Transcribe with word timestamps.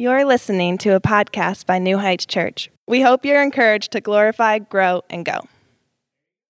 You're 0.00 0.24
listening 0.24 0.78
to 0.78 0.94
a 0.94 1.00
podcast 1.00 1.66
by 1.66 1.78
New 1.78 1.98
Heights 1.98 2.24
Church. 2.24 2.70
We 2.86 3.02
hope 3.02 3.22
you're 3.22 3.42
encouraged 3.42 3.92
to 3.92 4.00
glorify, 4.00 4.58
grow, 4.60 5.02
and 5.10 5.26
go. 5.26 5.46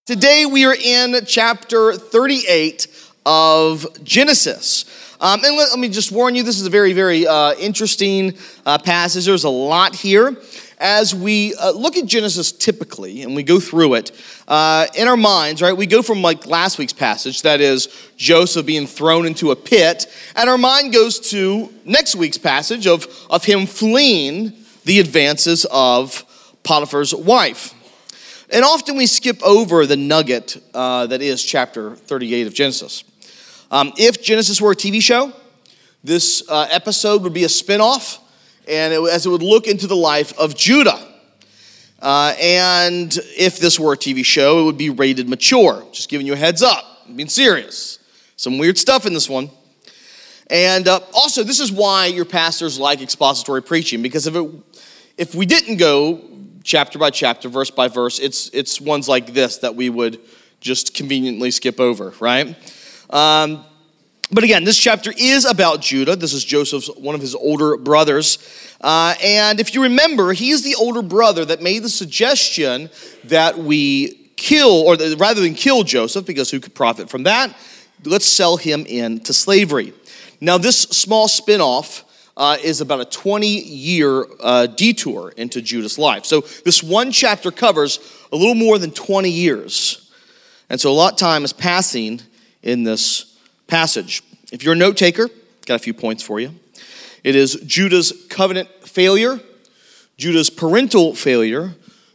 Today 0.06 0.46
we 0.46 0.64
are 0.66 0.76
in 0.76 1.16
chapter 1.26 1.94
38 1.94 2.86
of 3.26 4.04
Genesis. 4.04 4.84
Um, 5.21 5.44
and 5.44 5.56
let, 5.56 5.71
let, 5.71 5.80
me 5.80 5.88
just 5.88 6.12
warn 6.12 6.36
you, 6.36 6.44
this 6.44 6.60
is 6.60 6.66
a 6.68 6.71
very, 6.71 6.92
very 6.92 7.26
uh, 7.26 7.54
interesting 7.54 8.38
uh, 8.66 8.78
passage. 8.78 9.26
There's 9.26 9.43
a 9.43 9.51
lot 9.51 9.96
here. 9.96 10.37
As 10.80 11.14
we 11.14 11.54
uh, 11.56 11.72
look 11.72 11.98
at 11.98 12.06
Genesis 12.06 12.52
typically 12.52 13.20
and 13.22 13.36
we 13.36 13.42
go 13.42 13.60
through 13.60 13.94
it, 13.94 14.12
uh, 14.48 14.86
in 14.96 15.08
our 15.08 15.16
minds, 15.16 15.60
right, 15.60 15.76
we 15.76 15.86
go 15.86 16.00
from 16.00 16.22
like 16.22 16.46
last 16.46 16.79
week's 16.79 16.94
passage, 16.94 17.42
that 17.42 17.60
is 17.60 17.88
Joseph 18.16 18.64
being 18.64 18.86
thrown 18.86 19.26
into 19.26 19.50
a 19.50 19.56
pit, 19.56 20.06
and 20.34 20.48
our 20.48 20.56
mind 20.56 20.94
goes 20.94 21.20
to 21.30 21.70
next 21.84 22.16
week's 22.16 22.38
passage 22.38 22.86
of, 22.86 23.06
of 23.29 23.44
him 23.44 23.66
fleeing 23.66 24.54
the 24.86 25.00
advances 25.00 25.66
of 25.71 26.24
Potiphar's 26.62 27.14
wife. 27.14 27.74
And 28.50 28.64
often 28.64 28.96
we 28.96 29.07
skip 29.07 29.43
over 29.43 29.85
the 29.85 29.99
nugget 29.99 30.57
uh, 30.72 31.07
that 31.08 31.21
is 31.21 31.44
chapter 31.44 31.94
38 31.94 32.47
of 32.47 32.55
Genesis. 32.55 33.05
Um, 33.70 33.92
if 33.98 34.22
Genesis 34.22 34.60
were 34.62 34.72
a 34.72 34.77
TV 34.77 35.00
show, 35.02 35.33
this 36.02 36.42
uh, 36.48 36.66
episode 36.70 37.22
would 37.22 37.34
be 37.34 37.44
a 37.44 37.48
spinoff, 37.48 38.19
and 38.69 38.92
it, 38.92 39.00
as 39.11 39.27
it 39.27 39.31
would 39.31 39.42
look 39.42 39.67
into 39.67 39.87
the 39.87 39.97
life 39.97 40.37
of 40.39 40.56
Judah. 40.56 41.06
Uh, 42.00 42.34
and 42.41 43.17
if 43.36 43.59
this 43.59 43.78
were 43.78 43.92
a 43.92 43.97
TV 43.97 44.25
show, 44.25 44.61
it 44.61 44.64
would 44.64 44.78
be 44.78 44.91
rated 44.91 45.28
mature. 45.28 45.84
Just 45.92 46.09
giving 46.09 46.27
you 46.27 46.33
a 46.33 46.36
heads 46.36 46.62
up, 46.62 46.84
I'm 47.06 47.17
being 47.17 47.28
serious. 47.28 47.98
Some 48.36 48.59
weird 48.59 48.78
stuff 48.78 49.05
in 49.05 49.12
this 49.12 49.28
one. 49.28 49.50
And 50.48 50.89
uh, 50.89 51.00
also, 51.14 51.45
this 51.45 51.61
is 51.61 51.70
why 51.70 52.06
your 52.06 52.25
pastors 52.25 52.78
like 52.78 53.00
expository 53.00 53.62
preaching, 53.62 54.03
because 54.03 54.27
if, 54.27 54.34
it, 54.34 54.50
if 55.17 55.34
we 55.34 55.47
didn't 55.47 55.77
go 55.77 56.20
chapter 56.64 56.98
by 56.98 57.11
chapter, 57.11 57.48
verse 57.48 57.70
by 57.70 57.89
verse, 57.89 58.19
it's, 58.19 58.50
it's 58.52 58.80
ones 58.80 59.08
like 59.08 59.33
this 59.33 59.58
that 59.58 59.77
we 59.77 59.91
would 59.91 60.19
just 60.61 60.95
conveniently 60.95 61.50
skip 61.50 61.78
over, 61.78 62.12
right? 62.19 62.56
Um, 63.11 63.64
but 64.33 64.45
again, 64.45 64.64
this 64.64 64.77
chapter 64.77 65.12
is 65.17 65.45
about 65.45 65.81
Judah. 65.81 66.14
This 66.14 66.33
is 66.33 66.45
Joseph's 66.45 66.89
one 66.97 67.14
of 67.14 67.20
his 67.20 67.34
older 67.34 67.77
brothers. 67.77 68.39
Uh, 68.81 69.14
and 69.23 69.59
if 69.59 69.75
you 69.75 69.83
remember, 69.83 70.33
he's 70.33 70.62
the 70.62 70.77
older 70.77 71.03
brother 71.03 71.45
that 71.45 71.62
made 71.62 71.83
the 71.83 71.89
suggestion 71.89 72.91
that 73.25 73.58
we 73.58 74.31
kill, 74.36 74.70
or 74.70 74.97
rather 75.17 75.41
than 75.41 75.55
kill 75.55 75.83
Joseph, 75.83 76.27
because 76.27 76.51
who 76.51 76.61
could 76.61 76.75
profit 76.75 77.11
from 77.11 77.25
that? 77.25 77.55
Let's 78.05 78.27
sell 78.27 78.56
him 78.56 78.86
into 78.86 79.33
slavery. 79.33 79.92
Now, 80.41 80.56
this 80.58 80.81
small 80.83 81.28
spinoff 81.28 82.05
uh, 82.36 82.56
is 82.62 82.81
about 82.81 83.01
a 83.01 83.05
20 83.05 83.47
year 83.47 84.25
uh, 84.41 84.67
detour 84.67 85.31
into 85.36 85.61
Judah's 85.61 85.98
life. 85.98 86.25
So, 86.25 86.41
this 86.64 86.83
one 86.83 87.11
chapter 87.11 87.51
covers 87.51 87.98
a 88.33 88.36
little 88.36 88.55
more 88.55 88.78
than 88.78 88.92
20 88.92 89.28
years. 89.28 90.11
And 90.70 90.81
so, 90.81 90.91
a 90.91 90.95
lot 90.95 91.12
of 91.12 91.19
time 91.19 91.45
is 91.45 91.53
passing 91.53 92.23
in 92.62 92.84
this 92.84 93.30
passage. 93.70 94.22
If 94.52 94.64
you're 94.64 94.74
a 94.74 94.76
note 94.76 94.96
taker, 94.96 95.28
got 95.64 95.76
a 95.76 95.78
few 95.78 95.94
points 95.94 96.22
for 96.22 96.40
you. 96.40 96.54
It 97.22 97.36
is 97.36 97.54
Judah's 97.66 98.12
covenant 98.28 98.68
failure, 98.82 99.40
Judah's 100.16 100.50
parental 100.50 101.14
failure, 101.14 101.74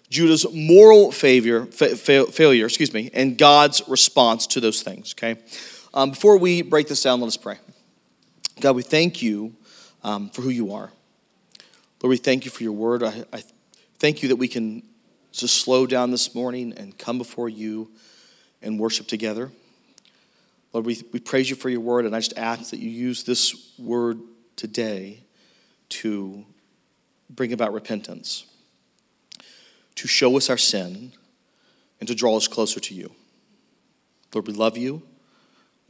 Judah's 0.09 0.45
moral 0.53 1.11
failure, 1.11 1.65
fa- 1.65 1.95
fa- 1.95 2.27
failure, 2.27 2.65
excuse 2.65 2.93
me, 2.93 3.09
and 3.13 3.37
God's 3.37 3.81
response 3.87 4.47
to 4.47 4.59
those 4.59 4.83
things. 4.83 5.15
Okay. 5.17 5.41
Um, 5.93 6.09
before 6.11 6.37
we 6.37 6.61
break 6.61 6.87
this 6.87 7.01
down, 7.01 7.21
let 7.21 7.27
us 7.27 7.37
pray. 7.37 7.57
God, 8.59 8.75
we 8.75 8.83
thank 8.83 9.21
you 9.21 9.55
um, 10.03 10.29
for 10.29 10.41
who 10.41 10.49
you 10.49 10.73
are. 10.73 10.91
Lord, 12.01 12.09
we 12.09 12.17
thank 12.17 12.45
you 12.45 12.51
for 12.51 12.63
your 12.63 12.73
word. 12.73 13.01
I, 13.01 13.23
I 13.31 13.43
thank 13.99 14.21
you 14.21 14.29
that 14.29 14.35
we 14.35 14.47
can 14.47 14.83
just 15.31 15.61
slow 15.61 15.85
down 15.85 16.11
this 16.11 16.35
morning 16.35 16.73
and 16.75 16.97
come 16.97 17.17
before 17.17 17.49
you 17.49 17.89
and 18.61 18.77
worship 18.79 19.07
together. 19.07 19.51
Lord, 20.75 20.87
we, 20.87 21.01
we 21.13 21.21
praise 21.21 21.49
you 21.49 21.55
for 21.55 21.69
your 21.69 21.79
word, 21.79 22.05
and 22.05 22.13
I 22.13 22.19
just 22.19 22.37
ask 22.37 22.71
that 22.71 22.81
you 22.81 22.89
use 22.89 23.23
this 23.23 23.71
word 23.79 24.19
today 24.57 25.23
to 25.87 26.43
bring 27.29 27.53
about 27.53 27.71
repentance, 27.71 28.45
to 29.95 30.05
show 30.05 30.35
us 30.35 30.49
our 30.49 30.57
sin, 30.57 31.13
and 32.01 32.09
to 32.09 32.13
draw 32.13 32.35
us 32.35 32.49
closer 32.49 32.81
to 32.81 32.93
you. 32.93 33.09
Lord, 34.33 34.47
we 34.47 34.53
love 34.53 34.75
you 34.75 35.01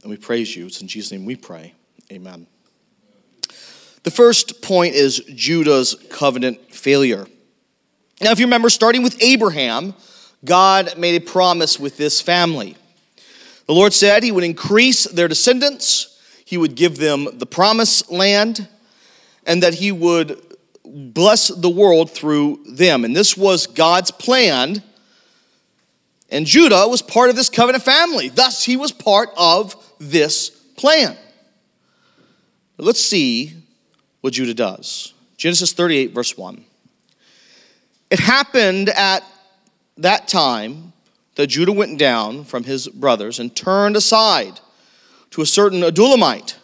and 0.02 0.10
we 0.10 0.16
praise 0.16 0.54
you. 0.54 0.66
It's 0.66 0.80
in 0.80 0.86
Jesus' 0.86 1.10
name 1.10 1.24
we 1.24 1.34
pray. 1.34 1.74
Amen. 2.12 2.46
The 4.04 4.12
first 4.12 4.62
point 4.62 4.94
is 4.94 5.18
Judah's 5.34 5.96
covenant 6.10 6.72
failure. 6.72 7.26
Now, 8.20 8.30
if 8.30 8.38
you 8.38 8.46
remember, 8.46 8.70
starting 8.70 9.02
with 9.02 9.20
Abraham, 9.20 9.94
God 10.44 10.96
made 10.96 11.20
a 11.20 11.24
promise 11.26 11.80
with 11.80 11.96
this 11.96 12.20
family. 12.20 12.76
The 13.66 13.74
Lord 13.74 13.92
said 13.92 14.22
he 14.22 14.32
would 14.32 14.44
increase 14.44 15.04
their 15.04 15.28
descendants, 15.28 16.20
he 16.44 16.56
would 16.56 16.76
give 16.76 16.98
them 16.98 17.28
the 17.34 17.46
promised 17.46 18.10
land, 18.10 18.68
and 19.44 19.62
that 19.62 19.74
he 19.74 19.90
would 19.90 20.40
bless 20.84 21.48
the 21.48 21.68
world 21.68 22.10
through 22.10 22.62
them. 22.68 23.04
And 23.04 23.14
this 23.14 23.36
was 23.36 23.66
God's 23.66 24.10
plan. 24.10 24.82
And 26.30 26.46
Judah 26.46 26.86
was 26.88 27.02
part 27.02 27.30
of 27.30 27.36
this 27.36 27.48
covenant 27.48 27.84
family. 27.84 28.28
Thus, 28.28 28.64
he 28.64 28.76
was 28.76 28.92
part 28.92 29.30
of 29.36 29.74
this 29.98 30.50
plan. 30.50 31.16
Let's 32.78 33.00
see 33.00 33.54
what 34.20 34.32
Judah 34.32 34.54
does. 34.54 35.14
Genesis 35.36 35.72
38, 35.72 36.12
verse 36.12 36.36
1. 36.36 36.64
It 38.10 38.20
happened 38.20 38.88
at 38.90 39.24
that 39.98 40.28
time 40.28 40.92
that 41.36 41.46
Judah 41.46 41.72
went 41.72 41.98
down 41.98 42.44
from 42.44 42.64
his 42.64 42.88
brothers 42.88 43.38
and 43.38 43.54
turned 43.54 43.96
aside 43.96 44.60
to 45.30 45.42
a 45.42 45.46
certain 45.46 45.80
Adullamite 45.80 46.56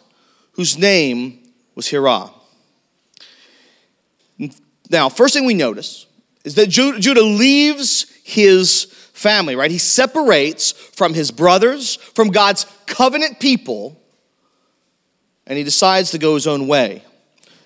whose 0.53 0.77
name 0.77 1.39
was 1.75 1.87
Hirah. 1.87 2.31
Now, 4.89 5.09
first 5.09 5.33
thing 5.33 5.45
we 5.45 5.53
notice 5.53 6.05
is 6.43 6.55
that 6.55 6.69
Judah 6.69 7.21
leaves 7.21 8.05
his 8.23 8.85
family, 9.13 9.55
right? 9.55 9.71
He 9.71 9.77
separates 9.77 10.71
from 10.71 11.13
his 11.13 11.31
brothers, 11.31 11.95
from 11.95 12.29
God's 12.29 12.65
covenant 12.85 13.39
people, 13.39 13.99
and 15.45 15.57
he 15.57 15.63
decides 15.63 16.11
to 16.11 16.17
go 16.17 16.33
his 16.33 16.47
own 16.47 16.67
way. 16.67 17.03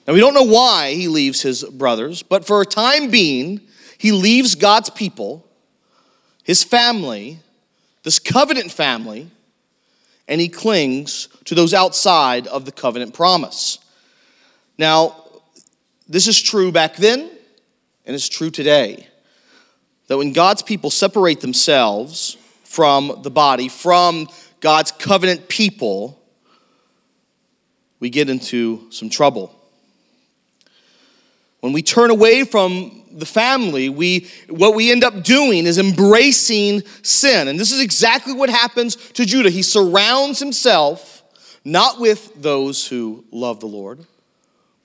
Now, 0.08 0.14
we 0.14 0.20
don't 0.20 0.34
know 0.34 0.44
why 0.44 0.94
he 0.94 1.08
leaves 1.08 1.42
his 1.42 1.64
brothers, 1.64 2.22
but 2.22 2.46
for 2.46 2.62
a 2.62 2.66
time 2.66 3.10
being, 3.10 3.62
he 3.98 4.12
leaves 4.12 4.56
God's 4.56 4.90
people 4.90 5.47
his 6.48 6.64
family, 6.64 7.40
this 8.04 8.20
covenant 8.20 8.72
family, 8.72 9.28
and 10.30 10.40
he 10.40 10.48
clings 10.48 11.28
to 11.44 11.54
those 11.54 11.74
outside 11.74 12.48
of 12.48 12.64
the 12.64 12.72
covenant 12.72 13.14
promise. 13.14 13.80
Now, 14.78 15.26
this 16.08 16.26
is 16.26 16.42
true 16.42 16.72
back 16.72 16.96
then, 16.96 17.20
and 18.06 18.16
it's 18.16 18.30
true 18.30 18.50
today. 18.50 19.10
That 20.08 20.18
when 20.18 20.32
God's 20.32 20.62
people 20.62 20.90
separate 20.90 21.42
themselves 21.42 22.38
from 22.64 23.20
the 23.24 23.30
body, 23.30 23.68
from 23.68 24.30
God's 24.62 24.94
covenant 24.94 25.50
people, 25.50 26.18
we 28.00 28.10
get 28.10 28.30
into 28.30 28.90
some 28.90 29.10
trouble. 29.10 29.54
When 31.60 31.74
we 31.74 31.82
turn 31.82 32.10
away 32.10 32.46
from 32.46 32.97
the 33.18 33.26
family, 33.26 33.90
we, 33.90 34.28
what 34.48 34.76
we 34.76 34.92
end 34.92 35.04
up 35.04 35.24
doing 35.24 35.66
is 35.66 35.78
embracing 35.78 36.84
sin. 37.02 37.48
And 37.48 37.60
this 37.60 37.72
is 37.72 37.82
exactly 37.82 38.34
what 38.34 38.50
happens 38.50 38.96
to 38.96 39.26
Judah. 39.26 39.50
He 39.50 39.64
surrounds 39.64 40.40
himself 40.40 41.24
not 41.66 42.00
with 42.00 42.42
those 42.42 42.88
who 42.88 43.26
love 43.32 43.60
the 43.60 43.66
Lord, 43.66 44.06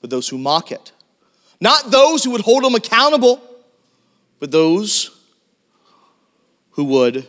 but 0.01 0.11
those 0.11 0.29
who 0.29 0.39
mock 0.39 0.73
it. 0.73 0.93
Not 1.61 1.91
those 1.91 2.25
who 2.25 2.31
would 2.31 2.41
hold 2.41 2.65
him 2.65 2.75
accountable, 2.75 3.41
but 4.41 4.51
those 4.51 5.11
who 6.71 6.85
would 6.85 7.27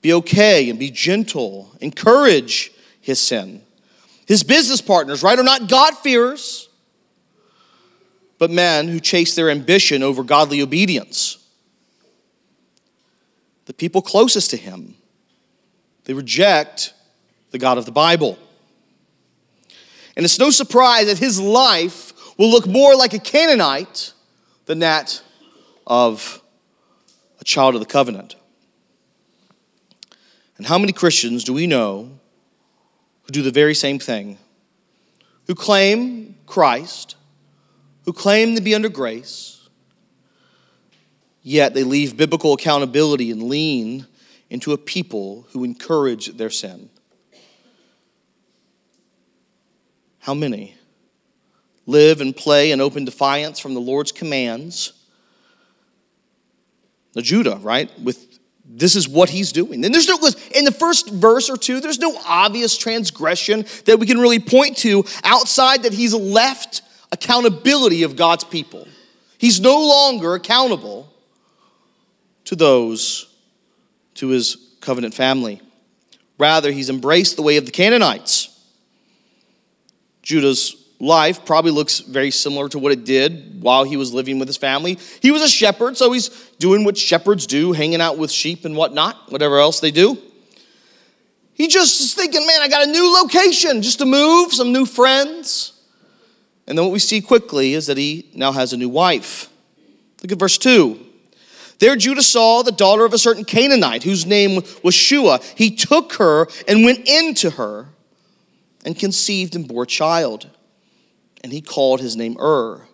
be 0.00 0.12
okay 0.14 0.70
and 0.70 0.78
be 0.78 0.90
gentle, 0.90 1.70
encourage 1.80 2.72
his 3.00 3.20
sin. 3.20 3.62
His 4.26 4.42
business 4.42 4.80
partners, 4.80 5.22
right, 5.22 5.38
are 5.38 5.44
not 5.44 5.68
God-fearers 5.68 6.68
but 8.42 8.50
men 8.50 8.88
who 8.88 8.98
chase 8.98 9.36
their 9.36 9.48
ambition 9.48 10.02
over 10.02 10.24
godly 10.24 10.60
obedience. 10.62 11.38
The 13.66 13.72
people 13.72 14.02
closest 14.02 14.50
to 14.50 14.56
him, 14.56 14.96
they 16.06 16.12
reject 16.12 16.92
the 17.52 17.58
God 17.58 17.78
of 17.78 17.84
the 17.84 17.92
Bible. 17.92 18.36
And 20.16 20.24
it's 20.24 20.40
no 20.40 20.50
surprise 20.50 21.06
that 21.06 21.18
his 21.18 21.40
life 21.40 22.12
will 22.36 22.50
look 22.50 22.66
more 22.66 22.96
like 22.96 23.14
a 23.14 23.20
Canaanite 23.20 24.12
than 24.66 24.80
that 24.80 25.22
of 25.86 26.42
a 27.40 27.44
child 27.44 27.76
of 27.76 27.80
the 27.80 27.86
covenant. 27.86 28.34
And 30.56 30.66
how 30.66 30.78
many 30.78 30.92
Christians 30.92 31.44
do 31.44 31.52
we 31.52 31.68
know 31.68 32.18
who 33.22 33.30
do 33.30 33.42
the 33.42 33.52
very 33.52 33.76
same 33.76 34.00
thing? 34.00 34.36
Who 35.46 35.54
claim 35.54 36.34
Christ, 36.46 37.14
who 38.04 38.12
claim 38.12 38.54
to 38.56 38.60
be 38.60 38.74
under 38.74 38.88
grace, 38.88 39.68
yet 41.42 41.74
they 41.74 41.84
leave 41.84 42.16
biblical 42.16 42.52
accountability 42.52 43.30
and 43.30 43.44
lean 43.44 44.06
into 44.50 44.72
a 44.72 44.78
people 44.78 45.46
who 45.52 45.64
encourage 45.64 46.36
their 46.36 46.50
sin. 46.50 46.90
How 50.18 50.34
many 50.34 50.76
live 51.86 52.20
and 52.20 52.36
play 52.36 52.70
in 52.70 52.80
open 52.80 53.04
defiance 53.04 53.58
from 53.58 53.74
the 53.74 53.80
Lord's 53.80 54.12
commands? 54.12 54.92
The 57.14 57.22
Judah, 57.22 57.56
right? 57.56 57.90
With 58.00 58.38
this 58.64 58.94
is 58.94 59.08
what 59.08 59.28
he's 59.28 59.52
doing. 59.52 59.84
And 59.84 59.92
there's 59.92 60.08
no 60.08 60.18
in 60.54 60.64
the 60.64 60.72
first 60.72 61.10
verse 61.10 61.50
or 61.50 61.56
two, 61.56 61.80
there's 61.80 61.98
no 61.98 62.16
obvious 62.24 62.76
transgression 62.76 63.64
that 63.86 63.98
we 63.98 64.06
can 64.06 64.18
really 64.18 64.38
point 64.38 64.76
to 64.78 65.04
outside 65.24 65.82
that 65.82 65.92
he's 65.92 66.14
left 66.14 66.82
accountability 67.12 68.02
of 68.02 68.16
God's 68.16 68.42
people. 68.42 68.88
He's 69.38 69.60
no 69.60 69.78
longer 69.86 70.34
accountable 70.34 71.12
to 72.46 72.56
those, 72.56 73.32
to 74.14 74.28
his 74.28 74.56
covenant 74.80 75.14
family. 75.14 75.60
Rather, 76.38 76.72
he's 76.72 76.90
embraced 76.90 77.36
the 77.36 77.42
way 77.42 77.56
of 77.56 77.66
the 77.66 77.70
Canaanites. 77.70 78.48
Judah's 80.22 80.76
life 80.98 81.44
probably 81.44 81.72
looks 81.72 81.98
very 81.98 82.30
similar 82.30 82.68
to 82.68 82.78
what 82.78 82.92
it 82.92 83.04
did 83.04 83.62
while 83.62 83.84
he 83.84 83.96
was 83.96 84.14
living 84.14 84.38
with 84.38 84.48
his 84.48 84.56
family. 84.56 84.98
He 85.20 85.30
was 85.30 85.42
a 85.42 85.48
shepherd, 85.48 85.96
so 85.96 86.12
he's 86.12 86.28
doing 86.58 86.84
what 86.84 86.96
shepherds 86.96 87.46
do, 87.46 87.72
hanging 87.72 88.00
out 88.00 88.18
with 88.18 88.30
sheep 88.30 88.64
and 88.64 88.76
whatnot, 88.76 89.30
whatever 89.30 89.58
else 89.58 89.80
they 89.80 89.90
do. 89.90 90.16
He 91.54 91.68
just 91.68 92.00
is 92.00 92.14
thinking, 92.14 92.46
man, 92.46 92.62
I 92.62 92.68
got 92.68 92.88
a 92.88 92.90
new 92.90 93.12
location 93.20 93.82
just 93.82 93.98
to 93.98 94.06
move, 94.06 94.52
some 94.52 94.72
new 94.72 94.86
friends. 94.86 95.71
And 96.66 96.78
then 96.78 96.84
what 96.84 96.92
we 96.92 96.98
see 96.98 97.20
quickly 97.20 97.74
is 97.74 97.86
that 97.86 97.96
he 97.96 98.30
now 98.34 98.52
has 98.52 98.72
a 98.72 98.76
new 98.76 98.88
wife. 98.88 99.50
Look 100.22 100.32
at 100.32 100.38
verse 100.38 100.58
2. 100.58 100.98
There 101.78 101.96
Judah 101.96 102.22
saw 102.22 102.62
the 102.62 102.70
daughter 102.70 103.04
of 103.04 103.12
a 103.12 103.18
certain 103.18 103.44
Canaanite 103.44 104.04
whose 104.04 104.24
name 104.24 104.62
was 104.84 104.94
Shua. 104.94 105.40
He 105.56 105.74
took 105.74 106.14
her 106.14 106.46
and 106.68 106.84
went 106.84 107.08
into 107.08 107.50
her 107.50 107.88
and 108.84 108.96
conceived 108.96 109.56
and 109.56 109.66
bore 109.66 109.82
a 109.82 109.86
child 109.86 110.48
and 111.42 111.52
he 111.52 111.60
called 111.60 112.00
his 112.00 112.16
name 112.16 112.36
Ur. 112.40 112.86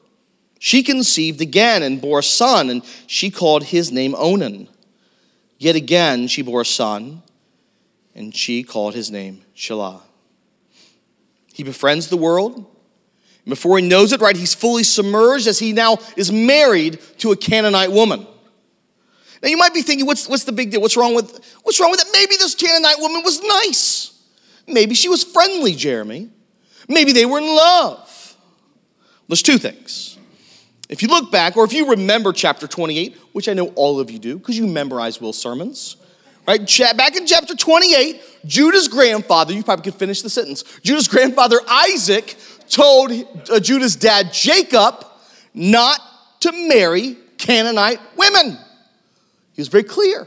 She 0.59 0.83
conceived 0.83 1.41
again 1.41 1.83
and 1.83 2.01
bore 2.01 2.21
a 2.21 2.23
son, 2.23 2.71
and 2.71 2.83
she 3.07 3.31
called 3.31 3.65
his 3.65 3.93
name 3.93 4.15
Onan. 4.17 4.69
Yet 5.59 5.77
again 5.77 6.27
she 6.27 6.43
bore 6.43 6.63
a 6.63 6.67
son, 6.67 7.23
and 8.15 8.35
she 8.35 8.63
called 8.63 8.95
his 8.95 9.11
name 9.11 9.43
Shelah. 9.55 10.03
He 11.53 11.63
befriends 11.63 12.09
the 12.09 12.17
world. 12.17 12.67
Before 13.49 13.79
he 13.79 13.87
knows 13.87 14.13
it, 14.13 14.21
right, 14.21 14.37
he's 14.37 14.55
fully 14.55 14.83
submerged 14.83 15.47
as 15.47 15.59
he 15.59 15.73
now 15.73 15.99
is 16.17 16.31
married 16.31 17.01
to 17.19 17.33
a 17.33 17.37
Canaanite 17.37 17.91
woman. 17.91 18.27
Now 19.43 19.49
you 19.49 19.57
might 19.57 19.73
be 19.73 19.83
thinking, 19.83 20.07
what's, 20.07 20.29
what's 20.29 20.45
the 20.45 20.53
big 20.53 20.71
deal? 20.71 20.81
What's 20.81 20.97
wrong 20.97 21.15
with 21.15 21.31
what's 21.63 21.81
wrong 21.81 21.91
with 21.91 22.01
it? 22.01 22.09
Maybe 22.13 22.37
this 22.37 22.55
Canaanite 22.55 22.99
woman 22.99 23.23
was 23.25 23.43
nice. 23.43 24.21
Maybe 24.67 24.95
she 24.95 25.09
was 25.09 25.25
friendly, 25.25 25.75
Jeremy. 25.75 26.31
Maybe 26.89 27.13
they 27.13 27.25
were 27.25 27.39
in 27.39 27.47
love. 27.47 28.37
There's 29.29 29.43
two 29.43 29.59
things. 29.59 30.19
If 30.89 31.03
you 31.03 31.09
look 31.09 31.31
back, 31.31 31.57
or 31.57 31.65
if 31.65 31.73
you 31.73 31.91
remember 31.91 32.33
chapter 32.33 32.67
28, 32.67 33.17
which 33.33 33.49
I 33.49 33.53
know 33.53 33.69
all 33.69 34.01
of 34.01 34.11
you 34.11 34.19
do 34.19 34.39
because 34.39 34.59
you 34.59 34.67
memorize 34.67 35.21
Will's 35.21 35.39
sermons, 35.39 35.97
right? 36.47 36.61
Back 36.97 37.15
in 37.15 37.27
chapter 37.27 37.55
28, 37.55 38.23
Judah's 38.47 38.89
grandfather, 38.89 39.53
you 39.53 39.63
probably 39.63 39.85
could 39.85 39.99
finish 39.99 40.23
the 40.23 40.31
sentence. 40.31 40.65
Judah's 40.83 41.09
grandfather 41.09 41.61
Isaac 41.69 42.37
told 42.69 43.11
uh, 43.51 43.61
Judah's 43.61 43.97
dad 43.97 44.33
Jacob 44.33 45.05
not 45.55 46.01
to 46.41 46.53
marry 46.69 47.17
Canaanite 47.37 48.01
women. 48.17 48.59
He 49.53 49.61
was 49.61 49.69
very 49.69 49.85
clear. 49.85 50.27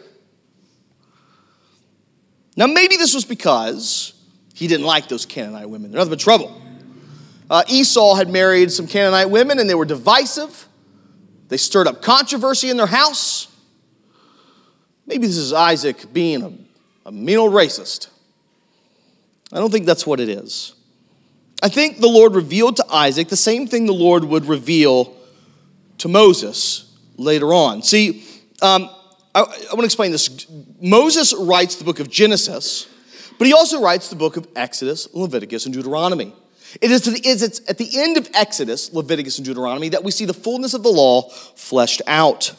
Now, 2.57 2.67
maybe 2.67 2.97
this 2.97 3.13
was 3.13 3.25
because 3.25 4.13
he 4.53 4.67
didn't 4.67 4.85
like 4.85 5.07
those 5.07 5.25
Canaanite 5.25 5.69
women. 5.69 5.91
They're 5.91 5.99
nothing 5.99 6.11
but 6.11 6.19
trouble. 6.19 6.61
Uh, 7.49 7.63
Esau 7.67 8.15
had 8.15 8.29
married 8.29 8.71
some 8.71 8.87
Canaanite 8.87 9.29
women 9.29 9.59
and 9.59 9.69
they 9.69 9.75
were 9.75 9.85
divisive. 9.85 10.67
They 11.49 11.57
stirred 11.57 11.87
up 11.87 12.01
controversy 12.01 12.69
in 12.69 12.77
their 12.77 12.85
house. 12.87 13.47
Maybe 15.05 15.27
this 15.27 15.37
is 15.37 15.51
Isaac 15.51 16.13
being 16.13 16.43
a, 16.43 17.09
a 17.09 17.11
mean 17.11 17.37
old 17.37 17.53
racist. 17.53 18.09
I 19.51 19.57
don't 19.57 19.71
think 19.71 19.85
that's 19.85 20.07
what 20.07 20.19
it 20.19 20.29
is. 20.29 20.73
I 21.61 21.69
think 21.69 21.99
the 21.99 22.07
Lord 22.07 22.33
revealed 22.33 22.77
to 22.77 22.85
Isaac 22.89 23.29
the 23.29 23.35
same 23.35 23.67
thing 23.67 23.85
the 23.85 23.93
Lord 23.93 24.23
would 24.23 24.45
reveal 24.45 25.15
to 25.99 26.07
Moses 26.07 26.97
later 27.17 27.53
on. 27.53 27.83
See, 27.83 28.23
um, 28.61 28.89
I, 29.35 29.41
I 29.41 29.43
want 29.43 29.81
to 29.81 29.85
explain 29.85 30.11
this. 30.11 30.47
Moses 30.81 31.33
writes 31.37 31.75
the 31.75 31.83
book 31.83 31.99
of 31.99 32.09
Genesis, 32.09 32.87
but 33.37 33.45
he 33.45 33.53
also 33.53 33.81
writes 33.81 34.09
the 34.09 34.15
book 34.15 34.37
of 34.37 34.47
Exodus, 34.55 35.07
Leviticus, 35.13 35.65
and 35.65 35.73
Deuteronomy. 35.73 36.33
It 36.79 36.89
is, 36.89 37.03
the, 37.03 37.27
is 37.27 37.61
at 37.67 37.77
the 37.77 37.89
end 37.99 38.17
of 38.17 38.29
Exodus, 38.33 38.93
Leviticus, 38.93 39.37
and 39.37 39.45
Deuteronomy 39.45 39.89
that 39.89 40.03
we 40.03 40.11
see 40.11 40.25
the 40.25 40.33
fullness 40.33 40.73
of 40.73 40.83
the 40.83 40.89
law 40.89 41.29
fleshed 41.29 42.01
out. 42.07 42.53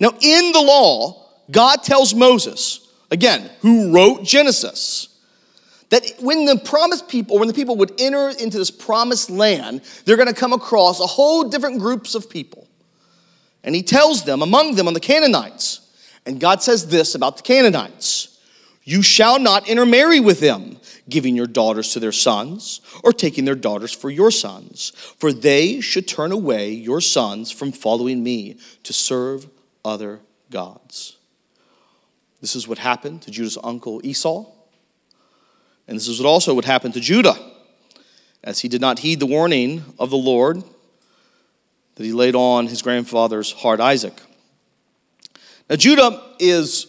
Now, 0.00 0.10
in 0.20 0.52
the 0.52 0.60
law, 0.60 1.28
God 1.50 1.82
tells 1.82 2.14
Moses, 2.14 2.88
again, 3.10 3.50
who 3.60 3.92
wrote 3.92 4.24
Genesis, 4.24 5.07
that 5.90 6.04
when 6.20 6.44
the 6.44 6.56
promised 6.58 7.08
people, 7.08 7.38
when 7.38 7.48
the 7.48 7.54
people 7.54 7.76
would 7.76 8.00
enter 8.00 8.28
into 8.28 8.58
this 8.58 8.70
promised 8.70 9.30
land, 9.30 9.82
they're 10.04 10.16
going 10.16 10.28
to 10.28 10.34
come 10.34 10.52
across 10.52 11.00
a 11.00 11.06
whole 11.06 11.48
different 11.48 11.78
groups 11.78 12.14
of 12.14 12.28
people. 12.28 12.68
And 13.64 13.74
he 13.74 13.82
tells 13.82 14.24
them, 14.24 14.42
among 14.42 14.76
them, 14.76 14.86
on 14.86 14.94
the 14.94 15.00
Canaanites. 15.00 15.80
And 16.26 16.38
God 16.40 16.62
says 16.62 16.88
this 16.88 17.14
about 17.14 17.38
the 17.38 17.42
Canaanites 17.42 18.38
You 18.84 19.02
shall 19.02 19.38
not 19.38 19.68
intermarry 19.68 20.20
with 20.20 20.40
them 20.40 20.78
giving 21.08 21.34
your 21.34 21.46
daughters 21.46 21.92
to 21.92 22.00
their 22.00 22.12
sons, 22.12 22.80
or 23.02 23.12
taking 23.12 23.44
their 23.44 23.54
daughters 23.54 23.92
for 23.92 24.10
your 24.10 24.30
sons. 24.30 24.92
For 25.18 25.32
they 25.32 25.80
should 25.80 26.06
turn 26.06 26.32
away 26.32 26.70
your 26.70 27.00
sons 27.00 27.50
from 27.50 27.72
following 27.72 28.22
me 28.22 28.58
to 28.84 28.92
serve 28.92 29.48
other 29.84 30.20
gods. 30.50 31.16
This 32.40 32.54
is 32.54 32.68
what 32.68 32.78
happened 32.78 33.22
to 33.22 33.30
Judah's 33.30 33.58
uncle 33.64 34.00
Esau. 34.04 34.46
And 35.88 35.96
this 35.96 36.06
is 36.06 36.20
what 36.20 36.28
also 36.28 36.54
what 36.54 36.66
happened 36.66 36.94
to 36.94 37.00
Judah, 37.00 37.34
as 38.44 38.60
he 38.60 38.68
did 38.68 38.80
not 38.80 39.00
heed 39.00 39.20
the 39.20 39.26
warning 39.26 39.82
of 39.98 40.10
the 40.10 40.18
Lord 40.18 40.62
that 41.94 42.04
he 42.04 42.12
laid 42.12 42.36
on 42.36 42.68
his 42.68 42.82
grandfather's 42.82 43.50
heart, 43.50 43.80
Isaac. 43.80 44.20
Now, 45.68 45.76
Judah 45.76 46.22
is 46.38 46.86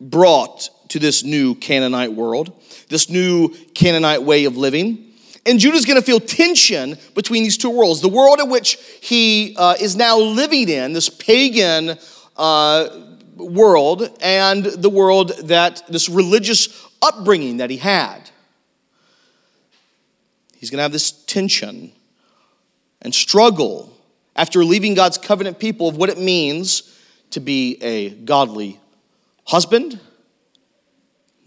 brought 0.00 0.68
to 0.90 0.98
this 0.98 1.24
new 1.24 1.54
Canaanite 1.54 2.12
world, 2.12 2.52
this 2.88 3.08
new 3.08 3.48
Canaanite 3.74 4.22
way 4.22 4.44
of 4.44 4.56
living. 4.56 5.06
And 5.46 5.58
Judah's 5.58 5.86
going 5.86 5.98
to 5.98 6.04
feel 6.04 6.20
tension 6.20 6.98
between 7.14 7.42
these 7.42 7.56
two 7.56 7.70
worlds 7.70 8.02
the 8.02 8.08
world 8.08 8.40
in 8.40 8.50
which 8.50 8.78
he 9.00 9.56
uh, 9.56 9.76
is 9.80 9.96
now 9.96 10.18
living 10.18 10.68
in, 10.68 10.92
this 10.92 11.08
pagan 11.08 11.98
uh, 12.36 12.88
world, 13.36 14.10
and 14.20 14.64
the 14.64 14.90
world 14.90 15.30
that, 15.44 15.82
this 15.88 16.08
religious 16.08 16.86
upbringing 17.02 17.58
that 17.58 17.70
he 17.70 17.78
had. 17.78 18.19
He's 20.60 20.68
going 20.68 20.76
to 20.76 20.82
have 20.82 20.92
this 20.92 21.10
tension 21.10 21.90
and 23.00 23.14
struggle 23.14 23.96
after 24.36 24.62
leaving 24.62 24.92
God's 24.92 25.16
covenant 25.16 25.58
people 25.58 25.88
of 25.88 25.96
what 25.96 26.10
it 26.10 26.18
means 26.18 27.00
to 27.30 27.40
be 27.40 27.78
a 27.80 28.10
godly 28.10 28.78
husband 29.46 29.98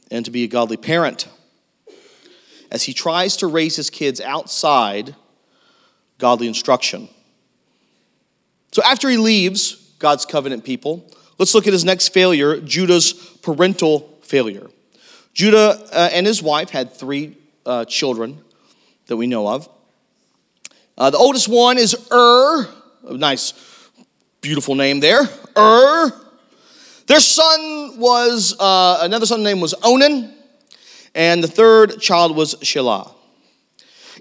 and 0.10 0.26
to 0.26 0.32
be 0.32 0.46
a 0.46 0.48
godly 0.48 0.78
parent 0.78 1.28
as 2.72 2.82
he 2.82 2.94
tries 2.94 3.38
to 3.38 3.46
raise 3.46 3.76
his 3.76 3.92
kids 3.92 4.20
outside 4.20 5.16
godly 6.18 6.48
instruction. 6.48 7.08
So 8.72 8.82
after 8.82 9.08
he 9.12 9.18
leaves 9.18 9.76
God's 10.00 10.26
covenant 10.26 10.64
people, 10.64 11.08
let's 11.38 11.54
look 11.54 11.68
at 11.68 11.74
his 11.74 11.86
next 11.86 12.10
failure 12.10 12.60
Judah's 12.60 13.14
parental 13.44 14.18
failure. 14.24 14.72
Judah 15.36 15.88
uh, 15.92 16.10
and 16.12 16.26
his 16.26 16.42
wife 16.42 16.72
had 16.72 16.92
three 16.92 17.38
uh, 17.64 17.86
children 17.86 18.44
that 19.08 19.18
we 19.18 19.28
know 19.28 19.48
of. 19.48 19.70
Uh, 20.98 21.10
the 21.10 21.18
oldest 21.18 21.48
one 21.48 21.78
is 21.78 21.96
Ur, 22.12 22.68
a 23.08 23.18
nice, 23.18 23.54
beautiful 24.42 24.76
name 24.76 25.00
there. 25.00 25.22
Ur. 25.58 26.12
Their 27.08 27.20
son 27.20 28.00
was, 28.00 28.56
uh, 28.60 29.00
another 29.02 29.26
son 29.26 29.44
name 29.44 29.60
was 29.60 29.74
Onan, 29.84 30.34
and 31.16 31.44
the 31.44 31.48
third 31.48 32.00
child 32.00 32.36
was 32.36 32.56
Shelah. 32.56 33.14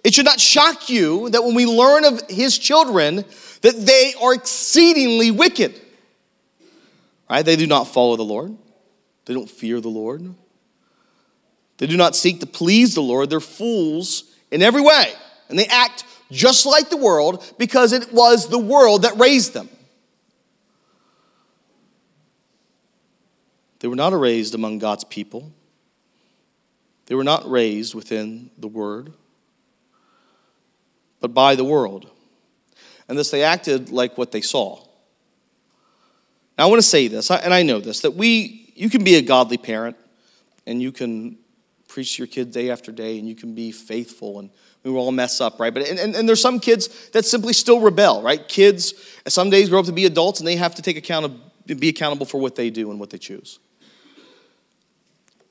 It 0.02 0.14
should 0.14 0.24
not 0.24 0.40
shock 0.40 0.88
you 0.88 1.30
that 1.30 1.44
when 1.44 1.54
we 1.54 1.64
learn 1.64 2.04
of 2.04 2.22
his 2.28 2.58
children, 2.58 3.24
that 3.60 3.86
they 3.86 4.14
are 4.20 4.34
exceedingly 4.34 5.30
wicked. 5.30 5.80
Right? 7.30 7.44
They 7.44 7.56
do 7.56 7.66
not 7.66 7.84
follow 7.84 8.16
the 8.16 8.24
Lord. 8.24 8.56
They 9.26 9.34
don't 9.34 9.48
fear 9.48 9.80
the 9.80 9.88
Lord. 9.88 10.34
They 11.78 11.86
do 11.86 11.96
not 11.96 12.16
seek 12.16 12.40
to 12.40 12.46
please 12.46 12.94
the 12.94 13.02
Lord. 13.02 13.30
They're 13.30 13.40
fools 13.40 14.31
in 14.52 14.62
every 14.62 14.82
way, 14.82 15.12
and 15.48 15.58
they 15.58 15.66
act 15.66 16.04
just 16.30 16.66
like 16.66 16.90
the 16.90 16.96
world 16.96 17.44
because 17.58 17.92
it 17.92 18.12
was 18.12 18.48
the 18.48 18.58
world 18.58 19.02
that 19.02 19.18
raised 19.18 19.54
them. 19.54 19.68
They 23.80 23.88
were 23.88 23.96
not 23.96 24.12
raised 24.12 24.54
among 24.54 24.78
God's 24.78 25.02
people. 25.02 25.50
They 27.06 27.16
were 27.16 27.24
not 27.24 27.50
raised 27.50 27.94
within 27.94 28.50
the 28.56 28.68
Word, 28.68 29.12
but 31.20 31.34
by 31.34 31.56
the 31.56 31.64
world. 31.64 32.08
And 33.08 33.18
thus 33.18 33.30
they 33.30 33.42
acted 33.42 33.90
like 33.90 34.16
what 34.16 34.30
they 34.32 34.40
saw. 34.40 34.78
Now, 36.56 36.66
I 36.66 36.70
want 36.70 36.78
to 36.80 36.86
say 36.86 37.08
this, 37.08 37.30
and 37.30 37.52
I 37.52 37.62
know 37.62 37.80
this, 37.80 38.00
that 38.00 38.14
we, 38.14 38.72
you 38.76 38.88
can 38.88 39.02
be 39.02 39.16
a 39.16 39.22
godly 39.22 39.58
parent 39.58 39.96
and 40.66 40.80
you 40.80 40.92
can 40.92 41.38
preach 41.92 42.16
to 42.16 42.22
your 42.22 42.26
kids 42.26 42.54
day 42.54 42.70
after 42.70 42.90
day 42.90 43.18
and 43.18 43.28
you 43.28 43.34
can 43.34 43.54
be 43.54 43.70
faithful 43.70 44.38
and 44.38 44.50
we 44.82 44.90
will 44.90 45.00
all 45.00 45.12
mess 45.12 45.40
up, 45.40 45.60
right? 45.60 45.72
But 45.72 45.86
and, 45.88 45.98
and, 45.98 46.16
and, 46.16 46.28
there's 46.28 46.40
some 46.40 46.58
kids 46.58 47.10
that 47.10 47.24
simply 47.24 47.52
still 47.52 47.80
rebel, 47.80 48.22
right? 48.22 48.48
Kids 48.48 48.94
some 49.28 49.50
days 49.50 49.68
grow 49.68 49.80
up 49.80 49.86
to 49.86 49.92
be 49.92 50.06
adults 50.06 50.40
and 50.40 50.46
they 50.46 50.56
have 50.56 50.74
to 50.76 50.82
take 50.82 50.96
account 50.96 51.26
of, 51.26 51.78
be 51.78 51.90
accountable 51.90 52.24
for 52.24 52.40
what 52.40 52.56
they 52.56 52.70
do 52.70 52.90
and 52.90 52.98
what 52.98 53.10
they 53.10 53.18
choose. 53.18 53.58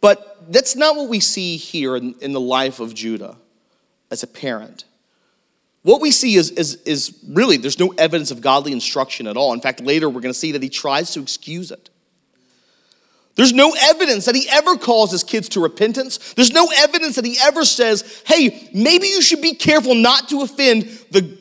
But 0.01 0.51
that's 0.51 0.75
not 0.75 0.95
what 0.95 1.09
we 1.09 1.19
see 1.19 1.57
here 1.57 1.95
in, 1.95 2.15
in 2.21 2.33
the 2.33 2.41
life 2.41 2.79
of 2.79 2.95
Judah 2.95 3.37
as 4.09 4.23
a 4.23 4.27
parent. 4.27 4.85
What 5.83 6.01
we 6.01 6.09
see 6.09 6.35
is, 6.35 6.49
is, 6.51 6.75
is 6.83 7.23
really, 7.29 7.57
there's 7.57 7.79
no 7.79 7.93
evidence 7.99 8.31
of 8.31 8.41
godly 8.41 8.71
instruction 8.71 9.27
at 9.27 9.37
all. 9.37 9.53
In 9.53 9.61
fact, 9.61 9.79
later 9.79 10.09
we're 10.09 10.21
going 10.21 10.33
to 10.33 10.39
see 10.39 10.53
that 10.53 10.63
he 10.63 10.69
tries 10.69 11.11
to 11.13 11.21
excuse 11.21 11.69
it. 11.69 11.90
There's 13.35 13.53
no 13.53 13.73
evidence 13.79 14.25
that 14.25 14.35
he 14.35 14.47
ever 14.49 14.75
calls 14.75 15.11
his 15.11 15.23
kids 15.23 15.49
to 15.49 15.61
repentance. 15.61 16.33
There's 16.33 16.51
no 16.51 16.69
evidence 16.77 17.15
that 17.15 17.25
he 17.25 17.37
ever 17.41 17.63
says, 17.63 18.21
hey, 18.25 18.69
maybe 18.73 19.07
you 19.07 19.21
should 19.21 19.41
be 19.41 19.53
careful 19.53 19.95
not 19.95 20.29
to 20.29 20.41
offend 20.41 20.83
the, 21.11 21.37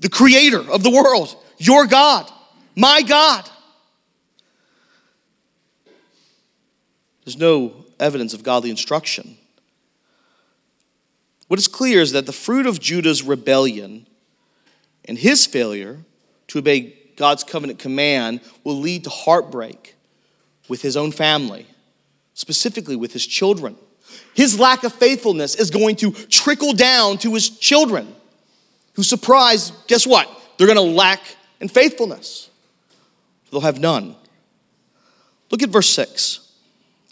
the 0.00 0.08
creator 0.08 0.60
of 0.70 0.82
the 0.82 0.90
world, 0.90 1.36
your 1.58 1.86
God, 1.86 2.30
my 2.74 3.02
God. 3.02 3.48
There's 7.24 7.36
no 7.36 7.84
evidence 8.00 8.32
of 8.32 8.42
godly 8.42 8.70
instruction. 8.70 9.36
What 11.48 11.58
is 11.58 11.68
clear 11.68 12.00
is 12.00 12.12
that 12.12 12.24
the 12.24 12.32
fruit 12.32 12.66
of 12.66 12.80
Judah's 12.80 13.22
rebellion 13.22 14.06
and 15.04 15.18
his 15.18 15.44
failure 15.44 15.98
to 16.48 16.58
obey 16.58 16.94
God's 17.16 17.44
covenant 17.44 17.78
command 17.78 18.40
will 18.64 18.78
lead 18.78 19.04
to 19.04 19.10
heartbreak 19.10 19.94
with 20.68 20.82
his 20.82 20.96
own 20.96 21.12
family, 21.12 21.66
specifically 22.34 22.96
with 22.96 23.12
his 23.12 23.26
children. 23.26 23.76
His 24.34 24.58
lack 24.58 24.84
of 24.84 24.92
faithfulness 24.92 25.54
is 25.54 25.70
going 25.70 25.96
to 25.96 26.12
trickle 26.12 26.72
down 26.72 27.18
to 27.18 27.34
his 27.34 27.50
children, 27.50 28.14
who 28.94 29.02
surprise, 29.02 29.72
guess 29.86 30.06
what? 30.06 30.28
They're 30.56 30.66
going 30.66 30.76
to 30.76 30.96
lack 30.96 31.20
in 31.60 31.68
faithfulness. 31.68 32.50
They'll 33.50 33.60
have 33.60 33.80
none. 33.80 34.16
Look 35.50 35.62
at 35.62 35.70
verse 35.70 35.88
6. 35.88 36.40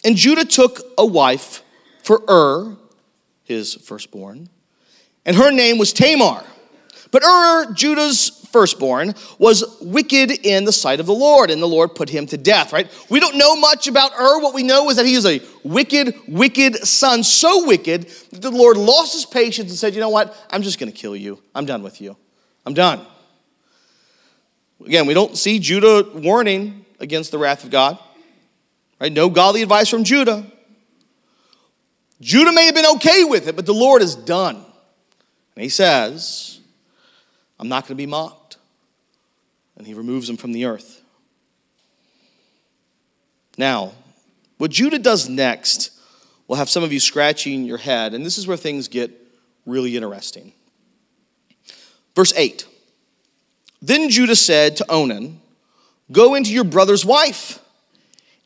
And 0.04 0.16
Judah 0.16 0.44
took 0.44 0.80
a 0.98 1.06
wife 1.06 1.62
for 2.02 2.22
Ur, 2.28 2.76
his 3.44 3.74
firstborn, 3.74 4.48
and 5.24 5.36
her 5.36 5.50
name 5.50 5.78
was 5.78 5.92
Tamar. 5.92 6.44
But 7.10 7.24
Ur, 7.24 7.72
Judah's 7.72 8.35
firstborn, 8.46 9.14
was 9.38 9.78
wicked 9.80 10.30
in 10.30 10.64
the 10.64 10.72
sight 10.72 11.00
of 11.00 11.06
the 11.06 11.14
Lord, 11.14 11.50
and 11.50 11.60
the 11.60 11.66
Lord 11.66 11.94
put 11.94 12.08
him 12.08 12.26
to 12.26 12.36
death, 12.36 12.72
right? 12.72 12.90
We 13.10 13.20
don't 13.20 13.36
know 13.36 13.56
much 13.56 13.86
about 13.88 14.12
Ur. 14.12 14.40
What 14.40 14.54
we 14.54 14.62
know 14.62 14.88
is 14.90 14.96
that 14.96 15.06
he 15.06 15.14
is 15.14 15.26
a 15.26 15.40
wicked, 15.64 16.14
wicked 16.28 16.76
son, 16.86 17.22
so 17.22 17.66
wicked 17.66 18.08
that 18.30 18.42
the 18.42 18.50
Lord 18.50 18.76
lost 18.76 19.14
his 19.14 19.26
patience 19.26 19.70
and 19.70 19.78
said, 19.78 19.94
You 19.94 20.00
know 20.00 20.08
what? 20.08 20.36
I'm 20.50 20.62
just 20.62 20.78
going 20.78 20.90
to 20.90 20.96
kill 20.96 21.16
you. 21.16 21.42
I'm 21.54 21.66
done 21.66 21.82
with 21.82 22.00
you. 22.00 22.16
I'm 22.64 22.74
done. 22.74 23.04
Again, 24.84 25.06
we 25.06 25.14
don't 25.14 25.36
see 25.36 25.58
Judah 25.58 26.08
warning 26.14 26.84
against 27.00 27.30
the 27.30 27.38
wrath 27.38 27.64
of 27.64 27.70
God. 27.70 27.98
Right? 29.00 29.12
No 29.12 29.28
godly 29.28 29.62
advice 29.62 29.88
from 29.88 30.04
Judah. 30.04 30.46
Judah 32.20 32.52
may 32.52 32.66
have 32.66 32.74
been 32.74 32.86
okay 32.96 33.24
with 33.24 33.46
it, 33.46 33.56
but 33.56 33.66
the 33.66 33.74
Lord 33.74 34.02
is 34.02 34.14
done. 34.14 34.56
And 34.56 35.62
he 35.62 35.68
says, 35.68 36.55
I'm 37.58 37.68
not 37.68 37.84
going 37.84 37.96
to 37.96 38.02
be 38.02 38.06
mocked. 38.06 38.56
And 39.76 39.86
he 39.86 39.94
removes 39.94 40.28
him 40.28 40.36
from 40.36 40.52
the 40.52 40.64
earth. 40.64 41.02
Now, 43.58 43.92
what 44.58 44.70
Judah 44.70 44.98
does 44.98 45.28
next 45.28 45.90
will 46.46 46.56
have 46.56 46.70
some 46.70 46.82
of 46.82 46.92
you 46.92 47.00
scratching 47.00 47.64
your 47.64 47.78
head, 47.78 48.14
and 48.14 48.24
this 48.24 48.38
is 48.38 48.46
where 48.46 48.56
things 48.56 48.88
get 48.88 49.10
really 49.64 49.96
interesting. 49.96 50.52
Verse 52.14 52.32
8 52.36 52.66
Then 53.82 54.08
Judah 54.08 54.36
said 54.36 54.76
to 54.76 54.90
Onan, 54.90 55.40
Go 56.12 56.34
into 56.34 56.52
your 56.52 56.64
brother's 56.64 57.04
wife 57.04 57.58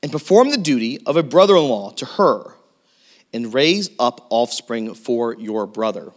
and 0.03 0.11
perform 0.11 0.51
the 0.51 0.57
duty 0.57 0.99
of 1.07 1.17
a 1.17 1.23
brother 1.23 1.57
in 1.57 1.65
law 1.65 1.91
to 1.93 2.07
her, 2.07 2.55
and 3.33 3.55
raise 3.55 3.91
up 3.99 4.27
offspring 4.31 4.95
for 4.95 5.35
your 5.35 5.67
brother. 5.67 6.11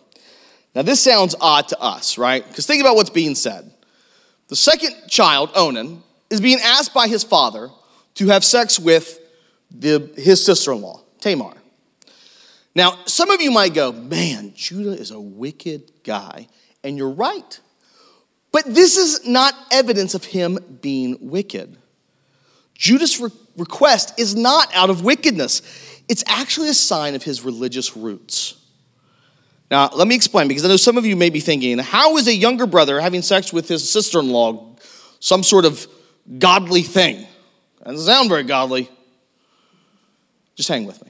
Now, 0.75 0.81
this 0.81 1.01
sounds 1.01 1.35
odd 1.39 1.67
to 1.69 1.79
us, 1.79 2.17
right? 2.17 2.45
Because 2.47 2.65
think 2.65 2.81
about 2.81 2.95
what's 2.95 3.09
being 3.09 3.35
said. 3.35 3.71
The 4.47 4.55
second 4.55 4.95
child, 5.07 5.51
Onan, 5.55 6.03
is 6.29 6.41
being 6.41 6.59
asked 6.61 6.93
by 6.93 7.07
his 7.07 7.23
father 7.23 7.69
to 8.15 8.27
have 8.27 8.43
sex 8.43 8.79
with 8.79 9.19
the, 9.71 10.11
his 10.15 10.43
sister 10.43 10.71
in 10.71 10.81
law, 10.81 11.01
Tamar. 11.19 11.53
Now, 12.75 12.97
some 13.05 13.29
of 13.29 13.41
you 13.41 13.51
might 13.51 13.73
go, 13.73 13.91
man, 13.91 14.53
Judah 14.55 14.99
is 14.99 15.11
a 15.11 15.19
wicked 15.19 15.91
guy. 16.03 16.47
And 16.83 16.97
you're 16.97 17.11
right. 17.11 17.59
But 18.51 18.65
this 18.65 18.97
is 18.97 19.25
not 19.25 19.55
evidence 19.71 20.13
of 20.13 20.25
him 20.25 20.59
being 20.81 21.17
wicked. 21.21 21.77
Judah's 22.75 23.19
re- 23.19 23.29
request 23.57 24.19
is 24.19 24.35
not 24.35 24.73
out 24.73 24.89
of 24.89 25.03
wickedness, 25.03 25.61
it's 26.09 26.23
actually 26.27 26.69
a 26.69 26.73
sign 26.73 27.15
of 27.15 27.23
his 27.23 27.43
religious 27.43 27.95
roots. 27.95 28.55
Now, 29.73 29.89
let 29.91 30.07
me 30.07 30.13
explain 30.13 30.47
because 30.47 30.63
I 30.63 30.67
know 30.67 30.77
some 30.77 30.99
of 30.99 31.05
you 31.07 31.15
may 31.15 31.31
be 31.31 31.39
thinking, 31.39 31.79
how 31.79 32.17
is 32.17 32.27
a 32.27 32.35
younger 32.35 32.67
brother 32.67 33.01
having 33.01 33.23
sex 33.23 33.51
with 33.51 33.67
his 33.67 33.89
sister 33.89 34.19
in 34.19 34.29
law 34.29 34.75
some 35.19 35.41
sort 35.41 35.65
of 35.65 35.87
godly 36.37 36.83
thing? 36.83 37.25
Doesn't 37.83 38.05
sound 38.05 38.29
very 38.29 38.43
godly. 38.43 38.87
Just 40.53 40.69
hang 40.69 40.85
with 40.85 41.03
me. 41.03 41.09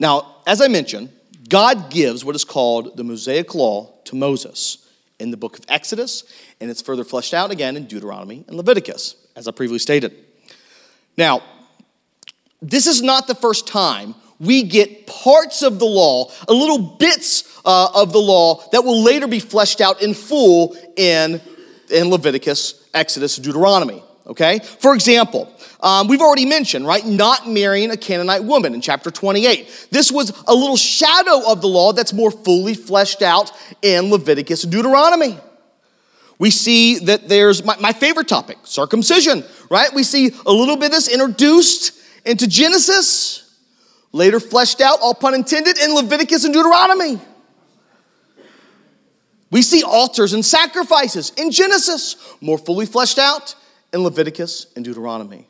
Now, 0.00 0.38
as 0.48 0.60
I 0.60 0.66
mentioned, 0.66 1.10
God 1.48 1.92
gives 1.92 2.24
what 2.24 2.34
is 2.34 2.44
called 2.44 2.96
the 2.96 3.04
Mosaic 3.04 3.54
Law 3.54 3.92
to 4.06 4.16
Moses 4.16 4.84
in 5.20 5.30
the 5.30 5.36
book 5.36 5.60
of 5.60 5.64
Exodus, 5.68 6.24
and 6.60 6.72
it's 6.72 6.82
further 6.82 7.04
fleshed 7.04 7.34
out 7.34 7.52
again 7.52 7.76
in 7.76 7.86
Deuteronomy 7.86 8.44
and 8.48 8.56
Leviticus 8.56 9.14
as 9.36 9.46
I 9.46 9.52
previously 9.52 9.78
stated. 9.78 10.12
Now, 11.16 11.44
this 12.60 12.88
is 12.88 13.00
not 13.00 13.28
the 13.28 13.36
first 13.36 13.68
time 13.68 14.16
we 14.40 14.62
get 14.62 15.06
parts 15.06 15.62
of 15.62 15.78
the 15.78 15.84
law, 15.84 16.30
a 16.48 16.52
little 16.52 16.78
bits 16.78 17.60
uh, 17.64 17.90
of 17.94 18.12
the 18.12 18.18
law 18.18 18.62
that 18.72 18.82
will 18.82 19.02
later 19.02 19.28
be 19.28 19.38
fleshed 19.38 19.80
out 19.80 20.02
in 20.02 20.14
full 20.14 20.76
in, 20.96 21.40
in 21.90 22.08
Leviticus, 22.08 22.88
Exodus, 22.94 23.36
Deuteronomy. 23.36 24.02
Okay? 24.26 24.60
For 24.60 24.94
example, 24.94 25.52
um, 25.80 26.08
we've 26.08 26.20
already 26.20 26.46
mentioned, 26.46 26.86
right, 26.86 27.04
not 27.04 27.48
marrying 27.48 27.90
a 27.90 27.96
Canaanite 27.96 28.44
woman 28.44 28.74
in 28.74 28.80
chapter 28.80 29.10
28. 29.10 29.88
This 29.90 30.12
was 30.12 30.30
a 30.46 30.54
little 30.54 30.76
shadow 30.76 31.50
of 31.50 31.60
the 31.60 31.68
law 31.68 31.92
that's 31.92 32.12
more 32.12 32.30
fully 32.30 32.74
fleshed 32.74 33.22
out 33.22 33.52
in 33.82 34.10
Leviticus 34.10 34.64
and 34.64 34.72
Deuteronomy. 34.72 35.38
We 36.38 36.50
see 36.50 37.00
that 37.00 37.28
there's 37.28 37.64
my, 37.64 37.76
my 37.78 37.92
favorite 37.92 38.28
topic, 38.28 38.58
circumcision, 38.64 39.44
right? 39.70 39.92
We 39.92 40.02
see 40.04 40.30
a 40.46 40.52
little 40.52 40.76
bit 40.76 40.86
of 40.86 40.92
this 40.92 41.08
introduced 41.08 42.00
into 42.24 42.46
Genesis, 42.46 43.49
later 44.12 44.40
fleshed 44.40 44.80
out, 44.80 45.00
all 45.00 45.14
pun 45.14 45.34
intended, 45.34 45.78
in 45.78 45.94
Leviticus 45.94 46.44
and 46.44 46.54
Deuteronomy. 46.54 47.20
We 49.50 49.62
see 49.62 49.82
altars 49.82 50.32
and 50.32 50.44
sacrifices 50.44 51.32
in 51.36 51.50
Genesis, 51.50 52.16
more 52.40 52.58
fully 52.58 52.86
fleshed 52.86 53.18
out 53.18 53.54
in 53.92 54.02
Leviticus 54.02 54.66
and 54.76 54.84
Deuteronomy. 54.84 55.48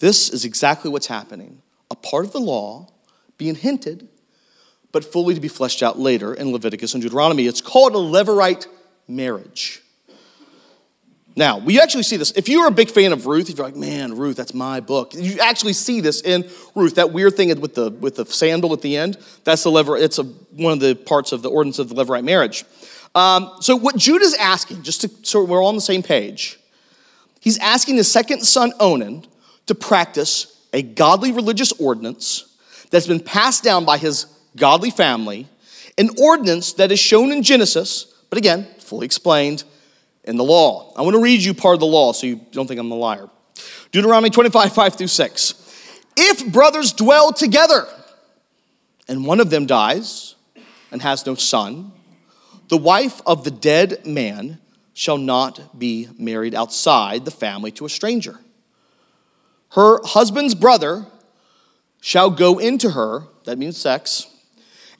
This 0.00 0.30
is 0.30 0.44
exactly 0.44 0.90
what's 0.90 1.06
happening. 1.06 1.62
A 1.90 1.94
part 1.94 2.24
of 2.24 2.32
the 2.32 2.40
law 2.40 2.88
being 3.38 3.54
hinted 3.54 4.08
but 4.92 5.04
fully 5.04 5.34
to 5.34 5.40
be 5.40 5.48
fleshed 5.48 5.82
out 5.82 5.98
later 5.98 6.34
in 6.34 6.52
Leviticus 6.52 6.94
and 6.94 7.02
Deuteronomy. 7.02 7.46
It's 7.46 7.62
called 7.62 7.94
a 7.94 7.98
Levirate 7.98 8.66
marriage. 9.08 9.81
Now, 11.34 11.58
we 11.58 11.80
actually 11.80 12.02
see 12.02 12.16
this. 12.18 12.30
If 12.32 12.48
you're 12.48 12.66
a 12.66 12.70
big 12.70 12.90
fan 12.90 13.12
of 13.12 13.26
Ruth, 13.26 13.48
if 13.48 13.56
you're 13.56 13.66
like, 13.66 13.76
man, 13.76 14.16
Ruth, 14.16 14.36
that's 14.36 14.52
my 14.52 14.80
book, 14.80 15.14
you 15.14 15.38
actually 15.40 15.72
see 15.72 16.00
this 16.00 16.20
in 16.20 16.48
Ruth. 16.74 16.96
That 16.96 17.12
weird 17.12 17.36
thing 17.36 17.58
with 17.60 17.74
the, 17.74 17.90
with 17.90 18.16
the 18.16 18.26
sandal 18.26 18.72
at 18.74 18.82
the 18.82 18.96
end, 18.96 19.16
that's 19.44 19.62
the 19.62 19.70
lever, 19.70 19.96
it's 19.96 20.18
a, 20.18 20.24
one 20.24 20.74
of 20.74 20.80
the 20.80 20.94
parts 20.94 21.32
of 21.32 21.42
the 21.42 21.48
ordinance 21.48 21.78
of 21.78 21.88
the 21.88 21.94
Levirate 21.94 22.24
marriage. 22.24 22.64
Um, 23.14 23.50
so, 23.60 23.76
what 23.76 23.96
Judah's 23.96 24.34
asking, 24.34 24.82
just 24.82 25.02
to, 25.02 25.10
so 25.22 25.44
we're 25.44 25.62
all 25.62 25.68
on 25.68 25.74
the 25.74 25.80
same 25.80 26.02
page, 26.02 26.58
he's 27.40 27.58
asking 27.58 27.96
his 27.96 28.10
second 28.10 28.42
son, 28.42 28.72
Onan, 28.78 29.26
to 29.66 29.74
practice 29.74 30.66
a 30.72 30.82
godly 30.82 31.32
religious 31.32 31.72
ordinance 31.72 32.56
that's 32.90 33.06
been 33.06 33.20
passed 33.20 33.64
down 33.64 33.84
by 33.84 33.96
his 33.96 34.26
godly 34.56 34.90
family, 34.90 35.46
an 35.96 36.10
ordinance 36.20 36.74
that 36.74 36.92
is 36.92 36.98
shown 36.98 37.32
in 37.32 37.42
Genesis, 37.42 38.14
but 38.28 38.38
again, 38.38 38.66
fully 38.78 39.06
explained 39.06 39.64
in 40.24 40.36
the 40.36 40.44
law. 40.44 40.92
I 40.96 41.02
want 41.02 41.14
to 41.14 41.22
read 41.22 41.40
you 41.40 41.54
part 41.54 41.74
of 41.74 41.80
the 41.80 41.86
law 41.86 42.12
so 42.12 42.26
you 42.26 42.40
don't 42.52 42.66
think 42.66 42.78
I'm 42.78 42.90
a 42.90 42.96
liar. 42.96 43.28
Deuteronomy 43.90 44.30
25, 44.30 44.72
5 44.72 44.94
through 44.94 45.06
6. 45.06 45.54
If 46.16 46.52
brothers 46.52 46.92
dwell 46.92 47.32
together 47.32 47.86
and 49.08 49.26
one 49.26 49.40
of 49.40 49.50
them 49.50 49.66
dies 49.66 50.34
and 50.90 51.02
has 51.02 51.26
no 51.26 51.34
son, 51.34 51.92
the 52.68 52.76
wife 52.76 53.20
of 53.26 53.44
the 53.44 53.50
dead 53.50 54.06
man 54.06 54.58
shall 54.94 55.18
not 55.18 55.78
be 55.78 56.08
married 56.18 56.54
outside 56.54 57.24
the 57.24 57.30
family 57.30 57.70
to 57.72 57.84
a 57.84 57.88
stranger. 57.88 58.38
Her 59.70 60.00
husband's 60.04 60.54
brother 60.54 61.06
shall 62.00 62.30
go 62.30 62.58
into 62.58 62.90
her, 62.90 63.24
that 63.44 63.58
means 63.58 63.78
sex, 63.78 64.26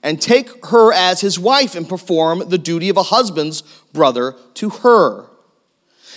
and 0.01 0.21
take 0.21 0.65
her 0.65 0.91
as 0.91 1.21
his 1.21 1.39
wife 1.39 1.75
and 1.75 1.87
perform 1.87 2.49
the 2.49 2.57
duty 2.57 2.89
of 2.89 2.97
a 2.97 3.03
husband's 3.03 3.63
brother 3.93 4.35
to 4.55 4.69
her. 4.69 5.27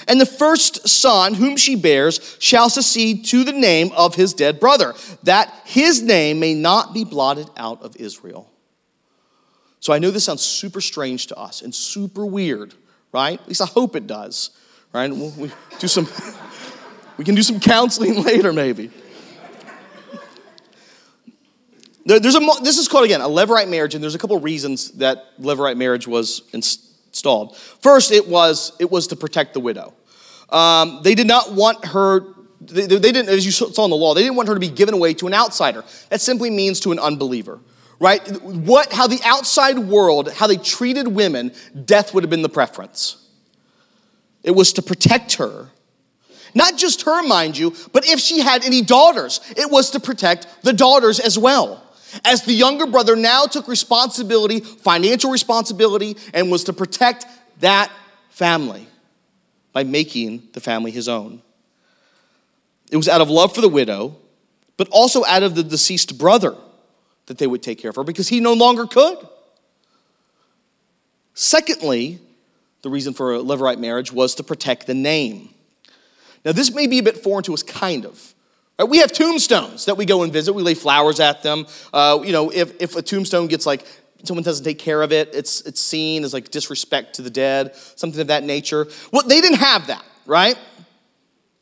And 0.09 0.21
the 0.21 0.27
first 0.27 0.89
son 0.89 1.35
whom 1.35 1.57
she 1.57 1.75
bears 1.75 2.37
shall 2.39 2.69
succeed 2.69 3.25
to 3.27 3.45
the 3.45 3.53
name 3.53 3.91
of 3.97 4.15
his 4.15 4.35
dead 4.35 4.61
brother, 4.61 4.95
that 5.23 5.53
his 5.65 6.03
name 6.03 6.39
may 6.39 6.55
not 6.55 6.93
be 6.93 7.05
blotted 7.05 7.49
out 7.57 7.83
of 7.83 7.97
Israel. 7.97 8.51
So 9.81 9.93
I 9.93 9.99
know 9.99 10.11
this 10.11 10.25
sounds 10.25 10.43
super 10.43 10.81
strange 10.81 11.29
to 11.29 11.39
us 11.39 11.63
and 11.63 11.75
super 11.75 12.27
weird, 12.27 12.75
right? 13.13 13.41
At 13.41 13.49
least 13.49 13.63
I 13.63 13.67
hope 13.67 13.97
it 13.97 14.07
does, 14.07 14.51
right? 14.93 15.11
We'll, 15.11 15.31
we 15.31 15.51
do 15.79 15.89
some, 15.89 16.09
we 17.17 17.25
can 17.25 17.35
do 17.35 17.43
some 17.43 17.61
counseling 17.61 18.23
later, 18.25 18.53
maybe. 18.53 18.91
There, 22.05 22.21
there's 22.21 22.37
a, 22.37 22.41
this 22.63 22.79
is 22.79 22.87
called, 22.87 23.05
again, 23.05 23.21
a 23.21 23.29
Levirate 23.29 23.69
marriage, 23.69 23.95
and 23.95 24.03
there's 24.03 24.15
a 24.15 24.19
couple 24.19 24.39
reasons 24.39 24.93
that 24.93 25.39
Levirate 25.41 25.77
marriage 25.77 26.07
was 26.07 26.43
First, 27.81 28.13
it 28.13 28.29
was, 28.29 28.73
it 28.79 28.91
was 28.91 29.09
to 29.09 29.17
protect 29.17 29.55
the 29.55 29.61
widow. 29.61 29.95
Um, 30.51 31.01
they 31.03 31.15
did 31.15 31.27
not 31.27 31.53
want 31.53 31.85
her, 31.87 32.21
they, 32.61 32.87
they 32.87 33.13
didn't, 33.13 33.29
as 33.29 33.45
you 33.45 33.53
saw 33.53 33.85
in 33.85 33.91
the 33.91 33.97
law, 33.97 34.15
they 34.15 34.23
didn't 34.23 34.37
want 34.37 34.49
her 34.49 34.55
to 34.55 34.61
be 34.61 34.69
given 34.69 34.95
away 34.95 35.15
to 35.15 35.27
an 35.27 35.35
outsider. 35.35 35.85
That 36.11 36.21
simply 36.21 36.51
means 36.51 36.81
to 36.81 36.93
an 36.93 36.99
unbeliever 36.99 37.61
right? 37.99 38.27
What, 38.43 38.93
how 38.93 39.07
the 39.07 39.21
outside 39.25 39.79
world, 39.79 40.31
how 40.33 40.47
they 40.47 40.57
treated 40.57 41.09
women, 41.09 41.53
death 41.85 42.15
would 42.15 42.23
have 42.23 42.31
been 42.31 42.43
the 42.43 42.49
preference. 42.49 43.17
It 44.43 44.53
was 44.53 44.75
to 44.75 44.83
protect 44.83 45.35
her. 45.35 45.71
Not 46.55 46.77
just 46.77 47.03
her, 47.03 47.23
mind 47.23 47.59
you, 47.59 47.75
but 47.93 48.07
if 48.07 48.21
she 48.21 48.41
had 48.41 48.65
any 48.65 48.81
daughters, 48.83 49.41
it 49.57 49.71
was 49.71 49.91
to 49.91 50.01
protect 50.01 50.47
the 50.63 50.73
daughters 50.73 51.21
as 51.21 51.39
well. 51.39 51.83
As 52.25 52.43
the 52.43 52.53
younger 52.53 52.87
brother 52.87 53.17
now 53.17 53.47
took 53.47 53.69
responsibility, 53.69 54.61
financial 54.61 55.31
responsibility, 55.31 56.17
and 56.33 56.51
was 56.51 56.65
to 56.65 56.73
protect 56.73 57.27
that 57.61 57.91
family 58.31 58.87
by 59.73 59.85
making 59.85 60.49
the 60.53 60.61
family 60.61 60.91
his 60.91 61.09
own. 61.09 61.43
It 62.91 62.97
was 62.97 63.09
out 63.09 63.21
of 63.21 63.29
love 63.29 63.55
for 63.55 63.61
the 63.61 63.69
widow, 63.69 64.17
but 64.77 64.89
also 64.91 65.25
out 65.25 65.43
of 65.43 65.55
the 65.55 65.63
deceased 65.63 66.19
brother 66.19 66.55
that 67.27 67.39
they 67.39 67.47
would 67.47 67.63
take 67.63 67.79
care 67.79 67.91
of 67.91 67.97
her 67.97 68.05
because 68.05 68.29
he 68.29 68.41
no 68.41 68.53
longer 68.53 68.87
could. 68.87 69.19
Secondly, 71.35 72.21
the 72.83 72.89
reason 72.89 73.13
for 73.13 73.35
a 73.35 73.39
Levirate 73.39 73.79
marriage 73.79 74.13
was 74.13 74.35
to 74.37 74.45
protect 74.45 74.87
the 74.87 74.95
name. 74.95 75.51
Now, 76.45 76.53
this 76.53 76.73
may 76.73 76.87
be 76.87 76.99
a 76.99 77.03
bit 77.03 77.19
foreign 77.19 77.43
to 77.45 77.55
us, 77.55 77.63
kind 77.63 78.07
of. 78.07 78.35
Right? 78.79 78.89
We 78.89 78.99
have 78.99 79.13
tombstones 79.13 79.87
that 79.87 79.97
we 79.97 80.05
go 80.05 80.23
and 80.23 80.33
visit. 80.33 80.53
We 80.53 80.63
lay 80.63 80.75
flowers 80.75 81.21
at 81.21 81.43
them. 81.43 81.67
Uh, 81.93 82.21
you 82.25 82.33
know, 82.33 82.51
if, 82.51 82.81
if 82.81 82.97
a 82.97 83.03
tombstone 83.03 83.47
gets 83.47 83.67
like, 83.67 83.85
someone 84.25 84.45
doesn't 84.45 84.65
take 84.65 84.79
care 84.79 85.03
of 85.03 85.13
it, 85.13 85.35
it's, 85.35 85.63
it's 85.63 85.81
seen 85.81 86.25
as 86.25 86.33
like 86.33 86.51
disrespect 86.51 87.15
to 87.15 87.23
the 87.23 87.31
dead, 87.31 87.75
something 87.97 88.21
of 88.21 88.27
that 88.27 88.45
nature. 88.45 88.87
Well, 89.13 89.27
they 89.27 89.41
didn't 89.41 89.59
have 89.59 89.87
that, 89.87 90.05
right? 90.27 90.59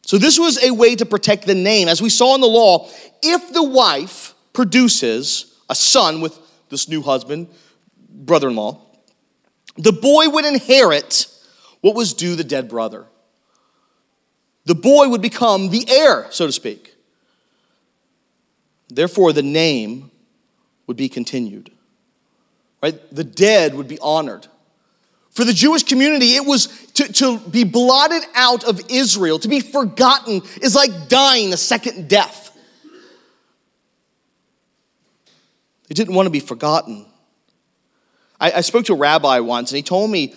So 0.03 0.19
this 0.19 0.39
was 0.39 0.63
a 0.63 0.73
way 0.73 0.97
to 0.97 1.07
protect 1.07 1.47
the 1.47 1.55
name. 1.55 1.89
As 1.89 2.03
we 2.03 2.11
saw 2.11 2.35
in 2.35 2.41
the 2.41 2.47
law, 2.47 2.89
if 3.23 3.53
the 3.53 3.63
wife 3.63 4.35
produces 4.53 5.59
a 5.69 5.75
son 5.75 6.21
with 6.21 6.39
this 6.69 6.89
new 6.89 7.03
husband, 7.03 7.49
brother 8.09 8.49
in 8.49 8.57
law, 8.57 8.81
the 9.77 9.93
boy 9.93 10.29
would 10.29 10.45
inherit 10.45 11.27
what 11.81 11.95
was 11.95 12.15
due 12.15 12.37
the 12.37 12.45
dead 12.45 12.69
brother. 12.69 13.07
The 14.67 14.75
boy 14.75 15.09
would 15.09 15.23
become 15.23 15.71
the 15.71 15.85
heir, 15.89 16.27
so 16.31 16.47
to 16.47 16.53
speak. 16.53 16.94
Therefore, 18.89 19.33
the 19.33 19.43
name 19.43 20.11
would 20.87 20.97
be 20.97 21.09
continued. 21.09 21.71
Right? 22.83 22.99
The 23.15 23.25
dead 23.25 23.75
would 23.75 23.89
be 23.89 23.99
honored. 24.01 24.47
For 25.31 25.45
the 25.45 25.53
Jewish 25.53 25.83
community, 25.83 26.37
it 26.37 26.47
was 26.47 26.69
to, 26.93 27.13
to 27.15 27.39
be 27.39 27.65
blotted 27.65 28.23
out 28.35 28.63
of 28.65 28.81
Israel, 28.89 29.39
to 29.41 29.49
be 29.49 29.59
forgotten, 29.61 30.43
is 30.63 30.77
like 30.77 31.09
dying 31.09 31.53
a 31.53 31.57
second 31.57 32.09
death. 32.09 32.57
They 35.89 35.95
didn't 35.95 36.15
want 36.15 36.27
to 36.27 36.31
be 36.31 36.41
forgotten. 36.41 37.07
I, 38.41 38.53
I 38.53 38.61
spoke 38.61 38.85
to 38.87 38.95
a 38.95 38.97
rabbi 38.97 39.41
once, 39.41 39.71
and 39.73 39.77
he 39.77 39.83
told 39.83 40.11
me 40.11 40.35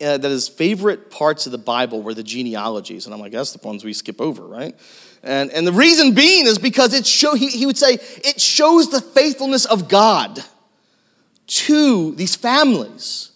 uh, 0.00 0.18
that 0.18 0.30
his 0.30 0.48
favorite 0.48 1.10
parts 1.10 1.46
of 1.46 1.52
the 1.52 1.58
Bible 1.58 2.02
were 2.02 2.14
the 2.14 2.22
genealogies. 2.22 3.06
And 3.06 3.14
I'm 3.14 3.20
like, 3.20 3.32
that's 3.32 3.52
the 3.52 3.66
ones 3.66 3.84
we 3.84 3.92
skip 3.92 4.20
over, 4.20 4.44
right? 4.46 4.74
And, 5.24 5.50
and 5.52 5.66
the 5.66 5.72
reason 5.72 6.12
being 6.12 6.46
is 6.46 6.58
because 6.58 6.92
it 6.92 7.06
show, 7.06 7.34
he, 7.34 7.48
he 7.48 7.64
would 7.64 7.78
say, 7.78 7.94
it 7.94 8.38
shows 8.38 8.90
the 8.90 9.00
faithfulness 9.00 9.64
of 9.64 9.88
God 9.88 10.38
to 11.46 12.14
these 12.14 12.36
families 12.36 13.30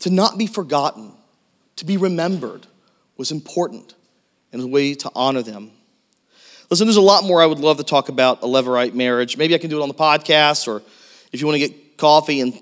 to 0.00 0.10
not 0.10 0.38
be 0.38 0.46
forgotten, 0.46 1.12
to 1.76 1.84
be 1.84 1.98
remembered 1.98 2.66
was 3.18 3.30
important 3.30 3.94
and 4.52 4.62
a 4.62 4.66
way 4.66 4.94
to 4.94 5.10
honor 5.14 5.42
them. 5.42 5.70
Listen, 6.70 6.86
there's 6.86 6.96
a 6.96 7.02
lot 7.02 7.24
more 7.24 7.42
I 7.42 7.46
would 7.46 7.58
love 7.58 7.76
to 7.76 7.84
talk 7.84 8.08
about 8.08 8.42
a 8.42 8.46
Levirate 8.46 8.94
marriage. 8.94 9.36
Maybe 9.36 9.54
I 9.54 9.58
can 9.58 9.68
do 9.68 9.80
it 9.80 9.82
on 9.82 9.88
the 9.88 9.94
podcast, 9.94 10.66
or 10.66 10.82
if 11.30 11.40
you 11.40 11.46
want 11.46 11.60
to 11.60 11.68
get 11.68 11.98
coffee 11.98 12.40
and 12.40 12.58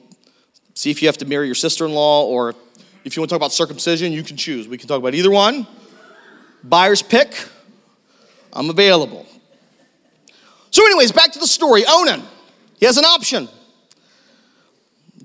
see 0.74 0.90
if 0.90 1.02
you 1.02 1.08
have 1.08 1.18
to 1.18 1.26
marry 1.26 1.46
your 1.46 1.54
sister 1.54 1.86
in 1.86 1.92
law, 1.92 2.24
or 2.24 2.56
if 3.04 3.16
you 3.16 3.20
want 3.20 3.30
to 3.30 3.34
talk 3.34 3.40
about 3.40 3.52
circumcision, 3.52 4.12
you 4.12 4.24
can 4.24 4.36
choose. 4.36 4.66
We 4.66 4.76
can 4.76 4.88
talk 4.88 4.98
about 4.98 5.14
either 5.14 5.30
one. 5.30 5.68
Buyer's 6.68 7.02
pick, 7.02 7.34
I'm 8.52 8.70
available. 8.70 9.26
So, 10.70 10.84
anyways, 10.84 11.12
back 11.12 11.32
to 11.32 11.38
the 11.38 11.46
story. 11.46 11.84
Onan, 11.88 12.22
he 12.78 12.86
has 12.86 12.98
an 12.98 13.04
option. 13.04 13.48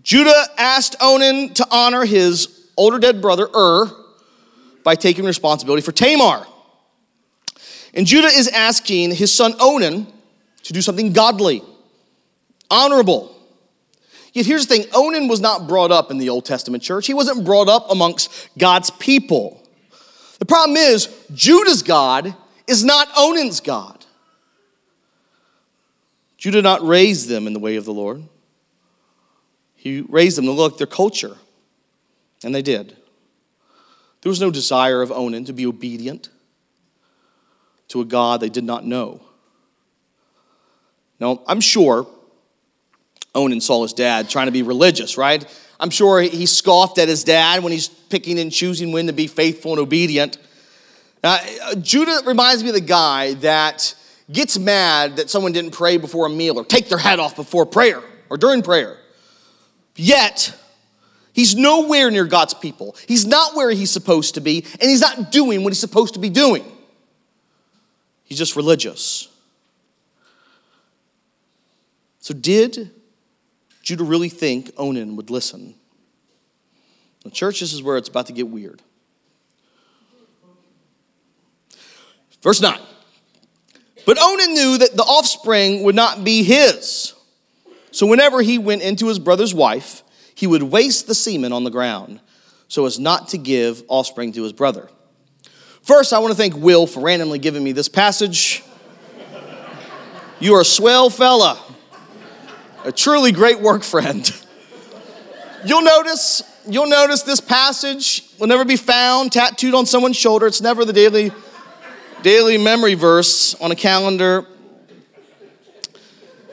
Judah 0.02 0.46
asked 0.58 0.96
Onan 1.02 1.54
to 1.56 1.68
honor 1.72 2.06
his 2.06 2.70
older 2.78 3.00
dead 3.00 3.22
brother, 3.22 3.48
Ur, 3.56 3.92
by 4.84 4.96
taking 4.96 5.26
responsibility 5.26 5.82
for 5.82 5.92
Tamar. 5.92 6.46
And 7.94 8.06
Judah 8.06 8.28
is 8.28 8.48
asking 8.48 9.12
his 9.12 9.32
son 9.32 9.54
Onan 9.60 10.08
to 10.64 10.74
do 10.74 10.82
something 10.82 11.14
godly, 11.14 11.62
honorable. 12.70 13.34
Yet 14.34 14.46
here's 14.46 14.66
the 14.66 14.76
thing 14.76 14.86
Onan 14.94 15.28
was 15.28 15.40
not 15.40 15.68
brought 15.68 15.92
up 15.92 16.10
in 16.10 16.18
the 16.18 16.30
Old 16.30 16.46
Testament 16.46 16.84
church, 16.84 17.08
he 17.08 17.14
wasn't 17.14 17.46
brought 17.46 17.70
up 17.70 17.90
amongst 17.90 18.50
God's 18.58 18.90
people. 18.92 19.63
The 20.44 20.48
problem 20.48 20.76
is, 20.76 21.08
Judah's 21.34 21.84
God 21.84 22.36
is 22.68 22.84
not 22.84 23.08
Onan's 23.18 23.62
God. 23.62 24.06
Judah 26.36 26.58
did 26.58 26.64
not 26.66 26.86
raise 26.86 27.28
them 27.28 27.48
in 27.48 27.54
the 27.54 27.60
way 27.60 27.78
of 27.78 27.86
the 27.86 27.94
Lord. 27.94 28.24
He 29.78 30.02
raised 30.02 30.38
them 30.38 30.44
to 30.44 30.52
look 30.52 30.78
their 30.78 30.86
culture, 30.86 31.38
and 32.44 32.54
they 32.54 32.62
did. 32.62 32.98
There 34.22 34.30
was 34.30 34.42
no 34.42 34.52
desire 34.52 35.02
of 35.02 35.14
Onan 35.14 35.46
to 35.46 35.54
be 35.54 35.66
obedient 35.66 36.28
to 37.88 38.02
a 38.02 38.06
God 38.06 38.42
they 38.42 38.50
did 38.50 38.66
not 38.66 38.86
know. 38.86 39.22
Now, 41.22 41.42
I'm 41.48 41.62
sure 41.62 42.06
Onan 43.34 43.62
saw 43.62 43.84
his 43.84 43.94
dad 43.94 44.30
trying 44.30 44.48
to 44.48 44.52
be 44.52 44.62
religious, 44.62 45.18
right? 45.18 45.46
I'm 45.80 45.90
sure 45.90 46.22
he 46.22 46.46
scoffed 46.46 46.98
at 46.98 47.08
his 47.08 47.24
dad 47.24 47.64
when 47.64 47.72
he's 47.72 47.88
picking 47.88 48.40
and 48.40 48.52
choosing 48.52 48.92
when 48.92 49.08
to 49.08 49.14
be 49.14 49.28
faithful 49.28 49.72
and 49.72 49.80
obedient. 49.80 50.38
Uh, 51.24 51.40
Judah 51.76 52.22
reminds 52.26 52.64
me 52.64 52.70
of 52.70 52.76
the 52.76 52.82
guy 52.82 53.34
that 53.36 53.96
gets 54.32 54.58
mad 54.58 55.18
that 55.18 55.30
someone 55.30 55.52
didn't 55.52 55.72
pray 55.72 55.98
before 55.98 56.26
a 56.26 56.30
meal 56.30 56.58
or 56.58 56.66
take 56.66 56.90
their 56.90 56.98
hat 56.98 57.20
off 57.20 57.36
before 57.36 57.66
prayer 57.66 58.02
or 58.30 58.38
during 58.38 58.62
prayer. 58.62 58.98
Yet, 59.96 60.56
he's 61.34 61.56
nowhere 61.56 62.10
near 62.12 62.26
God's 62.26 62.54
people. 62.54 62.96
He's 63.08 63.26
not 63.26 63.56
where 63.56 63.70
he's 63.72 63.92
supposed 63.92 64.36
to 64.36 64.42
be, 64.42 64.66
and 64.80 64.90
he's 64.90 65.02
not 65.02 65.32
doing 65.32 65.64
what 65.64 65.72
he's 65.72 65.80
supposed 65.80 66.16
to 66.16 66.20
be 66.20 66.30
doing. 66.30 66.66
He's 68.24 68.38
just 68.38 68.56
religious. 68.56 69.28
So, 72.20 72.34
did 72.34 72.90
Judah 73.84 74.04
really 74.04 74.30
think 74.30 74.72
Onan 74.78 75.18
would 75.18 75.30
listen? 75.30 75.76
The 77.24 77.30
church, 77.30 77.60
this 77.60 77.74
is 77.74 77.84
where 77.84 77.98
it's 77.98 78.10
about 78.10 78.26
to 78.28 78.34
get 78.34 78.48
weird. 78.48 78.82
Verse 82.42 82.62
9. 82.62 82.80
But 84.06 84.18
Onan 84.22 84.54
knew 84.54 84.78
that 84.80 84.98
the 84.98 85.04
offspring 85.04 85.84
would 85.84 85.96
not 85.96 86.24
be 86.24 86.44
his. 86.44 87.14
So 87.92 88.08
whenever 88.08 88.42
he 88.42 88.58
went 88.58 88.82
into 88.82 89.08
his 89.08 89.20
brother's 89.20 89.54
wife, 89.54 90.04
he 90.36 90.48
would 90.48 90.64
waste 90.64 91.08
the 91.08 91.16
semen 91.16 91.54
on 91.54 91.64
the 91.64 91.70
ground 91.70 92.20
so 92.68 92.86
as 92.86 93.00
not 93.00 93.30
to 93.30 93.38
give 93.38 93.84
offspring 93.88 94.32
to 94.34 94.44
his 94.44 94.52
brother. 94.52 94.90
First, 95.84 96.12
I 96.12 96.20
want 96.20 96.32
to 96.32 96.38
thank 96.38 96.56
Will 96.56 96.88
for 96.88 97.02
randomly 97.02 97.40
giving 97.40 97.64
me 97.64 97.72
this 97.72 97.88
passage. 97.88 98.64
You 100.40 100.56
are 100.56 100.62
a 100.62 100.66
swell 100.66 101.10
fella, 101.10 101.58
a 102.84 102.92
truly 102.92 103.32
great 103.32 103.60
work 103.60 103.84
friend. 103.84 104.30
You'll 105.66 105.82
notice, 105.82 106.44
you'll 106.68 106.90
notice 106.90 107.24
this 107.24 107.40
passage 107.40 108.24
will 108.40 108.48
never 108.48 108.66
be 108.66 108.76
found 108.76 109.32
tattooed 109.32 109.74
on 109.74 109.86
someone's 109.86 110.18
shoulder. 110.18 110.48
It's 110.48 110.62
never 110.62 110.84
the 110.84 110.94
daily, 110.94 111.32
daily 112.22 112.58
memory 112.58 112.96
verse 112.96 113.56
on 113.56 113.72
a 113.72 113.76
calendar. 113.76 114.46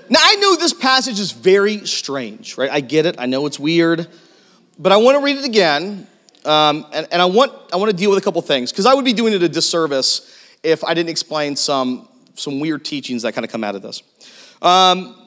Now, 0.08 0.20
I 0.22 0.36
know 0.36 0.56
this 0.56 0.72
passage 0.72 1.20
is 1.20 1.32
very 1.32 1.86
strange, 1.86 2.56
right? 2.56 2.70
I 2.70 2.80
get 2.80 3.06
it. 3.06 3.16
I 3.18 3.26
know 3.26 3.46
it's 3.46 3.58
weird. 3.58 4.08
But 4.78 4.92
I 4.92 4.96
want 4.96 5.16
to 5.16 5.24
read 5.24 5.36
it 5.36 5.44
again. 5.44 6.06
Um, 6.44 6.86
and, 6.92 7.06
and 7.12 7.20
I, 7.20 7.26
want, 7.26 7.52
I 7.72 7.76
want 7.76 7.90
to 7.90 7.96
deal 7.96 8.10
with 8.10 8.18
a 8.18 8.22
couple 8.22 8.40
things 8.42 8.72
because 8.72 8.86
I 8.86 8.94
would 8.94 9.04
be 9.04 9.12
doing 9.12 9.34
it 9.34 9.42
a 9.42 9.48
disservice 9.48 10.36
if 10.62 10.82
I 10.84 10.94
didn't 10.94 11.10
explain 11.10 11.54
some, 11.54 12.08
some 12.34 12.60
weird 12.60 12.84
teachings 12.84 13.22
that 13.22 13.34
kind 13.34 13.44
of 13.44 13.50
come 13.50 13.62
out 13.62 13.74
of 13.74 13.82
this. 13.82 14.02
Um, 14.62 15.19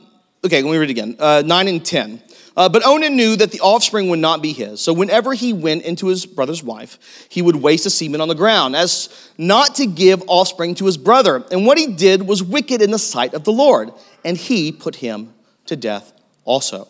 okay, 0.46 0.62
let 0.62 0.72
me 0.72 0.78
read 0.78 0.90
it 0.90 0.92
again. 0.92 1.16
Uh, 1.20 1.44
9 1.46 1.68
and 1.68 1.86
10. 1.86 2.22
Uh, 2.56 2.70
but 2.70 2.86
Onan 2.86 3.16
knew 3.16 3.36
that 3.36 3.52
the 3.52 3.62
offspring 3.62 4.10
would 4.10 4.20
not 4.20 4.42
be 4.42 4.54
his. 4.54 4.80
So 4.80 4.94
whenever 4.94 5.34
he 5.34 5.54
went 5.54 5.84
into 5.84 6.08
his 6.08 6.26
brother's 6.26 6.62
wife, 6.62 7.00
he 7.30 7.42
would 7.42 7.56
waste 7.56 7.86
the 7.86 7.90
semen 7.90 8.22
on 8.22 8.28
the 8.28 8.36
ground, 8.36 8.76
as 8.76 9.32
not 9.38 9.76
to 9.76 9.88
give 9.88 10.22
offspring 10.28 10.76
to 10.76 10.86
his 10.86 10.98
brother. 10.98 11.44
And 11.52 11.66
what 11.66 11.80
he 11.80 11.88
did 11.88 12.28
was 12.28 12.44
wicked 12.44 12.82
in 12.82 12.92
the 12.92 13.00
sight 13.00 13.34
of 13.34 13.44
the 13.44 13.52
Lord 13.52 13.92
and 14.24 14.38
he 14.38 14.72
put 14.72 14.96
him 14.96 15.34
to 15.66 15.76
death 15.76 16.14
also. 16.46 16.88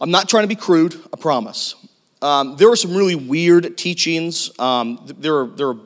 I'm 0.00 0.10
not 0.10 0.28
trying 0.28 0.44
to 0.44 0.48
be 0.48 0.56
crude, 0.56 1.00
I 1.12 1.16
promise. 1.18 1.74
Um, 2.20 2.56
there 2.56 2.70
are 2.70 2.76
some 2.76 2.94
really 2.94 3.14
weird 3.14 3.78
teachings. 3.78 4.50
Um, 4.58 5.00
there, 5.18 5.38
are, 5.38 5.46
there 5.46 5.68
are 5.68 5.78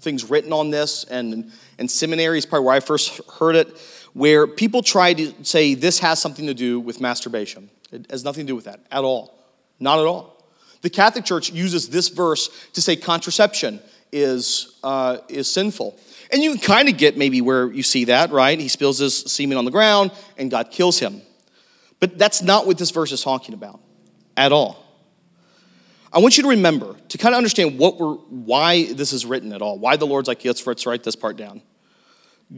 things 0.00 0.28
written 0.28 0.52
on 0.52 0.70
this, 0.70 1.04
and, 1.04 1.52
and 1.78 1.90
seminaries, 1.90 2.46
probably 2.46 2.66
where 2.66 2.76
I 2.76 2.80
first 2.80 3.20
heard 3.38 3.56
it, 3.56 3.78
where 4.14 4.46
people 4.46 4.82
try 4.82 5.14
to 5.14 5.32
say 5.44 5.74
this 5.74 5.98
has 6.00 6.20
something 6.20 6.46
to 6.46 6.54
do 6.54 6.78
with 6.80 7.00
masturbation. 7.00 7.70
It 7.90 8.10
has 8.10 8.24
nothing 8.24 8.46
to 8.46 8.52
do 8.52 8.56
with 8.56 8.66
that 8.66 8.80
at 8.90 9.04
all. 9.04 9.38
Not 9.80 9.98
at 9.98 10.06
all. 10.06 10.32
The 10.82 10.90
Catholic 10.90 11.24
Church 11.24 11.50
uses 11.50 11.88
this 11.88 12.08
verse 12.08 12.48
to 12.72 12.82
say 12.82 12.96
contraception 12.96 13.80
is, 14.10 14.78
uh, 14.82 15.18
is 15.28 15.50
sinful. 15.50 15.98
And 16.30 16.42
you 16.42 16.52
can 16.52 16.60
kind 16.60 16.88
of 16.88 16.96
get 16.96 17.16
maybe 17.16 17.40
where 17.40 17.70
you 17.72 17.82
see 17.82 18.04
that, 18.06 18.30
right? 18.30 18.58
He 18.58 18.68
spills 18.68 18.98
his 18.98 19.16
semen 19.16 19.58
on 19.58 19.64
the 19.64 19.70
ground 19.70 20.12
and 20.36 20.50
God 20.50 20.70
kills 20.70 20.98
him. 20.98 21.22
But 22.00 22.18
that's 22.18 22.42
not 22.42 22.66
what 22.66 22.78
this 22.78 22.90
verse 22.90 23.12
is 23.12 23.22
talking 23.22 23.54
about 23.54 23.80
at 24.36 24.50
all. 24.50 24.82
I 26.12 26.18
want 26.18 26.36
you 26.36 26.42
to 26.42 26.50
remember 26.50 26.96
to 27.08 27.18
kind 27.18 27.34
of 27.34 27.38
understand 27.38 27.78
what 27.78 27.98
we're, 27.98 28.14
why 28.14 28.92
this 28.92 29.12
is 29.12 29.24
written 29.24 29.52
at 29.52 29.62
all, 29.62 29.78
why 29.78 29.96
the 29.96 30.06
Lord's 30.06 30.28
like, 30.28 30.44
let's 30.44 30.86
write 30.86 31.04
this 31.04 31.16
part 31.16 31.36
down. 31.36 31.62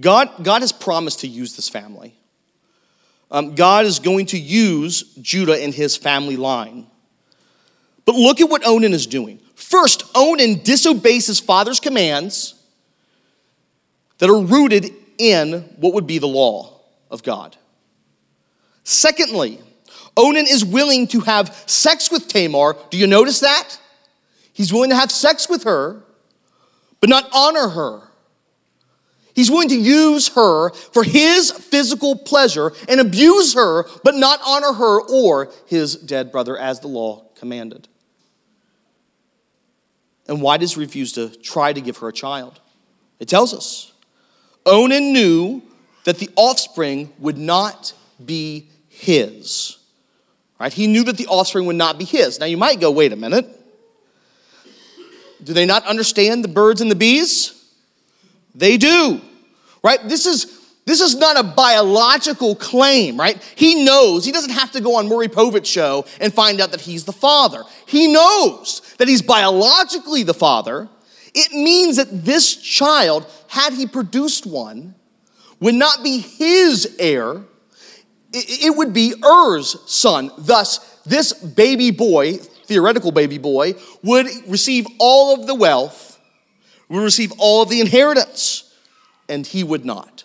God, 0.00 0.42
God 0.42 0.62
has 0.62 0.72
promised 0.72 1.20
to 1.20 1.28
use 1.28 1.56
this 1.56 1.68
family. 1.68 2.14
Um, 3.30 3.54
God 3.54 3.86
is 3.86 3.98
going 3.98 4.26
to 4.26 4.38
use 4.38 5.14
Judah 5.20 5.62
in 5.62 5.72
his 5.72 5.96
family 5.96 6.36
line. 6.36 6.86
But 8.04 8.14
look 8.14 8.40
at 8.40 8.48
what 8.48 8.66
Onan 8.66 8.92
is 8.92 9.06
doing. 9.06 9.40
First, 9.54 10.04
Onan 10.14 10.62
disobeys 10.62 11.26
his 11.26 11.40
father's 11.40 11.80
commands 11.80 12.54
that 14.18 14.30
are 14.30 14.40
rooted 14.40 14.92
in 15.18 15.62
what 15.76 15.94
would 15.94 16.06
be 16.06 16.18
the 16.18 16.28
law 16.28 16.80
of 17.10 17.22
God. 17.22 17.56
Secondly, 18.84 19.60
Onan 20.16 20.46
is 20.46 20.64
willing 20.64 21.06
to 21.08 21.20
have 21.20 21.54
sex 21.66 22.10
with 22.10 22.28
Tamar. 22.28 22.76
Do 22.90 22.98
you 22.98 23.06
notice 23.06 23.40
that? 23.40 23.78
He's 24.52 24.72
willing 24.72 24.90
to 24.90 24.96
have 24.96 25.10
sex 25.10 25.48
with 25.48 25.64
her, 25.64 26.02
but 27.00 27.08
not 27.08 27.28
honor 27.34 27.68
her. 27.68 28.02
He's 29.34 29.50
willing 29.50 29.68
to 29.70 29.78
use 29.78 30.28
her 30.28 30.70
for 30.70 31.02
his 31.02 31.50
physical 31.50 32.16
pleasure 32.16 32.72
and 32.88 33.00
abuse 33.00 33.54
her, 33.54 33.84
but 34.04 34.14
not 34.14 34.40
honor 34.46 34.72
her 34.72 35.00
or 35.02 35.52
his 35.66 35.96
dead 35.96 36.30
brother 36.30 36.56
as 36.56 36.80
the 36.80 36.88
law 36.88 37.24
commanded. 37.34 37.88
And 40.28 40.40
why 40.40 40.56
does 40.56 40.74
he 40.74 40.80
refuse 40.80 41.12
to 41.12 41.28
try 41.28 41.72
to 41.72 41.80
give 41.80 41.98
her 41.98 42.08
a 42.08 42.12
child? 42.12 42.60
It 43.18 43.28
tells 43.28 43.52
us. 43.52 43.92
Onan 44.64 45.12
knew 45.12 45.62
that 46.04 46.18
the 46.18 46.30
offspring 46.36 47.12
would 47.18 47.36
not 47.36 47.92
be 48.24 48.68
his. 48.88 49.78
Right? 50.60 50.72
He 50.72 50.86
knew 50.86 51.02
that 51.04 51.16
the 51.16 51.26
offspring 51.26 51.66
would 51.66 51.76
not 51.76 51.98
be 51.98 52.04
his. 52.04 52.38
Now 52.38 52.46
you 52.46 52.56
might 52.56 52.80
go, 52.80 52.90
wait 52.90 53.12
a 53.12 53.16
minute. 53.16 53.46
Do 55.42 55.52
they 55.52 55.66
not 55.66 55.84
understand 55.84 56.44
the 56.44 56.48
birds 56.48 56.80
and 56.80 56.90
the 56.90 56.94
bees? 56.94 57.53
They 58.54 58.76
do. 58.76 59.20
Right? 59.82 60.00
This 60.08 60.26
is 60.26 60.60
this 60.86 61.00
is 61.00 61.14
not 61.14 61.38
a 61.38 61.42
biological 61.42 62.54
claim, 62.54 63.18
right? 63.18 63.42
He 63.56 63.84
knows. 63.84 64.24
He 64.24 64.32
doesn't 64.32 64.50
have 64.50 64.70
to 64.72 64.82
go 64.82 64.96
on 64.96 65.08
Maury 65.08 65.28
Povich 65.28 65.64
show 65.64 66.04
and 66.20 66.32
find 66.32 66.60
out 66.60 66.72
that 66.72 66.82
he's 66.82 67.04
the 67.04 67.12
father. 67.12 67.62
He 67.86 68.12
knows 68.12 68.82
that 68.98 69.08
he's 69.08 69.22
biologically 69.22 70.24
the 70.24 70.34
father, 70.34 70.90
it 71.34 71.52
means 71.52 71.96
that 71.96 72.24
this 72.24 72.54
child, 72.54 73.26
had 73.48 73.72
he 73.72 73.86
produced 73.86 74.46
one, 74.46 74.94
would 75.58 75.74
not 75.74 76.04
be 76.04 76.18
his 76.18 76.96
heir, 76.98 77.42
it 78.32 78.76
would 78.76 78.92
be 78.92 79.14
Er's 79.24 79.76
son. 79.90 80.30
Thus, 80.38 80.78
this 81.04 81.32
baby 81.32 81.90
boy, 81.90 82.34
theoretical 82.66 83.10
baby 83.10 83.38
boy, 83.38 83.74
would 84.02 84.26
receive 84.46 84.86
all 84.98 85.34
of 85.34 85.46
the 85.46 85.54
wealth, 85.54 86.13
would 86.88 87.02
receive 87.02 87.32
all 87.38 87.62
of 87.62 87.68
the 87.68 87.80
inheritance, 87.80 88.74
and 89.28 89.46
he 89.46 89.64
would 89.64 89.84
not. 89.84 90.24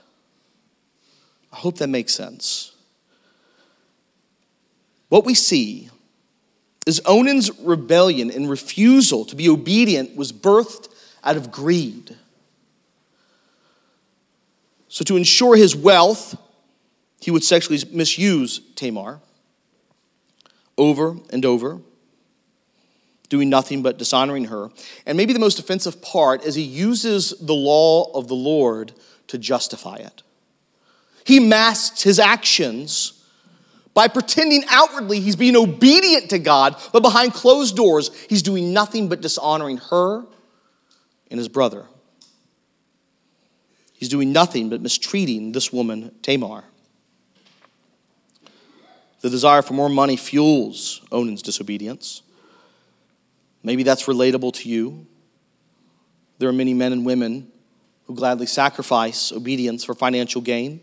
I 1.51 1.57
hope 1.57 1.77
that 1.77 1.87
makes 1.87 2.13
sense. 2.13 2.73
What 5.09 5.25
we 5.25 5.33
see 5.33 5.89
is 6.85 7.01
Onan's 7.05 7.51
rebellion 7.59 8.31
and 8.31 8.49
refusal 8.49 9.25
to 9.25 9.35
be 9.35 9.49
obedient 9.49 10.15
was 10.15 10.31
birthed 10.31 10.89
out 11.23 11.37
of 11.37 11.51
greed. 11.51 12.15
So, 14.87 15.03
to 15.03 15.17
ensure 15.17 15.55
his 15.55 15.75
wealth, 15.75 16.35
he 17.21 17.31
would 17.31 17.43
sexually 17.43 17.79
misuse 17.91 18.59
Tamar 18.75 19.19
over 20.77 21.17
and 21.31 21.45
over, 21.45 21.79
doing 23.29 23.49
nothing 23.49 23.81
but 23.81 23.97
dishonoring 23.97 24.45
her. 24.45 24.69
And 25.05 25.15
maybe 25.15 25.33
the 25.33 25.39
most 25.39 25.59
offensive 25.59 26.01
part 26.01 26.43
is 26.43 26.55
he 26.55 26.63
uses 26.63 27.33
the 27.39 27.53
law 27.53 28.11
of 28.13 28.27
the 28.27 28.35
Lord 28.35 28.91
to 29.27 29.37
justify 29.37 29.97
it. 29.97 30.23
He 31.23 31.39
masks 31.39 32.01
his 32.01 32.19
actions 32.19 33.13
by 33.93 34.07
pretending 34.07 34.63
outwardly 34.69 35.19
he's 35.19 35.35
being 35.35 35.55
obedient 35.55 36.29
to 36.31 36.39
God, 36.39 36.75
but 36.91 37.01
behind 37.01 37.33
closed 37.33 37.75
doors, 37.75 38.11
he's 38.29 38.41
doing 38.41 38.73
nothing 38.73 39.09
but 39.09 39.21
dishonoring 39.21 39.77
her 39.77 40.25
and 41.29 41.37
his 41.37 41.47
brother. 41.47 41.85
He's 43.93 44.09
doing 44.09 44.31
nothing 44.31 44.69
but 44.69 44.81
mistreating 44.81 45.51
this 45.51 45.73
woman, 45.73 46.15
Tamar. 46.21 46.63
The 49.21 49.29
desire 49.29 49.61
for 49.61 49.73
more 49.73 49.89
money 49.89 50.15
fuels 50.15 51.01
Onan's 51.11 51.41
disobedience. 51.41 52.21
Maybe 53.63 53.83
that's 53.83 54.05
relatable 54.05 54.53
to 54.55 54.69
you. 54.69 55.05
There 56.37 56.49
are 56.49 56.53
many 56.53 56.73
men 56.73 56.93
and 56.93 57.05
women 57.05 57.51
who 58.05 58.15
gladly 58.15 58.45
sacrifice 58.45 59.31
obedience 59.31 59.83
for 59.83 59.93
financial 59.93 60.41
gain. 60.41 60.81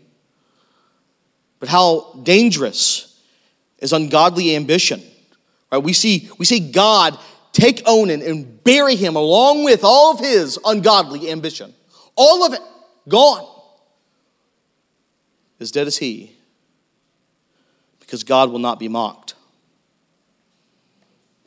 But 1.59 1.69
how 1.69 2.13
dangerous 2.23 3.19
is 3.79 3.93
ungodly 3.93 4.55
ambition? 4.55 5.01
Right? 5.71 5.83
We 5.83 5.93
see, 5.93 6.29
we 6.37 6.45
see 6.45 6.71
God 6.71 7.17
take 7.51 7.81
Onan 7.87 8.21
and 8.21 8.63
bury 8.63 8.95
him 8.95 9.15
along 9.15 9.63
with 9.63 9.83
all 9.83 10.13
of 10.13 10.19
his 10.19 10.59
ungodly 10.63 11.31
ambition. 11.31 11.73
All 12.15 12.45
of 12.45 12.53
it 12.53 12.61
gone. 13.09 13.45
As 15.59 15.71
dead 15.71 15.87
as 15.87 15.97
he, 15.97 16.35
because 17.99 18.23
God 18.23 18.51
will 18.51 18.59
not 18.59 18.79
be 18.79 18.87
mocked. 18.87 19.33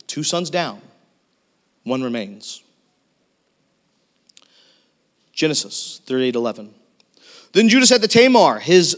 Two 0.05 0.21
sons 0.21 0.49
down, 0.49 0.81
one 1.83 2.03
remains. 2.03 2.63
Genesis 5.33 6.01
38 6.05 6.35
11. 6.35 6.73
Then 7.53 7.69
Judah 7.69 7.85
said 7.85 8.01
to 8.01 8.07
Tamar, 8.07 8.59
his 8.59 8.93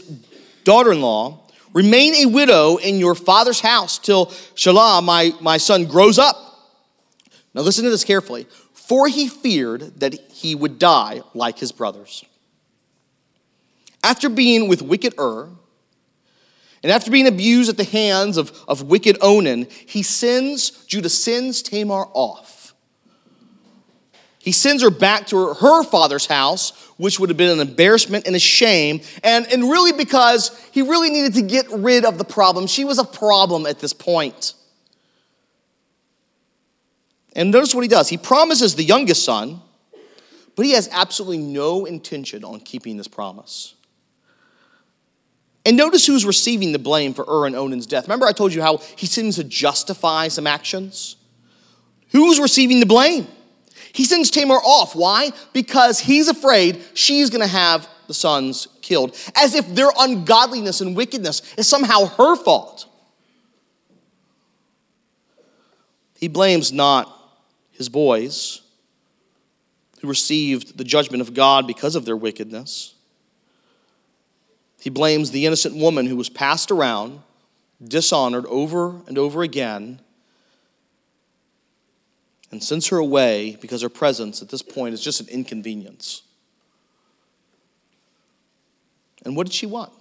daughter 0.64 0.92
in 0.92 1.00
law, 1.00 1.40
Remain 1.74 2.14
a 2.14 2.26
widow 2.26 2.76
in 2.76 2.98
your 2.98 3.16
father's 3.16 3.58
house 3.58 3.98
till 3.98 4.26
Shelah, 4.54 5.02
my, 5.02 5.32
my 5.40 5.56
son, 5.56 5.86
grows 5.86 6.20
up. 6.20 6.36
Now 7.52 7.62
listen 7.62 7.82
to 7.82 7.90
this 7.90 8.04
carefully. 8.04 8.46
For 8.72 9.08
he 9.08 9.26
feared 9.28 9.98
that 9.98 10.14
he 10.30 10.54
would 10.54 10.78
die 10.78 11.22
like 11.34 11.58
his 11.58 11.72
brothers. 11.72 12.24
After 14.04 14.28
being 14.28 14.68
with 14.68 14.82
wicked 14.82 15.14
Ur, 15.18 15.48
And 16.84 16.92
after 16.92 17.10
being 17.10 17.26
abused 17.26 17.70
at 17.70 17.76
the 17.76 17.84
hands 17.84 18.36
of, 18.36 18.52
of 18.68 18.82
wicked 18.82 19.16
Onan, 19.20 19.66
he 19.86 20.02
sends, 20.04 20.84
Judah 20.86 21.08
sends 21.08 21.60
Tamar 21.62 22.06
off. 22.12 22.63
He 24.44 24.52
sends 24.52 24.82
her 24.82 24.90
back 24.90 25.28
to 25.28 25.38
her, 25.38 25.54
her 25.54 25.84
father's 25.84 26.26
house, 26.26 26.72
which 26.98 27.18
would 27.18 27.30
have 27.30 27.38
been 27.38 27.58
an 27.58 27.66
embarrassment 27.66 28.26
and 28.26 28.36
a 28.36 28.38
shame, 28.38 29.00
and, 29.22 29.50
and 29.50 29.62
really 29.70 29.92
because 29.92 30.50
he 30.70 30.82
really 30.82 31.08
needed 31.08 31.32
to 31.34 31.42
get 31.42 31.66
rid 31.70 32.04
of 32.04 32.18
the 32.18 32.24
problem. 32.24 32.66
She 32.66 32.84
was 32.84 32.98
a 32.98 33.04
problem 33.04 33.64
at 33.64 33.78
this 33.78 33.94
point. 33.94 34.52
And 37.34 37.50
notice 37.50 37.74
what 37.74 37.80
he 37.80 37.88
does. 37.88 38.10
He 38.10 38.18
promises 38.18 38.74
the 38.74 38.84
youngest 38.84 39.24
son, 39.24 39.62
but 40.56 40.66
he 40.66 40.72
has 40.72 40.90
absolutely 40.92 41.38
no 41.38 41.86
intention 41.86 42.44
on 42.44 42.60
keeping 42.60 42.98
this 42.98 43.08
promise. 43.08 43.74
And 45.64 45.78
notice 45.78 46.06
who's 46.06 46.26
receiving 46.26 46.72
the 46.72 46.78
blame 46.78 47.14
for 47.14 47.24
Ur 47.26 47.46
and 47.46 47.56
Onan's 47.56 47.86
death. 47.86 48.04
Remember, 48.04 48.26
I 48.26 48.32
told 48.32 48.52
you 48.52 48.60
how 48.60 48.76
he 48.96 49.06
seems 49.06 49.36
to 49.36 49.44
justify 49.44 50.28
some 50.28 50.46
actions? 50.46 51.16
Who's 52.10 52.38
receiving 52.38 52.80
the 52.80 52.86
blame? 52.86 53.26
He 53.94 54.04
sends 54.04 54.28
Tamar 54.28 54.56
off. 54.56 54.96
Why? 54.96 55.30
Because 55.52 56.00
he's 56.00 56.28
afraid 56.28 56.82
she's 56.94 57.30
going 57.30 57.42
to 57.42 57.46
have 57.46 57.88
the 58.08 58.12
sons 58.12 58.66
killed, 58.82 59.16
as 59.36 59.54
if 59.54 59.72
their 59.72 59.90
ungodliness 59.96 60.80
and 60.80 60.96
wickedness 60.96 61.42
is 61.56 61.68
somehow 61.68 62.06
her 62.06 62.34
fault. 62.34 62.86
He 66.18 66.26
blames 66.26 66.72
not 66.72 67.08
his 67.70 67.88
boys 67.88 68.62
who 70.00 70.08
received 70.08 70.76
the 70.76 70.84
judgment 70.84 71.20
of 71.20 71.32
God 71.32 71.66
because 71.66 71.94
of 71.94 72.04
their 72.04 72.16
wickedness. 72.16 72.94
He 74.80 74.90
blames 74.90 75.30
the 75.30 75.46
innocent 75.46 75.76
woman 75.76 76.06
who 76.06 76.16
was 76.16 76.28
passed 76.28 76.72
around, 76.72 77.22
dishonored 77.82 78.46
over 78.46 79.00
and 79.06 79.18
over 79.18 79.42
again, 79.42 80.00
and 82.54 82.62
sends 82.62 82.86
her 82.86 82.98
away 82.98 83.58
because 83.60 83.82
her 83.82 83.88
presence 83.88 84.40
at 84.40 84.48
this 84.48 84.62
point 84.62 84.94
is 84.94 85.00
just 85.00 85.20
an 85.20 85.26
inconvenience. 85.28 86.22
And 89.24 89.34
what 89.34 89.48
did 89.48 89.52
she 89.52 89.66
want? 89.66 89.92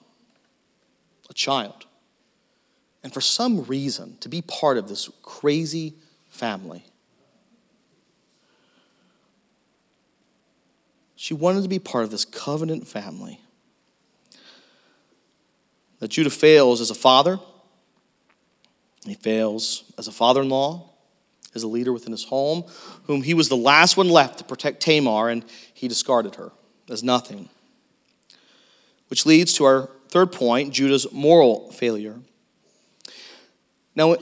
A 1.31 1.33
child. 1.33 1.87
And 3.03 3.11
for 3.11 3.21
some 3.21 3.63
reason, 3.63 4.17
to 4.19 4.29
be 4.29 4.43
part 4.43 4.77
of 4.77 4.87
this 4.87 5.09
crazy 5.23 5.95
family. 6.29 6.85
She 11.15 11.33
wanted 11.33 11.63
to 11.63 11.69
be 11.69 11.79
part 11.79 12.03
of 12.03 12.11
this 12.11 12.23
covenant 12.23 12.87
family. 12.87 13.41
That 15.97 16.09
Judah 16.09 16.29
fails 16.29 16.81
as 16.81 16.91
a 16.91 16.95
father, 16.95 17.39
he 19.07 19.15
fails 19.15 19.85
as 19.97 20.07
a 20.07 20.11
father 20.11 20.43
in 20.43 20.49
law, 20.49 20.92
as 21.55 21.63
a 21.63 21.67
leader 21.67 21.93
within 21.93 22.11
his 22.11 22.25
home, 22.25 22.63
whom 23.05 23.21
he 23.21 23.33
was 23.33 23.49
the 23.49 23.57
last 23.57 23.97
one 23.97 24.09
left 24.09 24.39
to 24.39 24.43
protect 24.43 24.81
Tamar, 24.81 25.29
and 25.29 25.45
he 25.73 25.87
discarded 25.87 26.35
her 26.35 26.51
as 26.89 27.03
nothing. 27.03 27.49
Which 29.07 29.25
leads 29.25 29.53
to 29.53 29.65
our 29.65 29.89
third 30.09 30.31
point 30.31 30.73
Judah's 30.73 31.11
moral 31.11 31.71
failure. 31.71 32.19
Now, 33.95 34.15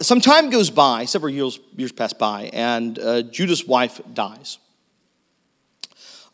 some 0.00 0.20
time 0.20 0.50
goes 0.50 0.70
by, 0.70 1.06
several 1.06 1.32
years, 1.32 1.58
years 1.74 1.92
pass 1.92 2.12
by, 2.12 2.50
and 2.52 2.98
uh, 2.98 3.22
Judah's 3.22 3.66
wife 3.66 4.00
dies. 4.12 4.58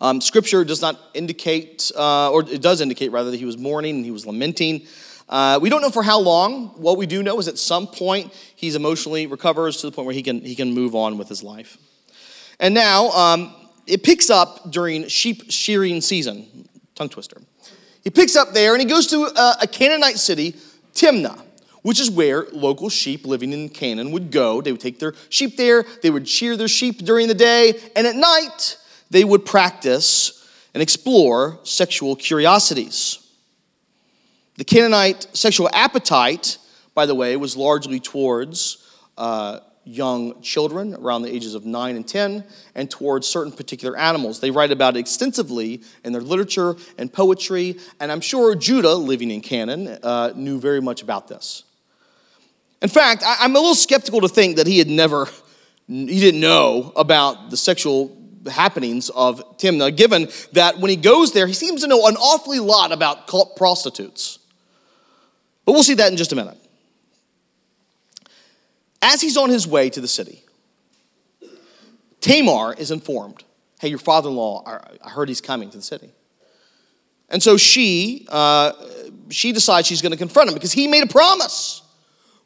Um, 0.00 0.20
scripture 0.20 0.64
does 0.64 0.83
not 0.83 0.98
indicate, 1.14 1.92
uh, 1.96 2.33
or 2.33 2.40
it 2.40 2.61
does 2.61 2.81
indicate 2.81 3.12
rather, 3.12 3.31
that 3.31 3.37
he 3.37 3.44
was 3.44 3.57
mourning 3.57 3.96
and 3.96 4.05
he 4.05 4.11
was 4.11 4.26
lamenting. 4.26 4.87
Uh, 5.33 5.59
we 5.62 5.71
don't 5.71 5.81
know 5.81 5.88
for 5.88 6.03
how 6.03 6.21
long. 6.21 6.66
What 6.77 6.99
we 6.99 7.07
do 7.07 7.23
know 7.23 7.38
is 7.38 7.49
at 7.49 7.57
some 7.57 7.87
point 7.87 8.35
he's 8.55 8.75
emotionally 8.75 9.27
recovers 9.27 9.79
to 9.79 9.87
the 9.87 9.92
point 9.92 10.05
where 10.05 10.14
he 10.14 10.23
can, 10.23 10.42
he 10.42 10.55
can 10.55 10.75
move 10.75 10.95
on 10.95 11.16
with 11.16 11.31
his 11.31 11.42
life. 11.42 11.79
And 12.61 12.75
now 12.75 13.09
um, 13.12 13.55
it 13.87 14.03
picks 14.03 14.29
up 14.29 14.71
during 14.71 15.09
sheep 15.09 15.51
shearing 15.51 16.03
season, 16.03 16.68
tongue 16.95 17.09
twister. 17.09 17.40
He 18.05 18.11
picks 18.11 18.37
up 18.37 18.53
there 18.53 18.75
and 18.75 18.83
he 18.83 18.87
goes 18.87 19.07
to 19.07 19.23
a, 19.25 19.57
a 19.62 19.66
Canaanite 19.66 20.18
city, 20.18 20.53
Timnah 20.92 21.42
which 21.81 21.99
is 21.99 22.09
where 22.09 22.47
local 22.53 22.88
sheep 22.88 23.27
living 23.27 23.53
in 23.53 23.68
Canaan 23.68 24.12
would 24.12 24.31
go. 24.31 24.61
They 24.61 24.71
would 24.71 24.81
take 24.81 25.01
their 25.01 25.14
sheep 25.31 25.57
there, 25.57 25.85
they 26.03 26.11
would 26.11 26.29
shear 26.29 26.57
their 26.57 26.68
sheep 26.68 26.99
during 26.99 27.27
the 27.27 27.35
day, 27.35 27.75
and 27.97 28.07
at 28.07 28.14
night 28.14 28.77
they 29.11 29.25
would 29.25 29.45
practice 29.45 30.49
and 30.75 30.81
explore 30.83 31.59
sexual 31.64 32.14
curiosities. 32.14 33.21
The 34.56 34.64
Canaanite 34.64 35.28
sexual 35.32 35.70
appetite, 35.72 36.58
by 36.94 37.06
the 37.06 37.14
way, 37.14 37.36
was 37.36 37.56
largely 37.56 38.00
towards 38.00 38.86
uh, 39.16 39.60
young 39.84 40.40
children 40.42 40.94
around 40.94 41.22
the 41.22 41.34
ages 41.34 41.54
of 41.54 41.64
9 41.64 41.96
and 41.96 42.06
10 42.06 42.44
and 42.74 42.90
towards 42.90 43.26
certain 43.26 43.52
particular 43.52 43.96
animals. 43.96 44.40
They 44.40 44.50
write 44.50 44.70
about 44.70 44.96
it 44.96 45.00
extensively 45.00 45.82
in 46.04 46.12
their 46.12 46.22
literature 46.22 46.76
and 46.98 47.12
poetry, 47.12 47.78
and 47.98 48.12
I'm 48.12 48.20
sure 48.20 48.54
Judah, 48.54 48.94
living 48.94 49.30
in 49.30 49.40
Canaan, 49.40 49.88
uh, 50.02 50.32
knew 50.36 50.60
very 50.60 50.80
much 50.80 51.02
about 51.02 51.28
this. 51.28 51.64
In 52.80 52.88
fact, 52.88 53.22
I, 53.24 53.36
I'm 53.40 53.56
a 53.56 53.58
little 53.58 53.74
skeptical 53.74 54.20
to 54.20 54.28
think 54.28 54.56
that 54.56 54.66
he 54.66 54.78
had 54.78 54.88
never, 54.88 55.28
he 55.88 56.20
didn't 56.20 56.40
know 56.40 56.92
about 56.94 57.50
the 57.50 57.56
sexual 57.56 58.16
happenings 58.50 59.08
of 59.10 59.56
Timnah, 59.58 59.96
given 59.96 60.28
that 60.52 60.78
when 60.78 60.90
he 60.90 60.96
goes 60.96 61.32
there, 61.32 61.46
he 61.46 61.54
seems 61.54 61.82
to 61.82 61.86
know 61.86 62.06
an 62.06 62.16
awfully 62.16 62.58
lot 62.58 62.92
about 62.92 63.28
prostitutes. 63.56 64.38
But 65.64 65.72
we'll 65.72 65.83
see 65.83 65.94
that 65.94 66.11
in 66.11 66.16
just 66.16 66.33
a 66.33 66.37
minute. 66.37 66.59
As 69.01 69.20
he's 69.20 69.37
on 69.37 69.51
his 69.51 69.66
way 69.66 69.90
to 69.90 70.01
the 70.01 70.09
city, 70.09 70.42
Tamar 72.20 72.75
is 72.75 72.90
informed 72.90 73.44
hey, 73.83 73.88
your 73.88 73.98
father 73.98 74.31
in 74.31 74.37
law, 74.37 74.62
I 75.05 75.11
heard 75.11 75.29
he's 75.29 75.40
coming 75.40 75.68
to 75.68 75.77
the 75.77 75.83
city. 75.83 76.09
And 77.29 77.42
so 77.42 77.57
she, 77.57 78.29
uh, 78.31 78.70
she 79.29 79.51
decides 79.51 79.88
she's 79.88 80.01
going 80.01 80.12
to 80.12 80.18
confront 80.18 80.48
him 80.48 80.55
because 80.55 80.70
he 80.70 80.87
made 80.87 81.03
a 81.03 81.09
promise, 81.09 81.83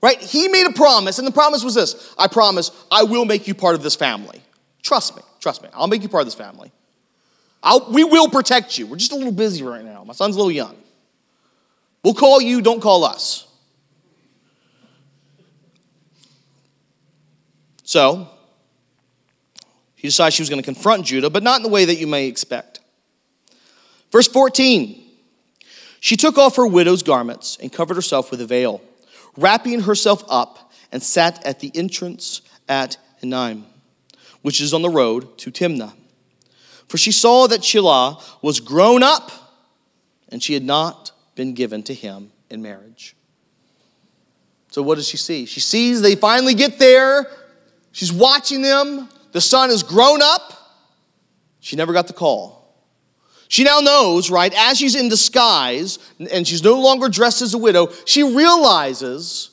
right? 0.02 0.18
He 0.18 0.48
made 0.48 0.66
a 0.66 0.72
promise, 0.72 1.18
and 1.18 1.28
the 1.28 1.32
promise 1.32 1.62
was 1.62 1.74
this 1.74 2.14
I 2.18 2.26
promise 2.26 2.70
I 2.90 3.02
will 3.02 3.26
make 3.26 3.46
you 3.46 3.54
part 3.54 3.74
of 3.74 3.82
this 3.82 3.94
family. 3.94 4.40
Trust 4.82 5.14
me. 5.14 5.22
Trust 5.40 5.62
me, 5.62 5.68
I'll 5.74 5.88
make 5.88 6.02
you 6.02 6.08
part 6.08 6.22
of 6.22 6.26
this 6.26 6.34
family. 6.34 6.72
I'll, 7.62 7.92
we 7.92 8.02
will 8.02 8.30
protect 8.30 8.78
you. 8.78 8.86
We're 8.86 8.96
just 8.96 9.12
a 9.12 9.16
little 9.16 9.32
busy 9.32 9.62
right 9.62 9.84
now. 9.84 10.04
My 10.04 10.14
son's 10.14 10.36
a 10.36 10.38
little 10.38 10.52
young. 10.52 10.74
We'll 12.06 12.14
call 12.14 12.40
you, 12.40 12.62
don't 12.62 12.78
call 12.78 13.02
us. 13.02 13.48
So, 17.82 18.28
he 19.96 20.06
decided 20.06 20.34
she 20.34 20.42
was 20.42 20.48
going 20.48 20.62
to 20.62 20.64
confront 20.64 21.04
Judah, 21.04 21.30
but 21.30 21.42
not 21.42 21.56
in 21.56 21.64
the 21.64 21.68
way 21.68 21.84
that 21.84 21.96
you 21.96 22.06
may 22.06 22.28
expect. 22.28 22.78
Verse 24.12 24.28
14 24.28 25.02
She 25.98 26.16
took 26.16 26.38
off 26.38 26.54
her 26.54 26.66
widow's 26.68 27.02
garments 27.02 27.58
and 27.60 27.72
covered 27.72 27.96
herself 27.96 28.30
with 28.30 28.40
a 28.40 28.46
veil, 28.46 28.80
wrapping 29.36 29.80
herself 29.80 30.22
up, 30.28 30.72
and 30.92 31.02
sat 31.02 31.44
at 31.44 31.58
the 31.58 31.72
entrance 31.74 32.40
at 32.68 32.98
Enaim 33.20 33.64
which 34.42 34.60
is 34.60 34.72
on 34.72 34.82
the 34.82 34.88
road 34.88 35.36
to 35.38 35.50
Timnah. 35.50 35.92
For 36.86 36.98
she 36.98 37.10
saw 37.10 37.48
that 37.48 37.62
Shelah 37.62 38.22
was 38.42 38.60
grown 38.60 39.02
up, 39.02 39.32
and 40.28 40.40
she 40.40 40.54
had 40.54 40.62
not 40.62 41.10
been 41.36 41.54
given 41.54 41.84
to 41.84 41.94
him 41.94 42.32
in 42.50 42.60
marriage. 42.60 43.14
So, 44.72 44.82
what 44.82 44.96
does 44.96 45.06
she 45.06 45.16
see? 45.16 45.46
She 45.46 45.60
sees 45.60 46.02
they 46.02 46.16
finally 46.16 46.54
get 46.54 46.78
there. 46.78 47.30
She's 47.92 48.12
watching 48.12 48.62
them. 48.62 49.08
The 49.32 49.40
son 49.40 49.70
is 49.70 49.82
grown 49.82 50.20
up. 50.20 50.52
She 51.60 51.76
never 51.76 51.92
got 51.92 52.08
the 52.08 52.12
call. 52.12 52.56
She 53.48 53.62
now 53.62 53.78
knows, 53.80 54.28
right, 54.28 54.52
as 54.56 54.76
she's 54.76 54.96
in 54.96 55.08
disguise 55.08 55.98
and 56.18 56.46
she's 56.46 56.64
no 56.64 56.80
longer 56.80 57.08
dressed 57.08 57.42
as 57.42 57.54
a 57.54 57.58
widow, 57.58 57.88
she 58.04 58.24
realizes 58.24 59.50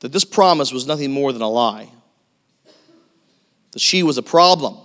that 0.00 0.10
this 0.10 0.24
promise 0.24 0.72
was 0.72 0.86
nothing 0.86 1.12
more 1.12 1.32
than 1.32 1.42
a 1.42 1.48
lie 1.48 1.88
that 3.72 3.80
she 3.80 4.02
was 4.02 4.18
a 4.18 4.22
problem 4.22 4.76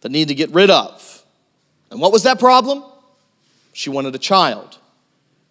that 0.00 0.10
needed 0.10 0.28
to 0.28 0.34
get 0.34 0.50
rid 0.50 0.70
of. 0.70 1.24
And 1.90 2.00
what 2.00 2.12
was 2.12 2.24
that 2.24 2.38
problem? 2.38 2.82
She 3.78 3.90
wanted 3.90 4.12
a 4.12 4.18
child 4.18 4.76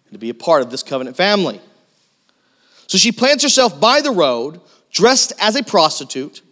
and 0.04 0.12
to 0.12 0.18
be 0.18 0.28
a 0.28 0.34
part 0.34 0.60
of 0.60 0.70
this 0.70 0.82
covenant 0.82 1.16
family. 1.16 1.62
So 2.86 2.98
she 2.98 3.10
plants 3.10 3.42
herself 3.42 3.80
by 3.80 4.02
the 4.02 4.10
road, 4.10 4.60
dressed 4.92 5.32
as 5.40 5.56
a 5.56 5.62
prostitute, 5.62 6.42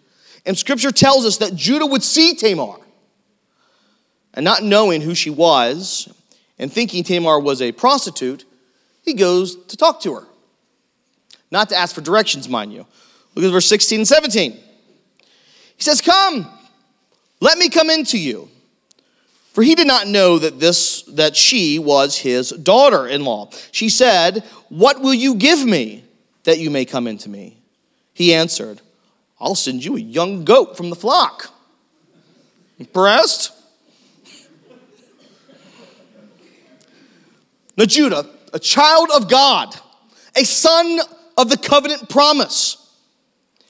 and 0.46 0.56
scripture 0.56 0.90
tells 0.90 1.26
us 1.26 1.36
that 1.36 1.54
Judah 1.54 1.84
would 1.84 2.02
see 2.02 2.34
Tamar. 2.34 2.78
And 4.32 4.42
not 4.42 4.62
knowing 4.62 5.02
who 5.02 5.14
she 5.14 5.28
was 5.28 6.10
and 6.58 6.72
thinking 6.72 7.04
Tamar 7.04 7.38
was 7.38 7.60
a 7.60 7.72
prostitute, 7.72 8.46
he 9.02 9.12
goes 9.12 9.62
to 9.66 9.76
talk 9.76 10.00
to 10.00 10.14
her. 10.14 10.26
Not 11.50 11.68
to 11.68 11.76
ask 11.76 11.94
for 11.94 12.00
directions, 12.00 12.48
mind 12.48 12.72
you. 12.72 12.86
Look 13.34 13.44
at 13.44 13.52
verse 13.52 13.68
16 13.68 14.00
and 14.00 14.08
17. 14.08 14.52
He 14.52 14.60
says, 15.76 16.00
Come, 16.00 16.50
let 17.40 17.58
me 17.58 17.68
come 17.68 17.90
into 17.90 18.18
you. 18.18 18.48
For 19.56 19.62
he 19.62 19.74
did 19.74 19.86
not 19.86 20.06
know 20.06 20.38
that 20.38 20.60
this 20.60 21.00
that 21.08 21.34
she 21.34 21.78
was 21.78 22.18
his 22.18 22.50
daughter-in-law. 22.50 23.52
She 23.72 23.88
said, 23.88 24.44
"What 24.68 25.00
will 25.00 25.14
you 25.14 25.34
give 25.34 25.64
me 25.64 26.04
that 26.44 26.58
you 26.58 26.70
may 26.70 26.84
come 26.84 27.06
into 27.06 27.30
me?" 27.30 27.56
He 28.12 28.34
answered, 28.34 28.82
"I'll 29.40 29.54
send 29.54 29.82
you 29.82 29.96
a 29.96 29.98
young 29.98 30.44
goat 30.44 30.76
from 30.76 30.90
the 30.90 30.94
flock." 30.94 31.54
Impressed? 32.78 33.50
Now 37.78 37.86
Judah, 37.86 38.28
a 38.52 38.58
child 38.58 39.08
of 39.14 39.26
God, 39.26 39.74
a 40.36 40.44
son 40.44 41.00
of 41.38 41.48
the 41.48 41.56
covenant 41.56 42.10
promise, 42.10 42.76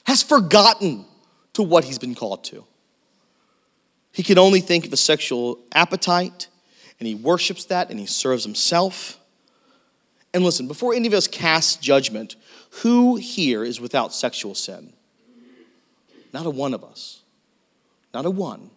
has 0.03 0.21
forgotten 0.21 1.05
to 1.53 1.63
what 1.63 1.85
he's 1.85 1.97
been 1.97 2.13
called 2.13 2.43
to. 2.43 2.65
He 4.17 4.23
can 4.23 4.39
only 4.39 4.61
think 4.61 4.87
of 4.87 4.91
a 4.91 4.97
sexual 4.97 5.59
appetite, 5.71 6.47
and 6.99 7.05
he 7.05 7.13
worships 7.13 7.65
that 7.65 7.91
and 7.91 7.99
he 7.99 8.07
serves 8.07 8.43
himself. 8.43 9.19
And 10.33 10.43
listen, 10.43 10.67
before 10.67 10.95
any 10.95 11.07
of 11.07 11.13
us 11.13 11.27
cast 11.27 11.83
judgment, 11.83 12.35
who 12.81 13.17
here 13.17 13.63
is 13.63 13.79
without 13.79 14.15
sexual 14.15 14.55
sin? 14.55 14.91
Not 16.33 16.47
a 16.47 16.49
one 16.49 16.73
of 16.73 16.83
us. 16.83 17.21
Not 18.11 18.25
a 18.25 18.31
one. 18.31 18.71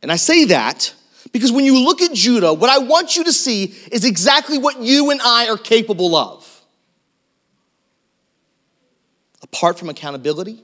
And 0.00 0.12
I 0.12 0.16
say 0.16 0.44
that 0.44 0.94
because 1.32 1.50
when 1.50 1.64
you 1.64 1.76
look 1.76 2.00
at 2.02 2.12
Judah, 2.12 2.54
what 2.54 2.70
I 2.70 2.78
want 2.78 3.16
you 3.16 3.24
to 3.24 3.32
see 3.32 3.74
is 3.90 4.04
exactly 4.04 4.58
what 4.58 4.80
you 4.80 5.10
and 5.10 5.20
I 5.20 5.48
are 5.48 5.58
capable 5.58 6.14
of. 6.14 6.46
Apart 9.42 9.76
from 9.76 9.88
accountability, 9.88 10.62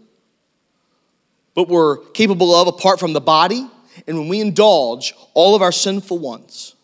but 1.57 1.69
we're 1.69 1.97
capable 2.11 2.55
of 2.55 2.69
apart 2.69 3.01
from 3.01 3.14
the 3.14 3.21
body 3.21 3.66
and 4.07 4.19
when 4.19 4.29
we 4.29 4.40
indulge 4.40 5.14
all 5.35 5.57
of 5.57 5.62
our 5.62 5.73
sinful 5.73 6.19
ones. 6.19 6.77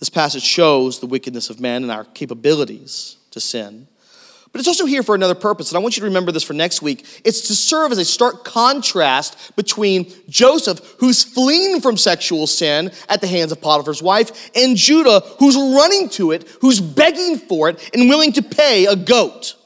This 0.00 0.08
passage 0.08 0.42
shows 0.42 0.98
the 0.98 1.06
wickedness 1.06 1.50
of 1.50 1.60
man 1.60 1.82
and 1.82 1.92
our 1.92 2.04
capabilities 2.04 3.18
to 3.30 3.40
sin. 3.40 3.86
But 4.52 4.60
it's 4.60 4.68
also 4.68 4.86
here 4.86 5.02
for 5.02 5.14
another 5.14 5.34
purpose, 5.34 5.70
and 5.70 5.76
I 5.76 5.80
want 5.82 5.98
you 5.98 6.00
to 6.00 6.06
remember 6.06 6.32
this 6.32 6.42
for 6.42 6.54
next 6.54 6.80
week. 6.80 7.04
It's 7.24 7.48
to 7.48 7.54
serve 7.54 7.92
as 7.92 7.98
a 7.98 8.06
stark 8.06 8.44
contrast 8.44 9.54
between 9.54 10.10
Joseph, 10.30 10.80
who's 10.98 11.24
fleeing 11.24 11.82
from 11.82 11.98
sexual 11.98 12.46
sin 12.46 12.90
at 13.10 13.20
the 13.20 13.26
hands 13.26 13.52
of 13.52 13.60
Potiphar's 13.60 14.02
wife, 14.02 14.50
and 14.54 14.74
Judah, 14.74 15.20
who's 15.38 15.56
running 15.56 16.08
to 16.10 16.30
it, 16.30 16.48
who's 16.62 16.80
begging 16.80 17.36
for 17.36 17.68
it, 17.68 17.90
and 17.92 18.08
willing 18.08 18.32
to 18.32 18.42
pay 18.42 18.86
a 18.86 18.96
goat 18.96 19.56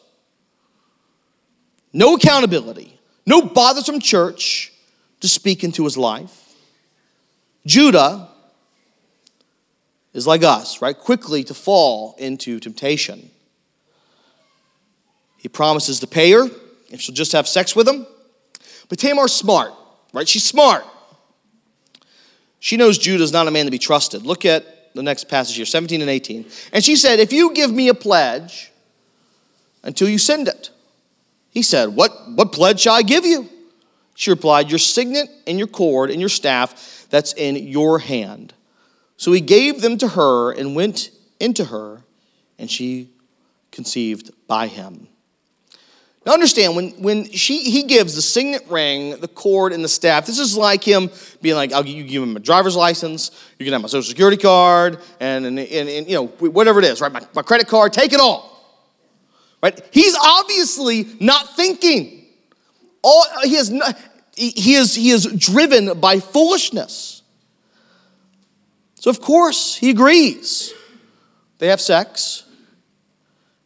no 1.92 2.14
accountability, 2.14 2.98
no 3.26 3.42
bothersome 3.42 4.00
church 4.00 4.72
to 5.20 5.29
speak 5.29 5.64
into 5.64 5.85
his 5.85 5.96
life. 5.96 6.55
Judah 7.66 8.29
is 10.12 10.26
like 10.26 10.42
us, 10.42 10.81
right? 10.83 10.96
Quickly 10.96 11.44
to 11.44 11.55
fall 11.55 12.14
into 12.18 12.59
temptation. 12.59 13.31
He 15.37 15.48
promises 15.48 16.00
to 16.00 16.07
pay 16.07 16.33
her 16.33 16.48
if 16.90 17.00
she'll 17.00 17.14
just 17.14 17.33
have 17.33 17.46
sex 17.46 17.74
with 17.74 17.88
him. 17.88 18.07
But 18.88 18.98
Tamar's 18.98 19.33
smart, 19.33 19.72
right? 20.12 20.29
She's 20.29 20.44
smart. 20.44 20.85
She 22.59 22.76
knows 22.76 22.98
Judah's 22.98 23.33
not 23.33 23.48
a 23.48 23.50
man 23.50 23.64
to 23.64 23.70
be 23.70 23.79
trusted. 23.79 24.26
Look 24.26 24.44
at 24.44 24.94
the 24.94 25.03
next 25.03 25.29
passage 25.29 25.57
here, 25.57 25.64
17 25.64 26.00
and 26.00 26.11
18. 26.11 26.44
And 26.72 26.85
she 26.85 26.96
said, 26.96 27.20
If 27.20 27.33
you 27.33 27.55
give 27.55 27.70
me 27.70 27.88
a 27.88 27.94
pledge 27.94 28.70
until 29.83 30.09
you 30.09 30.18
send 30.18 30.48
it, 30.48 30.70
he 31.51 31.63
said, 31.63 31.91
What, 31.91 32.13
what 32.35 32.53
pledge 32.53 32.81
shall 32.81 32.95
I 32.95 33.03
give 33.03 33.25
you? 33.25 33.49
She 34.15 34.31
replied, 34.31 34.71
Your 34.71 34.79
signet 34.79 35.29
and 35.47 35.59
your 35.59 35.69
cord 35.69 36.11
and 36.11 36.21
your 36.21 36.29
staff 36.29 37.07
that's 37.11 37.33
in 37.35 37.57
your 37.57 37.99
hand. 37.99 38.55
So 39.17 39.33
he 39.33 39.41
gave 39.41 39.83
them 39.83 39.99
to 39.99 40.09
her 40.09 40.53
and 40.53 40.75
went 40.75 41.11
into 41.39 41.67
her, 41.67 42.03
and 42.59 42.71
she 42.71 43.11
conceived 43.71 44.31
by 44.47 44.67
him. 44.67 45.09
Now 46.27 46.35
understand, 46.35 46.77
when, 46.77 46.91
when 47.03 47.31
she, 47.31 47.65
he 47.71 47.85
gives 47.85 48.15
the 48.15 48.21
signet 48.21 48.67
ring, 48.69 49.19
the 49.21 49.29
cord, 49.29 49.73
and 49.73 49.83
the 49.83 49.89
staff, 49.89 50.27
this 50.27 50.39
is 50.39 50.55
like 50.55 50.85
him 50.85 51.11
being 51.41 51.55
like, 51.55 51.73
I'll 51.73 51.87
you 51.87 52.05
give 52.05 52.23
him 52.23 52.37
a 52.37 52.41
driver's 52.41 52.77
license, 52.77 53.31
you 53.59 53.65
can 53.65 53.73
have 53.73 53.81
my 53.81 53.89
social 53.89 54.09
security 54.09 54.37
card, 54.37 54.99
and, 55.19 55.47
and, 55.47 55.59
and, 55.59 55.89
and 55.89 56.07
you 56.07 56.15
know, 56.15 56.27
whatever 56.27 56.79
it 56.79 56.85
is, 56.85 57.01
right? 57.01 57.11
My, 57.11 57.23
my 57.35 57.43
credit 57.43 57.69
card, 57.69 57.95
take 57.95 58.13
it 58.13 58.21
all. 58.21 58.50
Right? 59.62 59.81
He's 59.90 60.16
obviously 60.16 61.07
not 61.20 61.57
thinking. 61.57 62.25
All, 63.03 63.25
he, 63.42 63.57
is 63.57 63.70
not, 63.70 63.99
he, 64.37 64.75
is, 64.75 64.94
he 64.94 65.11
is 65.11 65.27
driven 65.27 66.01
by 66.01 66.20
foolishness. 66.20 67.23
So, 68.96 69.11
of 69.11 69.20
course, 69.20 69.77
he 69.77 69.90
agrees. 69.90 70.75
They 71.59 71.68
have 71.68 71.81
sex, 71.81 72.44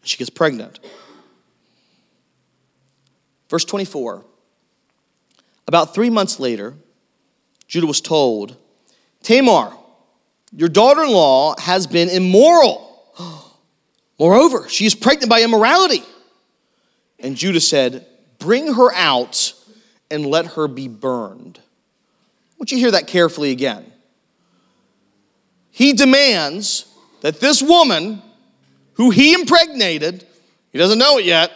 and 0.00 0.08
she 0.08 0.16
gets 0.16 0.30
pregnant. 0.30 0.80
Verse 3.48 3.64
24 3.64 4.24
About 5.66 5.94
three 5.94 6.10
months 6.10 6.40
later, 6.40 6.74
Judah 7.66 7.86
was 7.86 8.00
told, 8.00 8.56
Tamar, 9.22 9.72
your 10.52 10.68
daughter 10.68 11.02
in 11.04 11.10
law 11.10 11.54
has 11.58 11.86
been 11.86 12.08
immoral 12.08 12.93
Moreover, 14.18 14.68
she 14.68 14.86
is 14.86 14.94
pregnant 14.94 15.30
by 15.30 15.42
immorality. 15.42 16.02
And 17.18 17.36
Judah 17.36 17.60
said, 17.60 18.06
Bring 18.38 18.74
her 18.74 18.92
out 18.94 19.54
and 20.10 20.26
let 20.26 20.46
her 20.46 20.68
be 20.68 20.88
burned. 20.88 21.60
Want 22.58 22.70
you 22.70 22.78
hear 22.78 22.92
that 22.92 23.06
carefully 23.06 23.50
again. 23.50 23.90
He 25.70 25.92
demands 25.92 26.86
that 27.22 27.40
this 27.40 27.62
woman, 27.62 28.22
who 28.94 29.10
he 29.10 29.32
impregnated, 29.32 30.24
he 30.70 30.78
doesn't 30.78 30.98
know 30.98 31.18
it 31.18 31.24
yet, 31.24 31.50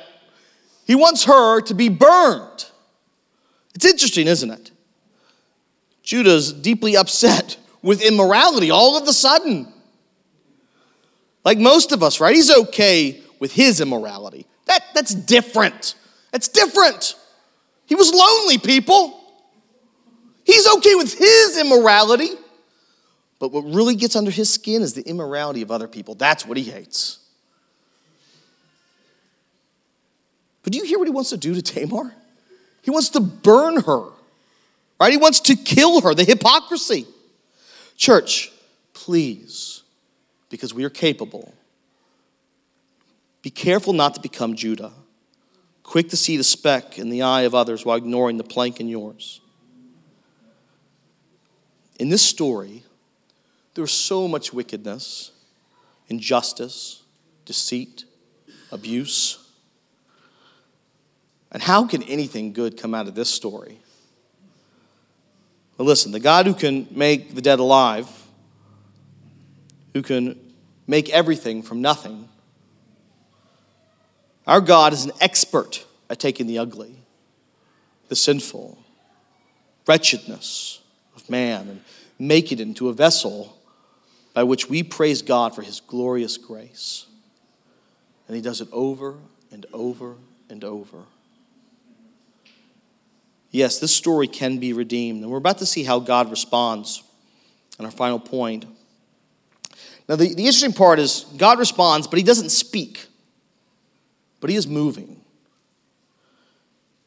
he 0.87 0.95
wants 0.95 1.25
her 1.25 1.61
to 1.61 1.75
be 1.75 1.89
burned. 1.89 2.67
It's 3.75 3.85
interesting, 3.85 4.27
isn't 4.27 4.51
it? 4.51 4.71
Judah's 6.03 6.53
deeply 6.53 6.97
upset 6.97 7.59
with 7.83 8.03
immorality 8.03 8.71
all 8.71 8.97
of 8.97 9.07
a 9.07 9.13
sudden. 9.13 9.73
Like 11.45 11.59
most 11.59 11.93
of 11.93 12.03
us, 12.03 12.21
right? 12.21 12.35
He's 12.35 12.55
okay 12.55 13.21
with 13.39 13.53
his 13.53 13.81
immorality. 13.81 14.47
That, 14.67 14.85
that's 14.95 15.15
different. 15.15 15.95
That's 16.33 16.49
different. 16.49 17.15
He 17.87 17.95
was 17.95 18.13
lonely, 18.13 18.59
people. 18.59 19.19
He's 20.45 20.67
okay 20.77 20.95
with 20.95 21.17
his 21.17 21.59
immorality. 21.59 22.31
But 23.39 23.53
what 23.53 23.63
really 23.63 23.95
gets 23.95 24.17
under 24.17 24.31
his 24.31 24.53
skin 24.53 24.83
is 24.83 24.95
the 24.95 25.03
immorality 25.03 25.63
of 25.63 25.71
other 25.71 25.89
people. 25.89 26.15
That's 26.15 26.45
what 26.45 26.57
he 26.57 26.65
hates. 26.65 27.19
But 30.63 30.73
do 30.73 30.79
you 30.79 30.85
hear 30.85 30.99
what 30.99 31.07
he 31.07 31.13
wants 31.13 31.31
to 31.31 31.37
do 31.37 31.55
to 31.55 31.63
Tamar? 31.63 32.15
He 32.83 32.91
wants 32.91 33.11
to 33.11 33.21
burn 33.21 33.81
her, 33.83 34.05
right? 35.01 35.13
He 35.13 35.17
wants 35.17 35.41
to 35.41 35.57
kill 35.57 36.01
her, 36.01 36.15
the 36.15 36.25
hypocrisy. 36.25 37.07
Church, 37.97 38.51
please 38.93 39.83
because 40.49 40.73
we 40.73 40.85
are 40.85 40.91
capable. 40.91 41.55
Be 43.43 43.51
careful 43.51 43.93
not 43.93 44.15
to 44.15 44.21
become 44.21 44.57
Judah, 44.57 44.93
quick 45.83 46.09
to 46.11 46.17
see 46.17 46.37
the 46.37 46.45
speck 46.45 46.99
in 46.99 47.11
the 47.11 47.23
eye 47.23 47.43
of 47.43 47.55
others 47.55 47.85
while 47.85 47.97
ignoring 47.97 48.37
the 48.37 48.45
plank 48.45 48.81
in 48.81 48.89
yours. 48.89 49.41
In 51.99 52.09
this 52.09 52.23
story, 52.23 52.85
there's 53.75 53.93
so 53.93 54.29
much 54.29 54.53
wickedness, 54.53 55.33
injustice, 56.09 57.03
deceit, 57.45 58.05
abuse. 58.71 59.39
And 61.51 61.63
how 61.63 61.87
can 61.87 62.03
anything 62.05 62.53
good 62.53 62.77
come 62.77 62.95
out 62.95 63.09
of 63.09 63.15
this 63.15 63.31
story? 63.31 63.79
Well, 65.77 65.87
listen, 65.87 66.13
the 66.13 66.21
God 66.21 66.47
who 66.47 66.55
can 66.55 66.89
make 66.91 67.35
the 67.35 67.41
dead 67.41 67.61
alive 67.61 68.09
who 69.93 70.03
can 70.03 70.39
make 70.87 71.11
everything 71.11 71.63
from 71.63 71.81
nothing. 71.81 72.29
Our 74.47 74.61
God 74.61 74.93
is 74.93 75.05
an 75.05 75.13
expert 75.21 75.85
at 76.09 76.19
taking 76.19 76.47
the 76.47 76.59
ugly, 76.59 76.97
the 78.09 78.17
sinful, 78.17 78.79
wretchedness 79.87 80.81
of 81.17 81.29
man 81.29 81.69
and 81.69 81.81
making 82.19 82.59
it 82.59 82.63
into 82.63 82.89
a 82.89 82.93
vessel 82.93 83.59
by 84.35 84.43
which 84.43 84.69
we 84.69 84.83
praise 84.83 85.23
God 85.23 85.55
for 85.55 85.63
his 85.63 85.81
glorious 85.81 86.37
grace. 86.37 87.07
And 88.27 88.37
he 88.37 88.43
does 88.43 88.61
it 88.61 88.69
over 88.73 89.17
and 89.51 89.67
over 89.73 90.15
and 90.49 90.63
over. 90.65 90.99
Yes, 93.51 93.79
this 93.79 93.95
story 93.95 94.29
can 94.29 94.59
be 94.59 94.73
redeemed. 94.73 95.23
And 95.23 95.31
we're 95.31 95.39
about 95.39 95.59
to 95.59 95.67
see 95.67 95.83
how 95.83 95.99
God 95.99 96.31
responds 96.31 97.03
in 97.79 97.85
our 97.85 97.91
final 97.91 98.19
point. 98.19 98.67
Now, 100.09 100.17
the, 100.17 100.35
the 100.35 100.47
interesting 100.47 100.73
part 100.73 100.99
is 100.99 101.27
God 101.37 101.59
responds, 101.59 102.07
but 102.07 102.19
he 102.19 102.25
doesn't 102.25 102.51
speak, 102.51 103.07
but 104.41 104.51
he 104.51 104.57
is 104.57 104.67
moving. 104.67 105.21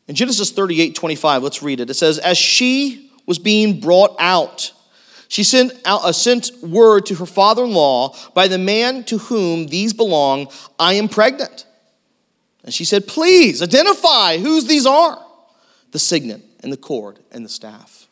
In 0.07 0.15
Genesis 0.15 0.51
38 0.51 0.95
25, 0.95 1.43
let's 1.43 1.63
read 1.63 1.79
it. 1.79 1.89
It 1.89 1.95
says, 1.95 2.19
As 2.19 2.37
she 2.37 3.11
was 3.25 3.39
being 3.39 3.79
brought 3.79 4.15
out. 4.19 4.73
She 5.27 5.45
sent 5.45 5.71
out 5.85 6.01
a 6.03 6.13
sent 6.13 6.51
word 6.61 7.05
to 7.05 7.15
her 7.15 7.25
father-in-law 7.25 8.17
by 8.33 8.49
the 8.49 8.57
man 8.57 9.05
to 9.05 9.17
whom 9.17 9.67
these 9.67 9.93
belong, 9.93 10.47
I 10.77 10.95
am 10.95 11.07
pregnant. 11.07 11.65
And 12.65 12.73
she 12.73 12.83
said, 12.83 13.07
Please 13.07 13.61
identify 13.61 14.37
whose 14.37 14.67
these 14.67 14.85
are. 14.85 15.25
The 15.91 15.99
signet 15.99 16.41
and 16.61 16.73
the 16.73 16.77
cord 16.77 17.19
and 17.31 17.45
the 17.45 17.49
staff. 17.49 18.07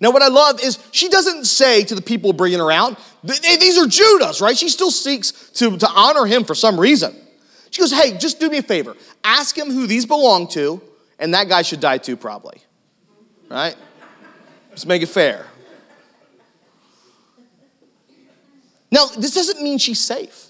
Now, 0.00 0.10
what 0.10 0.22
I 0.22 0.28
love 0.28 0.60
is 0.62 0.78
she 0.92 1.08
doesn't 1.08 1.46
say 1.46 1.84
to 1.84 1.94
the 1.94 2.02
people 2.02 2.32
bringing 2.32 2.58
her 2.58 2.70
out, 2.70 2.98
these 3.22 3.78
are 3.78 3.86
Judah's, 3.86 4.40
right? 4.40 4.56
She 4.56 4.68
still 4.68 4.90
seeks 4.90 5.32
to, 5.52 5.76
to 5.78 5.88
honor 5.88 6.26
him 6.26 6.44
for 6.44 6.54
some 6.54 6.78
reason. 6.78 7.14
She 7.70 7.80
goes, 7.80 7.92
hey, 7.92 8.16
just 8.16 8.38
do 8.40 8.48
me 8.48 8.58
a 8.58 8.62
favor. 8.62 8.96
Ask 9.24 9.56
him 9.56 9.70
who 9.70 9.86
these 9.86 10.06
belong 10.06 10.48
to, 10.48 10.80
and 11.18 11.34
that 11.34 11.48
guy 11.48 11.62
should 11.62 11.80
die 11.80 11.98
too, 11.98 12.16
probably. 12.16 12.60
Right? 13.50 13.76
Let's 14.70 14.86
make 14.86 15.02
it 15.02 15.08
fair. 15.08 15.46
Now, 18.90 19.06
this 19.06 19.34
doesn't 19.34 19.62
mean 19.62 19.78
she's 19.78 20.00
safe. 20.00 20.44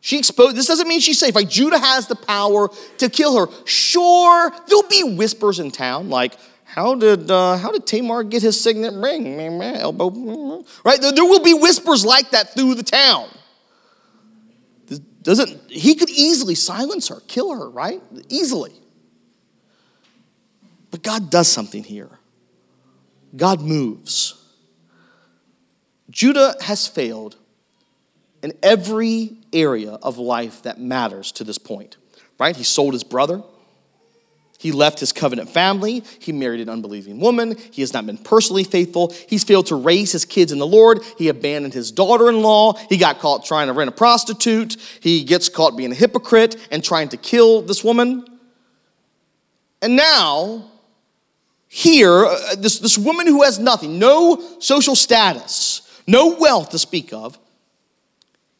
She 0.00 0.18
exposed, 0.18 0.56
this 0.56 0.66
doesn't 0.66 0.88
mean 0.88 1.00
she's 1.00 1.18
safe. 1.18 1.34
Like, 1.34 1.48
Judah 1.48 1.78
has 1.78 2.06
the 2.06 2.16
power 2.16 2.70
to 2.98 3.08
kill 3.08 3.38
her. 3.38 3.52
Sure, 3.66 4.52
there'll 4.66 4.88
be 4.88 5.02
whispers 5.04 5.58
in 5.58 5.70
town, 5.70 6.10
like, 6.10 6.34
how 6.74 6.94
did, 6.94 7.30
uh, 7.30 7.58
how 7.58 7.70
did 7.70 7.86
Tamar 7.86 8.24
get 8.24 8.40
his 8.40 8.58
signet 8.58 8.94
ring? 8.94 9.38
Elbow. 9.62 10.64
Right? 10.82 10.98
There 11.02 11.24
will 11.24 11.42
be 11.42 11.52
whispers 11.52 12.02
like 12.02 12.30
that 12.30 12.54
through 12.54 12.76
the 12.76 12.82
town. 12.82 13.28
Doesn't, 15.20 15.70
he 15.70 15.94
could 15.94 16.08
easily 16.08 16.54
silence 16.54 17.08
her, 17.08 17.20
kill 17.28 17.54
her, 17.54 17.68
right? 17.68 18.00
Easily. 18.30 18.72
But 20.90 21.02
God 21.02 21.30
does 21.30 21.46
something 21.46 21.84
here. 21.84 22.08
God 23.36 23.60
moves. 23.60 24.42
Judah 26.08 26.54
has 26.62 26.88
failed 26.88 27.36
in 28.42 28.54
every 28.62 29.36
area 29.52 29.92
of 30.02 30.16
life 30.16 30.62
that 30.62 30.80
matters 30.80 31.32
to 31.32 31.44
this 31.44 31.58
point, 31.58 31.98
right? 32.40 32.56
He 32.56 32.64
sold 32.64 32.94
his 32.94 33.04
brother. 33.04 33.42
He 34.62 34.70
left 34.70 35.00
his 35.00 35.12
covenant 35.12 35.50
family. 35.50 36.04
He 36.20 36.30
married 36.30 36.60
an 36.60 36.68
unbelieving 36.68 37.18
woman. 37.18 37.56
He 37.72 37.82
has 37.82 37.92
not 37.92 38.06
been 38.06 38.16
personally 38.16 38.62
faithful. 38.62 39.12
He's 39.28 39.42
failed 39.42 39.66
to 39.66 39.74
raise 39.74 40.12
his 40.12 40.24
kids 40.24 40.52
in 40.52 40.60
the 40.60 40.66
Lord. 40.68 41.00
He 41.18 41.26
abandoned 41.26 41.74
his 41.74 41.90
daughter 41.90 42.28
in 42.28 42.42
law. 42.42 42.74
He 42.88 42.96
got 42.96 43.18
caught 43.18 43.44
trying 43.44 43.66
to 43.66 43.72
rent 43.72 43.88
a 43.88 43.92
prostitute. 43.92 44.76
He 45.00 45.24
gets 45.24 45.48
caught 45.48 45.76
being 45.76 45.90
a 45.90 45.96
hypocrite 45.96 46.54
and 46.70 46.84
trying 46.84 47.08
to 47.08 47.16
kill 47.16 47.62
this 47.62 47.82
woman. 47.82 48.24
And 49.82 49.96
now, 49.96 50.70
here, 51.66 52.24
uh, 52.24 52.54
this, 52.54 52.78
this 52.78 52.96
woman 52.96 53.26
who 53.26 53.42
has 53.42 53.58
nothing, 53.58 53.98
no 53.98 54.40
social 54.60 54.94
status, 54.94 55.82
no 56.06 56.36
wealth 56.38 56.70
to 56.70 56.78
speak 56.78 57.12
of, 57.12 57.36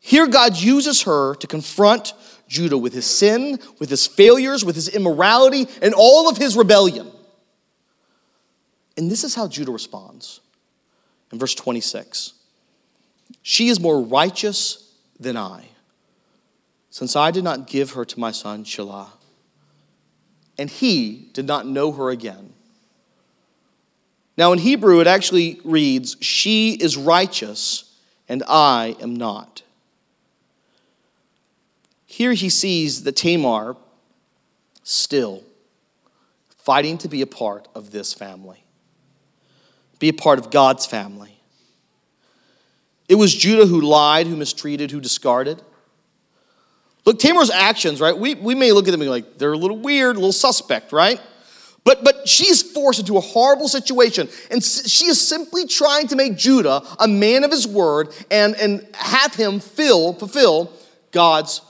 here 0.00 0.26
God 0.26 0.56
uses 0.56 1.02
her 1.02 1.36
to 1.36 1.46
confront 1.46 2.12
Judah 2.52 2.76
with 2.76 2.92
his 2.92 3.06
sin, 3.06 3.58
with 3.78 3.88
his 3.88 4.06
failures, 4.06 4.62
with 4.62 4.74
his 4.74 4.88
immorality, 4.88 5.66
and 5.80 5.94
all 5.94 6.28
of 6.28 6.36
his 6.36 6.54
rebellion. 6.54 7.10
And 8.98 9.10
this 9.10 9.24
is 9.24 9.34
how 9.34 9.48
Judah 9.48 9.72
responds 9.72 10.40
in 11.32 11.38
verse 11.38 11.54
26 11.54 12.34
She 13.40 13.68
is 13.68 13.80
more 13.80 14.02
righteous 14.02 14.92
than 15.18 15.34
I, 15.34 15.64
since 16.90 17.16
I 17.16 17.30
did 17.30 17.42
not 17.42 17.66
give 17.66 17.92
her 17.92 18.04
to 18.04 18.20
my 18.20 18.32
son 18.32 18.64
Shelah, 18.64 19.08
and 20.58 20.68
he 20.68 21.30
did 21.32 21.46
not 21.46 21.66
know 21.66 21.90
her 21.92 22.10
again. 22.10 22.52
Now, 24.36 24.52
in 24.52 24.58
Hebrew, 24.58 25.00
it 25.00 25.06
actually 25.06 25.58
reads, 25.64 26.18
She 26.20 26.72
is 26.72 26.98
righteous, 26.98 27.96
and 28.28 28.42
I 28.46 28.94
am 29.00 29.16
not. 29.16 29.62
Here 32.12 32.34
he 32.34 32.50
sees 32.50 33.04
the 33.04 33.10
Tamar 33.10 33.74
still 34.82 35.42
fighting 36.58 36.98
to 36.98 37.08
be 37.08 37.22
a 37.22 37.26
part 37.26 37.68
of 37.74 37.90
this 37.90 38.12
family, 38.12 38.62
be 39.98 40.10
a 40.10 40.12
part 40.12 40.38
of 40.38 40.50
God's 40.50 40.84
family. 40.84 41.40
It 43.08 43.14
was 43.14 43.34
Judah 43.34 43.64
who 43.64 43.80
lied, 43.80 44.26
who 44.26 44.36
mistreated, 44.36 44.90
who 44.90 45.00
discarded. 45.00 45.62
Look, 47.06 47.18
Tamar's 47.18 47.50
actions, 47.50 47.98
right? 47.98 48.16
We, 48.16 48.34
we 48.34 48.54
may 48.54 48.72
look 48.72 48.86
at 48.86 48.90
them 48.90 49.00
and 49.00 49.06
be 49.06 49.10
like, 49.10 49.38
they're 49.38 49.54
a 49.54 49.56
little 49.56 49.78
weird, 49.78 50.16
a 50.16 50.18
little 50.18 50.32
suspect, 50.32 50.92
right? 50.92 51.18
But, 51.82 52.04
but 52.04 52.28
she's 52.28 52.60
forced 52.60 53.00
into 53.00 53.16
a 53.16 53.22
horrible 53.22 53.68
situation, 53.68 54.28
and 54.50 54.62
she 54.62 55.06
is 55.06 55.18
simply 55.18 55.66
trying 55.66 56.08
to 56.08 56.16
make 56.16 56.36
Judah 56.36 56.82
a 56.98 57.08
man 57.08 57.42
of 57.42 57.50
his 57.50 57.66
word 57.66 58.10
and, 58.30 58.54
and 58.56 58.86
have 58.96 59.34
him 59.34 59.60
fill, 59.60 60.12
fulfill 60.12 60.70
God's 61.10 61.62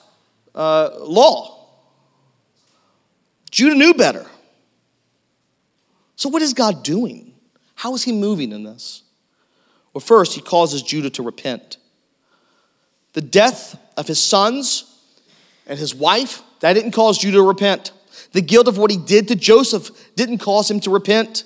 uh, 0.54 0.90
law. 1.00 1.68
Judah 3.50 3.74
knew 3.74 3.94
better. 3.94 4.26
So, 6.16 6.28
what 6.28 6.42
is 6.42 6.54
God 6.54 6.82
doing? 6.82 7.34
How 7.74 7.94
is 7.94 8.02
he 8.04 8.12
moving 8.12 8.52
in 8.52 8.62
this? 8.62 9.02
Well, 9.92 10.00
first, 10.00 10.34
he 10.34 10.40
causes 10.40 10.82
Judah 10.82 11.10
to 11.10 11.22
repent. 11.22 11.76
The 13.12 13.20
death 13.20 13.78
of 13.96 14.06
his 14.06 14.20
sons 14.20 14.84
and 15.66 15.78
his 15.78 15.94
wife, 15.94 16.42
that 16.60 16.72
didn't 16.74 16.92
cause 16.92 17.18
Judah 17.18 17.38
to 17.38 17.42
repent. 17.42 17.92
The 18.32 18.40
guilt 18.40 18.68
of 18.68 18.78
what 18.78 18.90
he 18.90 18.96
did 18.96 19.28
to 19.28 19.34
Joseph 19.34 19.90
didn't 20.14 20.38
cause 20.38 20.70
him 20.70 20.80
to 20.80 20.90
repent. 20.90 21.44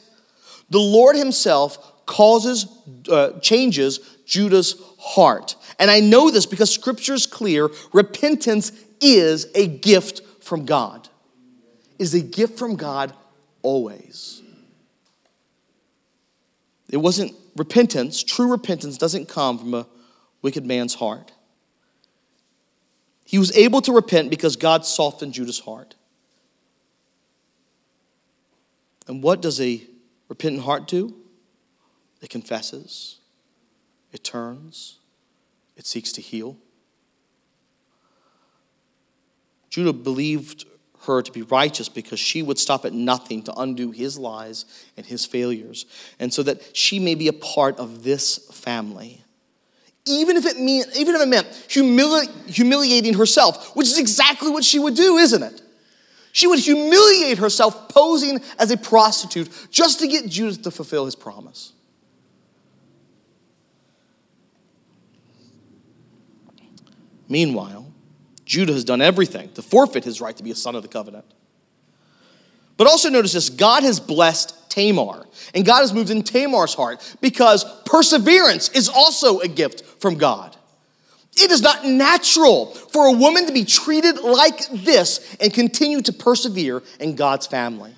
The 0.70 0.78
Lord 0.78 1.16
himself 1.16 2.06
causes, 2.06 2.66
uh, 3.10 3.38
changes 3.40 3.98
Judah's 4.26 4.80
heart. 4.98 5.56
And 5.78 5.90
I 5.90 6.00
know 6.00 6.30
this 6.30 6.46
because 6.46 6.72
scripture 6.72 7.14
is 7.14 7.26
clear 7.26 7.70
repentance 7.92 8.72
is 9.00 9.48
a 9.54 9.66
gift 9.66 10.22
from 10.42 10.64
God. 10.64 11.08
Is 11.98 12.14
a 12.14 12.20
gift 12.20 12.58
from 12.58 12.76
God 12.76 13.12
always. 13.62 14.42
It 16.90 16.98
wasn't 16.98 17.34
repentance, 17.56 18.22
true 18.22 18.50
repentance 18.50 18.98
doesn't 18.98 19.28
come 19.28 19.58
from 19.58 19.74
a 19.74 19.86
wicked 20.42 20.64
man's 20.64 20.94
heart. 20.94 21.32
He 23.24 23.38
was 23.38 23.56
able 23.56 23.80
to 23.82 23.92
repent 23.92 24.30
because 24.30 24.54
God 24.54 24.86
softened 24.86 25.32
Judah's 25.32 25.58
heart. 25.58 25.96
And 29.08 29.22
what 29.22 29.42
does 29.42 29.60
a 29.60 29.82
repentant 30.28 30.64
heart 30.64 30.86
do? 30.86 31.14
It 32.22 32.30
confesses, 32.30 33.18
it 34.12 34.22
turns, 34.24 34.98
it 35.76 35.86
seeks 35.86 36.12
to 36.12 36.20
heal. 36.20 36.56
Judah 39.76 39.92
believed 39.92 40.64
her 41.02 41.20
to 41.20 41.30
be 41.30 41.42
righteous 41.42 41.90
because 41.90 42.18
she 42.18 42.42
would 42.42 42.58
stop 42.58 42.86
at 42.86 42.94
nothing 42.94 43.42
to 43.42 43.52
undo 43.60 43.90
his 43.90 44.18
lies 44.18 44.64
and 44.96 45.04
his 45.04 45.26
failures. 45.26 45.84
And 46.18 46.32
so 46.32 46.42
that 46.44 46.74
she 46.74 46.98
may 46.98 47.14
be 47.14 47.28
a 47.28 47.34
part 47.34 47.78
of 47.78 48.02
this 48.02 48.38
family. 48.54 49.22
Even 50.06 50.38
if 50.38 50.46
it 50.46 50.58
mean, 50.58 50.84
even 50.96 51.14
if 51.14 51.20
it 51.20 51.28
meant 51.28 51.46
humili- 51.68 52.30
humiliating 52.48 53.12
herself, 53.12 53.76
which 53.76 53.86
is 53.86 53.98
exactly 53.98 54.50
what 54.50 54.64
she 54.64 54.78
would 54.78 54.94
do, 54.94 55.18
isn't 55.18 55.42
it? 55.42 55.60
She 56.32 56.46
would 56.46 56.60
humiliate 56.60 57.36
herself 57.36 57.90
posing 57.90 58.40
as 58.58 58.70
a 58.70 58.78
prostitute 58.78 59.50
just 59.70 60.00
to 60.00 60.08
get 60.08 60.26
Judah 60.26 60.56
to 60.62 60.70
fulfill 60.70 61.04
his 61.04 61.14
promise. 61.14 61.74
Meanwhile, 67.28 67.85
Judah 68.46 68.72
has 68.72 68.84
done 68.84 69.02
everything 69.02 69.52
to 69.52 69.62
forfeit 69.62 70.04
his 70.04 70.20
right 70.20 70.36
to 70.36 70.42
be 70.42 70.52
a 70.52 70.54
son 70.54 70.74
of 70.74 70.82
the 70.82 70.88
covenant. 70.88 71.26
But 72.78 72.86
also 72.86 73.10
notice 73.10 73.32
this 73.32 73.50
God 73.50 73.82
has 73.82 74.00
blessed 74.00 74.70
Tamar, 74.70 75.26
and 75.54 75.66
God 75.66 75.80
has 75.80 75.92
moved 75.92 76.10
in 76.10 76.22
Tamar's 76.22 76.74
heart 76.74 77.16
because 77.20 77.64
perseverance 77.84 78.68
is 78.70 78.88
also 78.88 79.40
a 79.40 79.48
gift 79.48 79.84
from 80.00 80.16
God. 80.16 80.56
It 81.36 81.50
is 81.50 81.60
not 81.60 81.84
natural 81.84 82.66
for 82.66 83.06
a 83.06 83.12
woman 83.12 83.46
to 83.46 83.52
be 83.52 83.64
treated 83.64 84.18
like 84.20 84.66
this 84.70 85.36
and 85.38 85.52
continue 85.52 86.00
to 86.02 86.12
persevere 86.12 86.82
in 86.98 87.14
God's 87.14 87.46
family. 87.46 87.94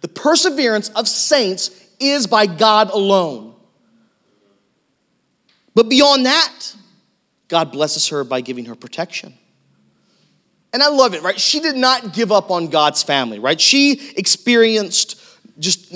The 0.00 0.08
perseverance 0.08 0.88
of 0.90 1.06
saints 1.06 1.70
is 2.00 2.26
by 2.26 2.46
God 2.46 2.90
alone. 2.90 3.54
But 5.74 5.88
beyond 5.88 6.26
that, 6.26 6.74
God 7.52 7.70
blesses 7.70 8.08
her 8.08 8.24
by 8.24 8.40
giving 8.40 8.64
her 8.64 8.74
protection. 8.74 9.34
And 10.72 10.82
I 10.82 10.88
love 10.88 11.12
it, 11.12 11.20
right? 11.20 11.38
She 11.38 11.60
did 11.60 11.76
not 11.76 12.14
give 12.14 12.32
up 12.32 12.50
on 12.50 12.68
God's 12.68 13.02
family, 13.02 13.38
right? 13.38 13.60
She 13.60 14.14
experienced 14.16 15.22
just 15.58 15.92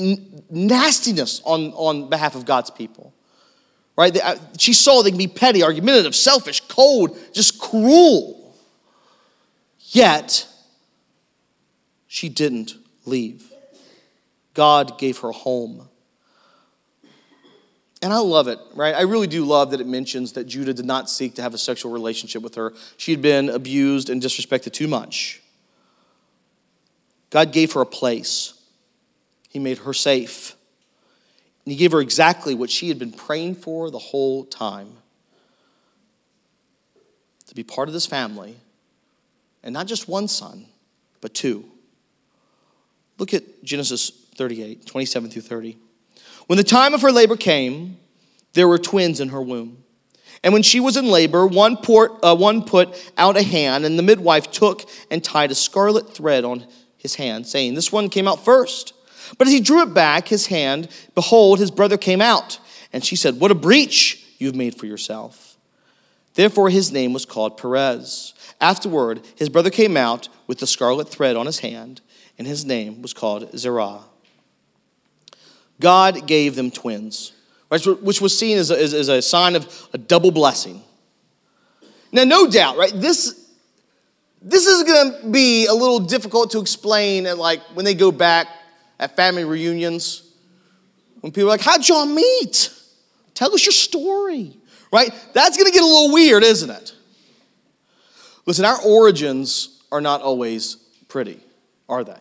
nastiness 0.51 1.41
on, 1.47 1.73
on 1.73 2.11
behalf 2.11 2.35
of 2.35 2.45
God's 2.45 2.69
people, 2.69 3.15
right? 3.97 4.15
Uh, 4.23 4.37
she 4.59 4.75
saw 4.75 5.01
they 5.01 5.09
can 5.09 5.17
be 5.17 5.29
petty, 5.29 5.63
argumentative, 5.63 6.15
selfish, 6.15 6.61
cold, 6.69 7.19
just 7.33 7.59
cruel. 7.59 8.55
Yet, 9.81 10.47
she 12.07 12.29
didn't 12.29 12.75
leave. 13.07 13.51
God 14.53 14.99
gave 14.99 15.21
her 15.21 15.33
home. 15.33 15.89
And 18.07 18.15
I 18.15 18.19
love 18.19 18.47
it, 18.47 18.61
right? 18.77 18.95
I 18.95 19.01
really 19.01 19.27
do 19.27 19.45
love 19.45 19.73
that 19.73 19.81
it 19.81 19.87
mentions 19.89 20.35
that 20.35 20.45
Judah 20.45 20.73
did 20.73 20.87
not 20.87 21.11
seek 21.11 21.35
to 21.35 21.43
have 21.43 21.55
a 21.55 21.59
sexual 21.59 21.91
relationship 21.91 22.41
with 22.41 22.55
her. 22.55 22.73
She 22.97 23.11
had 23.11 23.21
been 23.21 23.49
abused 23.49 24.11
and 24.11 24.23
disrespected 24.23 24.73
too 24.73 24.87
much. 24.87 25.43
God 27.31 27.51
gave 27.51 27.73
her 27.73 27.81
a 27.81 27.87
place, 27.87 28.55
He 29.49 29.59
made 29.59 29.79
her 29.79 29.93
safe. 29.93 30.55
And 31.65 31.73
He 31.73 31.77
gave 31.77 31.91
her 31.91 32.01
exactly 32.01 32.55
what 32.55 32.71
she 32.71 32.91
had 32.91 33.01
been 33.01 33.11
praying 33.11 33.57
for 33.57 33.91
the 33.91 33.99
whole 33.99 34.45
time 34.45 34.93
to 37.49 37.57
be 37.57 37.65
part 37.65 37.89
of 37.89 37.93
this 37.93 38.07
family, 38.07 38.55
and 39.65 39.73
not 39.73 39.89
just 39.89 40.09
one 40.09 40.29
son, 40.29 40.67
but 41.21 41.35
two. 41.35 41.65
Look 43.19 43.35
at 43.35 43.65
Genesis 43.65 44.11
38, 44.37 44.87
27 44.87 45.29
through 45.29 45.43
30. 45.43 45.77
When 46.47 46.57
the 46.57 46.65
time 46.65 46.95
of 46.95 47.03
her 47.03 47.13
labor 47.13 47.37
came, 47.37 47.99
there 48.53 48.69
were 48.69 48.79
twins 48.79 49.21
in 49.21 49.31
her 49.31 49.43
womb. 49.43 49.85
And 50.43 50.53
when 50.53 50.63
she 50.63 50.81
was 50.81 50.97
in 50.97 51.07
labor, 51.07 51.47
one, 51.47 51.77
port, 51.77 52.13
uh, 52.23 52.37
one 52.37 52.63
put 52.63 53.13
out 53.19 53.37
a 53.37 53.43
hand, 53.43 53.85
and 53.85 53.99
the 53.99 54.03
midwife 54.03 54.51
took 54.51 54.89
and 55.11 55.23
tied 55.23 55.51
a 55.51 55.55
scarlet 55.55 56.13
thread 56.13 56.45
on 56.45 56.67
his 56.97 57.17
hand, 57.17 57.47
saying, 57.47 57.75
This 57.75 57.91
one 57.91 58.09
came 58.09 58.29
out 58.29 58.45
first. 58.45 58.93
But 59.39 59.49
as 59.49 59.53
he 59.53 59.61
drew 59.61 59.83
it 59.83 59.93
back, 59.93 60.29
his 60.29 60.47
hand, 60.47 60.89
behold, 61.15 61.59
his 61.59 61.71
brother 61.71 61.97
came 61.97 62.21
out. 62.21 62.61
And 62.93 63.05
she 63.05 63.17
said, 63.17 63.41
What 63.41 63.51
a 63.51 63.57
breach 63.57 64.25
you've 64.39 64.55
made 64.55 64.77
for 64.77 64.87
yourself. 64.87 65.57
Therefore, 66.35 66.69
his 66.69 66.93
name 66.93 67.13
was 67.13 67.25
called 67.25 67.57
Perez. 67.57 68.35
Afterward, 68.61 69.27
his 69.37 69.49
brother 69.49 69.71
came 69.71 69.97
out 69.97 70.29
with 70.47 70.59
the 70.59 70.67
scarlet 70.67 71.09
thread 71.09 71.35
on 71.35 71.47
his 71.47 71.61
hand, 71.61 72.03
and 72.39 72.47
his 72.47 72.65
name 72.65 73.03
was 73.03 73.15
called 73.15 73.59
Zerah. 73.59 74.05
God 75.81 76.27
gave 76.27 76.55
them 76.55 76.71
twins, 76.71 77.33
right? 77.71 77.85
which 78.03 78.21
was 78.21 78.37
seen 78.37 78.59
as 78.59 78.71
a, 78.71 78.81
as 78.81 79.09
a 79.09 79.21
sign 79.21 79.57
of 79.57 79.89
a 79.93 79.99
double 79.99 80.31
blessing. 80.31 80.83
Now, 82.13 82.25
no 82.25 82.49
doubt, 82.49 82.77
right? 82.77 82.93
This, 82.95 83.51
this 84.41 84.67
is 84.67 84.85
going 84.85 85.23
to 85.23 85.29
be 85.29 85.67
a 85.67 85.75
little 85.75 86.01
difficult 86.01 86.53
to 86.53 86.61
explain 86.61 87.27
at 87.27 87.39
like 87.39 87.61
when 87.75 87.85
they 87.85 87.95
go 87.95 88.11
back 88.11 88.47
at 88.99 89.17
family 89.17 89.45
reunions. 89.45 90.23
When 91.21 91.33
people 91.33 91.49
are 91.49 91.53
like, 91.53 91.61
how'd 91.61 91.87
y'all 91.89 92.07
meet? 92.07 92.71
Tell 93.35 93.53
us 93.53 93.67
your 93.67 93.73
story, 93.73 94.57
right? 94.93 95.13
That's 95.35 95.57
going 95.57 95.67
to 95.67 95.73
get 95.73 95.83
a 95.83 95.87
little 95.87 96.13
weird, 96.13 96.43
isn't 96.43 96.71
it? 96.71 96.95
Listen, 98.47 98.65
our 98.65 98.81
origins 98.83 99.83
are 99.91 100.01
not 100.01 100.23
always 100.23 100.77
pretty, 101.09 101.41
are 101.89 102.05
they? 102.05 102.17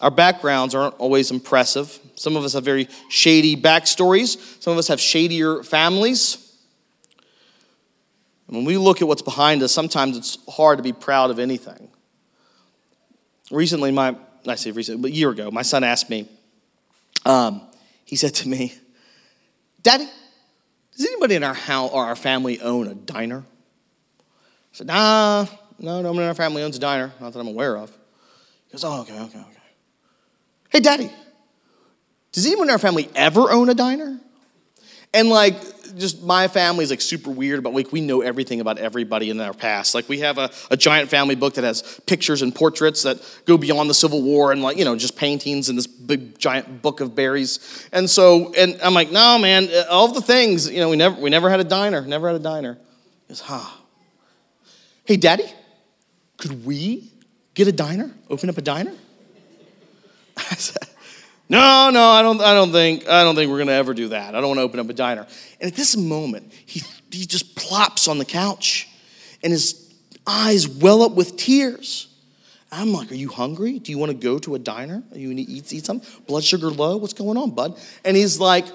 Our 0.00 0.10
backgrounds 0.10 0.74
aren't 0.74 0.94
always 0.94 1.30
impressive. 1.30 1.98
Some 2.14 2.36
of 2.36 2.44
us 2.44 2.52
have 2.52 2.64
very 2.64 2.88
shady 3.08 3.56
backstories, 3.56 4.62
some 4.62 4.72
of 4.72 4.78
us 4.78 4.88
have 4.88 5.00
shadier 5.00 5.62
families. 5.62 6.44
And 8.46 8.56
when 8.56 8.64
we 8.64 8.78
look 8.78 9.02
at 9.02 9.08
what's 9.08 9.22
behind 9.22 9.62
us, 9.62 9.72
sometimes 9.72 10.16
it's 10.16 10.38
hard 10.48 10.78
to 10.78 10.82
be 10.82 10.92
proud 10.92 11.30
of 11.30 11.38
anything. 11.38 11.90
Recently, 13.50 13.90
my, 13.90 14.16
I 14.46 14.54
say 14.54 14.70
recently, 14.70 15.02
but 15.02 15.10
a 15.10 15.14
year 15.14 15.30
ago, 15.30 15.50
my 15.50 15.62
son 15.62 15.84
asked 15.84 16.08
me, 16.08 16.28
um, 17.26 17.60
he 18.04 18.16
said 18.16 18.34
to 18.36 18.48
me, 18.48 18.72
Daddy, 19.82 20.08
does 20.96 21.06
anybody 21.06 21.34
in 21.34 21.44
our 21.44 21.54
house 21.54 21.90
or 21.92 22.04
our 22.04 22.16
family 22.16 22.60
own 22.60 22.88
a 22.88 22.94
diner? 22.94 23.44
I 24.20 24.22
said, 24.72 24.86
Nah, 24.86 25.46
no, 25.78 26.00
no 26.02 26.12
one 26.12 26.22
in 26.22 26.28
our 26.28 26.34
family 26.34 26.62
owns 26.62 26.76
a 26.76 26.80
diner, 26.80 27.12
not 27.20 27.32
that 27.32 27.38
I'm 27.38 27.48
aware 27.48 27.76
of. 27.76 27.90
He 28.66 28.72
goes, 28.72 28.84
Oh, 28.84 29.00
okay, 29.02 29.18
okay, 29.20 29.38
okay. 29.38 29.57
Hey, 30.70 30.80
daddy, 30.80 31.10
does 32.32 32.46
anyone 32.46 32.68
in 32.68 32.72
our 32.72 32.78
family 32.78 33.08
ever 33.14 33.50
own 33.50 33.68
a 33.68 33.74
diner? 33.74 34.18
And 35.14 35.28
like, 35.28 35.56
just 35.96 36.22
my 36.22 36.48
family 36.48 36.84
is 36.84 36.90
like 36.90 37.00
super 37.00 37.30
weird 37.30 37.62
but 37.62 37.72
like 37.72 37.92
we 37.92 38.00
know 38.00 38.20
everything 38.20 38.60
about 38.60 38.78
everybody 38.78 39.30
in 39.30 39.40
our 39.40 39.54
past. 39.54 39.94
Like 39.94 40.08
we 40.08 40.20
have 40.20 40.38
a, 40.38 40.50
a 40.70 40.76
giant 40.76 41.10
family 41.10 41.34
book 41.34 41.54
that 41.54 41.64
has 41.64 42.00
pictures 42.06 42.42
and 42.42 42.54
portraits 42.54 43.02
that 43.02 43.18
go 43.46 43.58
beyond 43.58 43.88
the 43.88 43.94
Civil 43.94 44.22
War 44.22 44.52
and 44.52 44.62
like, 44.62 44.76
you 44.76 44.84
know, 44.84 44.96
just 44.96 45.16
paintings 45.16 45.68
and 45.68 45.76
this 45.76 45.86
big 45.86 46.38
giant 46.38 46.82
book 46.82 47.00
of 47.00 47.14
berries. 47.14 47.88
And 47.92 48.08
so, 48.08 48.52
and 48.54 48.78
I'm 48.82 48.94
like, 48.94 49.10
no, 49.10 49.38
man, 49.38 49.68
uh, 49.72 49.84
all 49.90 50.08
the 50.08 50.20
things, 50.20 50.70
you 50.70 50.78
know, 50.78 50.90
we 50.90 50.96
never 50.96 51.20
we 51.20 51.30
never 51.30 51.50
had 51.50 51.60
a 51.60 51.64
diner, 51.64 52.02
never 52.02 52.28
had 52.28 52.36
a 52.36 52.42
diner. 52.42 52.74
He 53.26 53.28
goes, 53.28 53.40
huh. 53.40 53.68
Hey, 55.04 55.16
daddy, 55.16 55.50
could 56.36 56.66
we 56.66 57.10
get 57.54 57.66
a 57.66 57.72
diner? 57.72 58.10
Open 58.28 58.50
up 58.50 58.58
a 58.58 58.62
diner? 58.62 58.92
No, 61.50 61.88
no, 61.88 62.10
I 62.10 62.20
don't, 62.20 62.42
I 62.42 62.52
don't 62.52 62.72
think, 62.72 63.08
I 63.08 63.24
don't 63.24 63.34
think 63.34 63.50
we're 63.50 63.56
gonna 63.56 63.72
ever 63.72 63.94
do 63.94 64.08
that. 64.08 64.34
I 64.34 64.40
don't 64.40 64.48
want 64.48 64.58
to 64.58 64.62
open 64.64 64.80
up 64.80 64.88
a 64.90 64.92
diner. 64.92 65.26
And 65.60 65.70
at 65.70 65.74
this 65.74 65.96
moment, 65.96 66.52
he, 66.52 66.82
he 67.10 67.24
just 67.24 67.56
plops 67.56 68.06
on 68.06 68.18
the 68.18 68.26
couch 68.26 68.86
and 69.42 69.50
his 69.50 69.90
eyes 70.26 70.68
well 70.68 71.02
up 71.02 71.12
with 71.12 71.36
tears. 71.38 72.08
I'm 72.70 72.92
like, 72.92 73.10
Are 73.10 73.16
you 73.16 73.30
hungry? 73.30 73.78
Do 73.78 73.92
you 73.92 73.98
want 73.98 74.12
to 74.12 74.18
go 74.18 74.38
to 74.40 74.54
a 74.54 74.58
diner? 74.58 75.02
Are 75.10 75.18
you 75.18 75.28
going 75.28 75.44
to 75.44 75.50
eat, 75.50 75.72
eat 75.72 75.86
something? 75.86 76.06
Blood 76.26 76.44
sugar 76.44 76.68
low? 76.68 76.98
What's 76.98 77.14
going 77.14 77.38
on, 77.38 77.52
bud? 77.52 77.80
And 78.04 78.14
he's 78.14 78.38
like, 78.38 78.66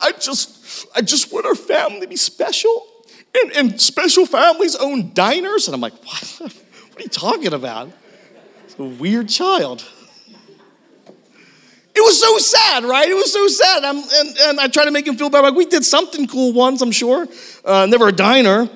I 0.00 0.12
just, 0.12 0.86
I 0.96 1.02
just 1.02 1.32
want 1.32 1.44
our 1.44 1.54
family 1.54 2.00
to 2.00 2.06
be 2.08 2.16
special. 2.16 2.86
And, 3.34 3.52
and 3.52 3.80
special 3.80 4.24
families 4.24 4.74
own 4.74 5.12
diners. 5.12 5.68
And 5.68 5.74
I'm 5.74 5.80
like, 5.80 5.94
What? 6.04 6.52
What 6.92 7.00
are 7.00 7.04
you 7.04 7.08
talking 7.08 7.54
about? 7.54 7.90
It's 8.66 8.78
a 8.78 8.84
weird 8.84 9.26
child. 9.30 9.82
It 11.94 12.00
was 12.00 12.18
so 12.18 12.38
sad, 12.38 12.84
right? 12.84 13.08
It 13.08 13.14
was 13.14 13.32
so 13.32 13.46
sad. 13.48 13.84
And, 13.84 14.36
and, 14.40 14.60
I 14.60 14.68
tried 14.68 14.86
to 14.86 14.90
make 14.90 15.06
him 15.06 15.16
feel 15.16 15.28
better. 15.28 15.42
Like, 15.42 15.54
we 15.54 15.66
did 15.66 15.84
something 15.84 16.26
cool 16.26 16.52
once, 16.52 16.80
I'm 16.80 16.90
sure. 16.90 17.28
Uh, 17.64 17.86
never 17.86 18.08
a 18.08 18.12
diner. 18.12 18.68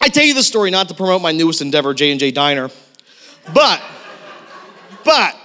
I 0.00 0.08
tell 0.08 0.24
you 0.24 0.32
the 0.32 0.42
story 0.42 0.70
not 0.70 0.88
to 0.88 0.94
promote 0.94 1.20
my 1.20 1.32
newest 1.32 1.60
endeavor, 1.60 1.92
J&J 1.92 2.30
Diner. 2.30 2.70
But, 3.52 3.82
but, 5.04 5.36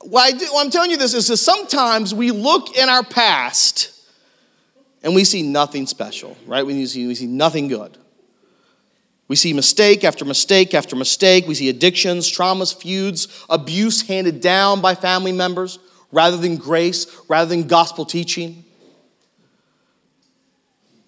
what, 0.00 0.34
I 0.34 0.60
I'm 0.60 0.70
telling 0.70 0.90
you 0.90 0.96
this 0.96 1.14
is 1.14 1.28
that 1.28 1.36
sometimes 1.36 2.12
we 2.12 2.32
look 2.32 2.76
in 2.76 2.88
our 2.88 3.04
past 3.04 3.92
and 5.02 5.14
we 5.14 5.24
see 5.24 5.42
nothing 5.42 5.86
special, 5.86 6.36
right? 6.46 6.66
We 6.66 6.84
see, 6.86 7.06
we 7.06 7.14
see 7.14 7.26
nothing 7.26 7.68
good. 7.68 7.96
We 9.30 9.36
see 9.36 9.52
mistake 9.52 10.02
after 10.02 10.24
mistake 10.24 10.74
after 10.74 10.96
mistake. 10.96 11.46
We 11.46 11.54
see 11.54 11.68
addictions, 11.68 12.28
traumas, 12.28 12.74
feuds, 12.74 13.28
abuse 13.48 14.02
handed 14.02 14.40
down 14.40 14.80
by 14.80 14.96
family 14.96 15.30
members 15.30 15.78
rather 16.10 16.36
than 16.36 16.56
grace, 16.56 17.06
rather 17.28 17.48
than 17.48 17.68
gospel 17.68 18.04
teaching. 18.04 18.64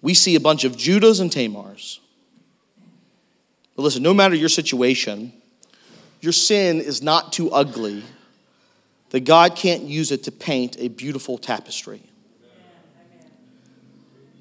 We 0.01 0.13
see 0.13 0.35
a 0.35 0.39
bunch 0.39 0.63
of 0.63 0.77
Judahs 0.77 1.19
and 1.19 1.29
Tamars. 1.29 1.99
But 3.75 3.83
listen, 3.83 4.01
no 4.01 4.13
matter 4.13 4.35
your 4.35 4.47
situation, 4.47 5.33
your 6.21 6.31
sin 6.31 6.79
is 6.79 7.01
not 7.01 7.33
too 7.33 7.51
ugly 7.51 8.05
that 9.09 9.25
God 9.25 9.57
can't 9.57 9.83
use 9.83 10.13
it 10.13 10.23
to 10.23 10.31
paint 10.31 10.77
a 10.79 10.87
beautiful 10.87 11.37
tapestry. 11.37 12.01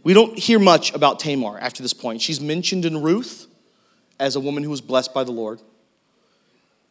We 0.04 0.14
don't 0.14 0.38
hear 0.38 0.60
much 0.60 0.94
about 0.94 1.18
Tamar 1.18 1.58
after 1.58 1.82
this 1.82 1.92
point. 1.92 2.22
She's 2.22 2.40
mentioned 2.40 2.84
in 2.84 3.02
Ruth 3.02 3.48
as 4.22 4.36
a 4.36 4.40
woman 4.40 4.62
who 4.62 4.70
was 4.70 4.80
blessed 4.80 5.12
by 5.12 5.24
the 5.24 5.32
Lord. 5.32 5.60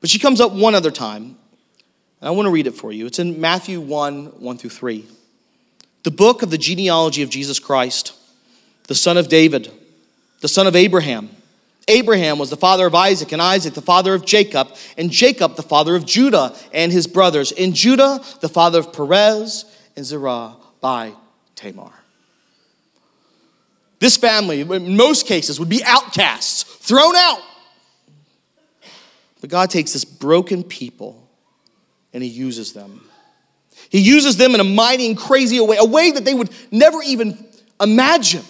But 0.02 0.10
she 0.10 0.20
comes 0.20 0.42
up 0.42 0.52
one 0.52 0.76
other 0.76 0.92
time, 0.92 1.38
and 2.20 2.28
I 2.28 2.32
want 2.32 2.46
to 2.46 2.52
read 2.52 2.68
it 2.68 2.76
for 2.76 2.92
you. 2.92 3.06
It's 3.06 3.20
in 3.20 3.40
Matthew 3.40 3.80
1 3.80 4.42
1 4.42 4.58
through 4.58 4.70
3. 4.70 5.08
The 6.04 6.12
book 6.12 6.42
of 6.42 6.50
the 6.50 6.58
genealogy 6.58 7.22
of 7.22 7.30
Jesus 7.30 7.58
Christ, 7.58 8.14
the 8.88 8.96
son 8.96 9.16
of 9.16 9.30
David, 9.30 9.72
the 10.42 10.50
son 10.50 10.68
of 10.68 10.76
Abraham. 10.76 11.30
Abraham 11.88 12.38
was 12.38 12.50
the 12.50 12.58
father 12.58 12.86
of 12.86 12.94
Isaac, 12.94 13.32
and 13.32 13.42
Isaac 13.42 13.76
the 13.76 13.82
father 13.82 14.14
of 14.14 14.26
Jacob, 14.26 14.76
and 14.98 15.10
Jacob 15.10 15.56
the 15.56 15.64
father 15.64 15.96
of 15.96 16.06
Judah 16.06 16.54
and 16.74 16.92
his 16.92 17.08
brothers, 17.08 17.54
and 17.54 17.74
Judah 17.74 18.20
the 18.42 18.50
father 18.50 18.80
of 18.80 18.92
Perez 18.92 19.66
and 19.96 20.06
Zerah 20.06 20.58
by 20.82 21.14
Tamar. 21.56 22.01
This 24.02 24.18
family, 24.18 24.62
in 24.62 24.98
most 24.98 25.28
cases, 25.28 25.60
would 25.60 25.70
be 25.70 25.84
outcasts, 25.86 26.64
thrown 26.64 27.16
out. 27.16 27.40
But 29.42 29.52
God 29.52 29.70
takes 29.70 29.94
this 29.94 30.04
broken 30.04 30.64
people 30.64 31.30
and 32.12 32.24
He 32.24 32.30
uses 32.30 32.74
them. 32.74 33.08
He 33.90 34.00
uses 34.00 34.38
them 34.38 34.56
in 34.56 34.60
a 34.60 34.64
mighty 34.64 35.06
and 35.06 35.16
crazy 35.16 35.60
way, 35.60 35.78
a 35.78 35.86
way 35.86 36.10
that 36.10 36.26
they 36.26 36.34
would 36.34 36.50
never 36.72 37.04
even 37.04 37.46
imagine. 37.80 38.42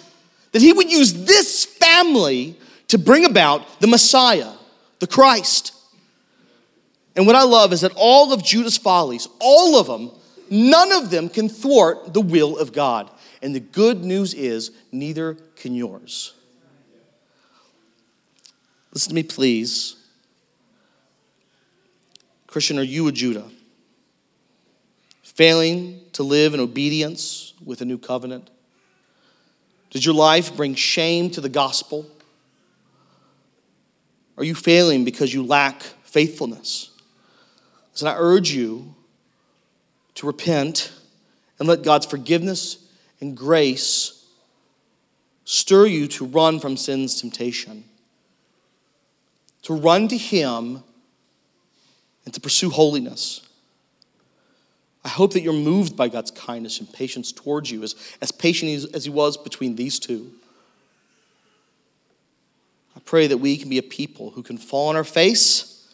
That 0.52 0.62
He 0.62 0.72
would 0.72 0.90
use 0.90 1.26
this 1.26 1.66
family 1.66 2.56
to 2.88 2.96
bring 2.96 3.26
about 3.26 3.78
the 3.78 3.86
Messiah, 3.88 4.52
the 5.00 5.06
Christ. 5.06 5.74
And 7.14 7.26
what 7.26 7.36
I 7.36 7.42
love 7.42 7.74
is 7.74 7.82
that 7.82 7.92
all 7.94 8.32
of 8.32 8.42
Judah's 8.42 8.78
follies, 8.78 9.28
all 9.38 9.78
of 9.78 9.86
them, 9.86 10.12
none 10.48 10.92
of 10.92 11.10
them 11.10 11.28
can 11.28 11.50
thwart 11.50 12.14
the 12.14 12.22
will 12.22 12.56
of 12.56 12.72
God. 12.72 13.10
And 13.42 13.54
the 13.54 13.60
good 13.60 14.04
news 14.04 14.32
is, 14.32 14.70
neither 14.92 15.34
can 15.56 15.74
yours. 15.74 16.32
Listen 18.94 19.10
to 19.10 19.14
me, 19.14 19.22
please. 19.22 19.96
Christian, 22.46 22.78
are 22.78 22.82
you 22.82 23.08
a 23.08 23.12
Judah? 23.12 23.50
failing 25.34 26.00
to 26.12 26.22
live 26.22 26.52
in 26.52 26.60
obedience 26.60 27.54
with 27.64 27.80
a 27.80 27.84
new 27.84 27.98
covenant? 27.98 28.50
Does 29.90 30.04
your 30.04 30.14
life 30.14 30.54
bring 30.56 30.74
shame 30.74 31.30
to 31.30 31.40
the 31.40 31.48
gospel? 31.48 32.06
Are 34.36 34.44
you 34.44 34.54
failing 34.54 35.04
because 35.04 35.32
you 35.32 35.44
lack 35.44 35.82
faithfulness? 36.04 36.90
So 37.94 38.06
I 38.06 38.14
urge 38.16 38.52
you 38.52 38.94
to 40.14 40.26
repent 40.26 40.92
and 41.58 41.68
let 41.68 41.82
God's 41.82 42.06
forgiveness 42.06 42.81
and 43.22 43.36
grace 43.36 44.26
stir 45.44 45.86
you 45.86 46.08
to 46.08 46.26
run 46.26 46.58
from 46.58 46.76
sin's 46.76 47.20
temptation, 47.20 47.84
to 49.62 49.72
run 49.72 50.08
to 50.08 50.16
Him 50.18 50.82
and 52.24 52.34
to 52.34 52.40
pursue 52.40 52.68
holiness. 52.68 53.40
I 55.04 55.08
hope 55.08 55.32
that 55.34 55.40
you're 55.40 55.52
moved 55.52 55.96
by 55.96 56.08
God's 56.08 56.32
kindness 56.32 56.80
and 56.80 56.92
patience 56.92 57.30
towards 57.30 57.70
you, 57.70 57.84
as, 57.84 57.94
as 58.20 58.32
patient 58.32 58.92
as 58.92 59.04
He 59.04 59.10
was 59.10 59.36
between 59.36 59.76
these 59.76 60.00
two. 60.00 60.32
I 62.96 63.00
pray 63.04 63.28
that 63.28 63.38
we 63.38 63.56
can 63.56 63.70
be 63.70 63.78
a 63.78 63.84
people 63.84 64.30
who 64.30 64.42
can 64.42 64.58
fall 64.58 64.88
on 64.88 64.96
our 64.96 65.04
face 65.04 65.88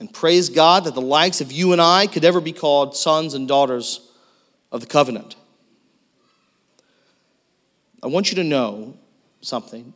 and 0.00 0.12
praise 0.12 0.48
God 0.48 0.82
that 0.84 0.96
the 0.96 1.00
likes 1.00 1.40
of 1.40 1.52
you 1.52 1.70
and 1.70 1.80
I 1.80 2.08
could 2.08 2.24
ever 2.24 2.40
be 2.40 2.52
called 2.52 2.96
sons 2.96 3.34
and 3.34 3.46
daughters 3.46 4.00
of 4.72 4.80
the 4.80 4.86
covenant. 4.88 5.36
I 8.04 8.06
want 8.08 8.30
you 8.30 8.36
to 8.36 8.44
know 8.44 8.94
something 9.40 9.94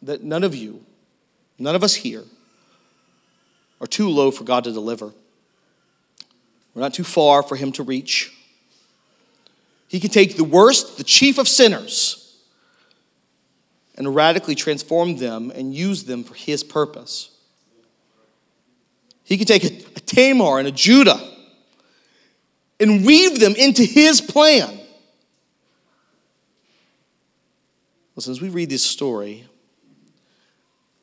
that 0.00 0.24
none 0.24 0.44
of 0.44 0.54
you, 0.54 0.82
none 1.58 1.74
of 1.74 1.84
us 1.84 1.94
here, 1.94 2.24
are 3.82 3.86
too 3.86 4.08
low 4.08 4.30
for 4.30 4.44
God 4.44 4.64
to 4.64 4.72
deliver. 4.72 5.12
We're 6.72 6.80
not 6.80 6.94
too 6.94 7.04
far 7.04 7.42
for 7.42 7.56
Him 7.56 7.70
to 7.72 7.82
reach. 7.82 8.32
He 9.88 10.00
can 10.00 10.08
take 10.08 10.38
the 10.38 10.44
worst, 10.44 10.96
the 10.96 11.04
chief 11.04 11.36
of 11.36 11.46
sinners, 11.46 12.38
and 13.94 14.14
radically 14.14 14.54
transform 14.54 15.18
them 15.18 15.52
and 15.54 15.74
use 15.74 16.04
them 16.04 16.24
for 16.24 16.32
His 16.32 16.64
purpose. 16.64 17.28
He 19.22 19.36
can 19.36 19.46
take 19.46 19.64
a, 19.64 19.76
a 19.96 20.00
Tamar 20.00 20.60
and 20.60 20.66
a 20.66 20.72
Judah 20.72 21.20
and 22.78 23.04
weave 23.04 23.38
them 23.38 23.54
into 23.54 23.84
His 23.84 24.22
plan. 24.22 24.79
Listen, 28.20 28.32
as 28.32 28.42
we 28.42 28.50
read 28.50 28.68
this 28.68 28.84
story, 28.84 29.46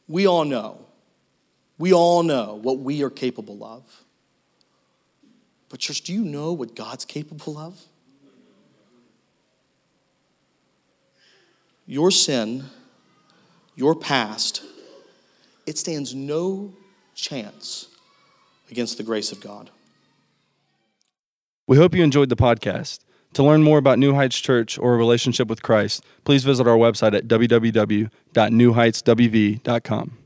we 0.07 0.27
all 0.27 0.45
know, 0.45 0.85
we 1.79 1.91
all 1.91 2.21
know 2.21 2.59
what 2.61 2.77
we 2.77 3.01
are 3.01 3.09
capable 3.09 3.63
of. 3.63 4.03
But, 5.67 5.79
church, 5.79 6.01
do 6.01 6.13
you 6.13 6.21
know 6.21 6.53
what 6.53 6.75
God's 6.75 7.05
capable 7.05 7.57
of? 7.57 7.81
Your 11.87 12.11
sin, 12.11 12.65
your 13.75 13.95
past, 13.95 14.61
it 15.65 15.79
stands 15.79 16.13
no 16.13 16.71
chance 17.15 17.87
against 18.69 18.97
the 18.97 19.03
grace 19.03 19.31
of 19.31 19.41
God. 19.41 19.71
We 21.65 21.77
hope 21.77 21.95
you 21.95 22.03
enjoyed 22.03 22.29
the 22.29 22.35
podcast. 22.35 22.99
To 23.33 23.43
learn 23.43 23.63
more 23.63 23.77
about 23.77 23.99
New 23.99 24.15
Heights 24.15 24.39
Church 24.39 24.79
or 24.79 24.95
a 24.95 24.97
relationship 24.97 25.47
with 25.47 25.61
Christ, 25.61 26.03
please 26.23 26.43
visit 26.43 26.67
our 26.67 26.77
website 26.77 27.15
at 27.15 27.27
www.newheightswv.com. 27.27 30.17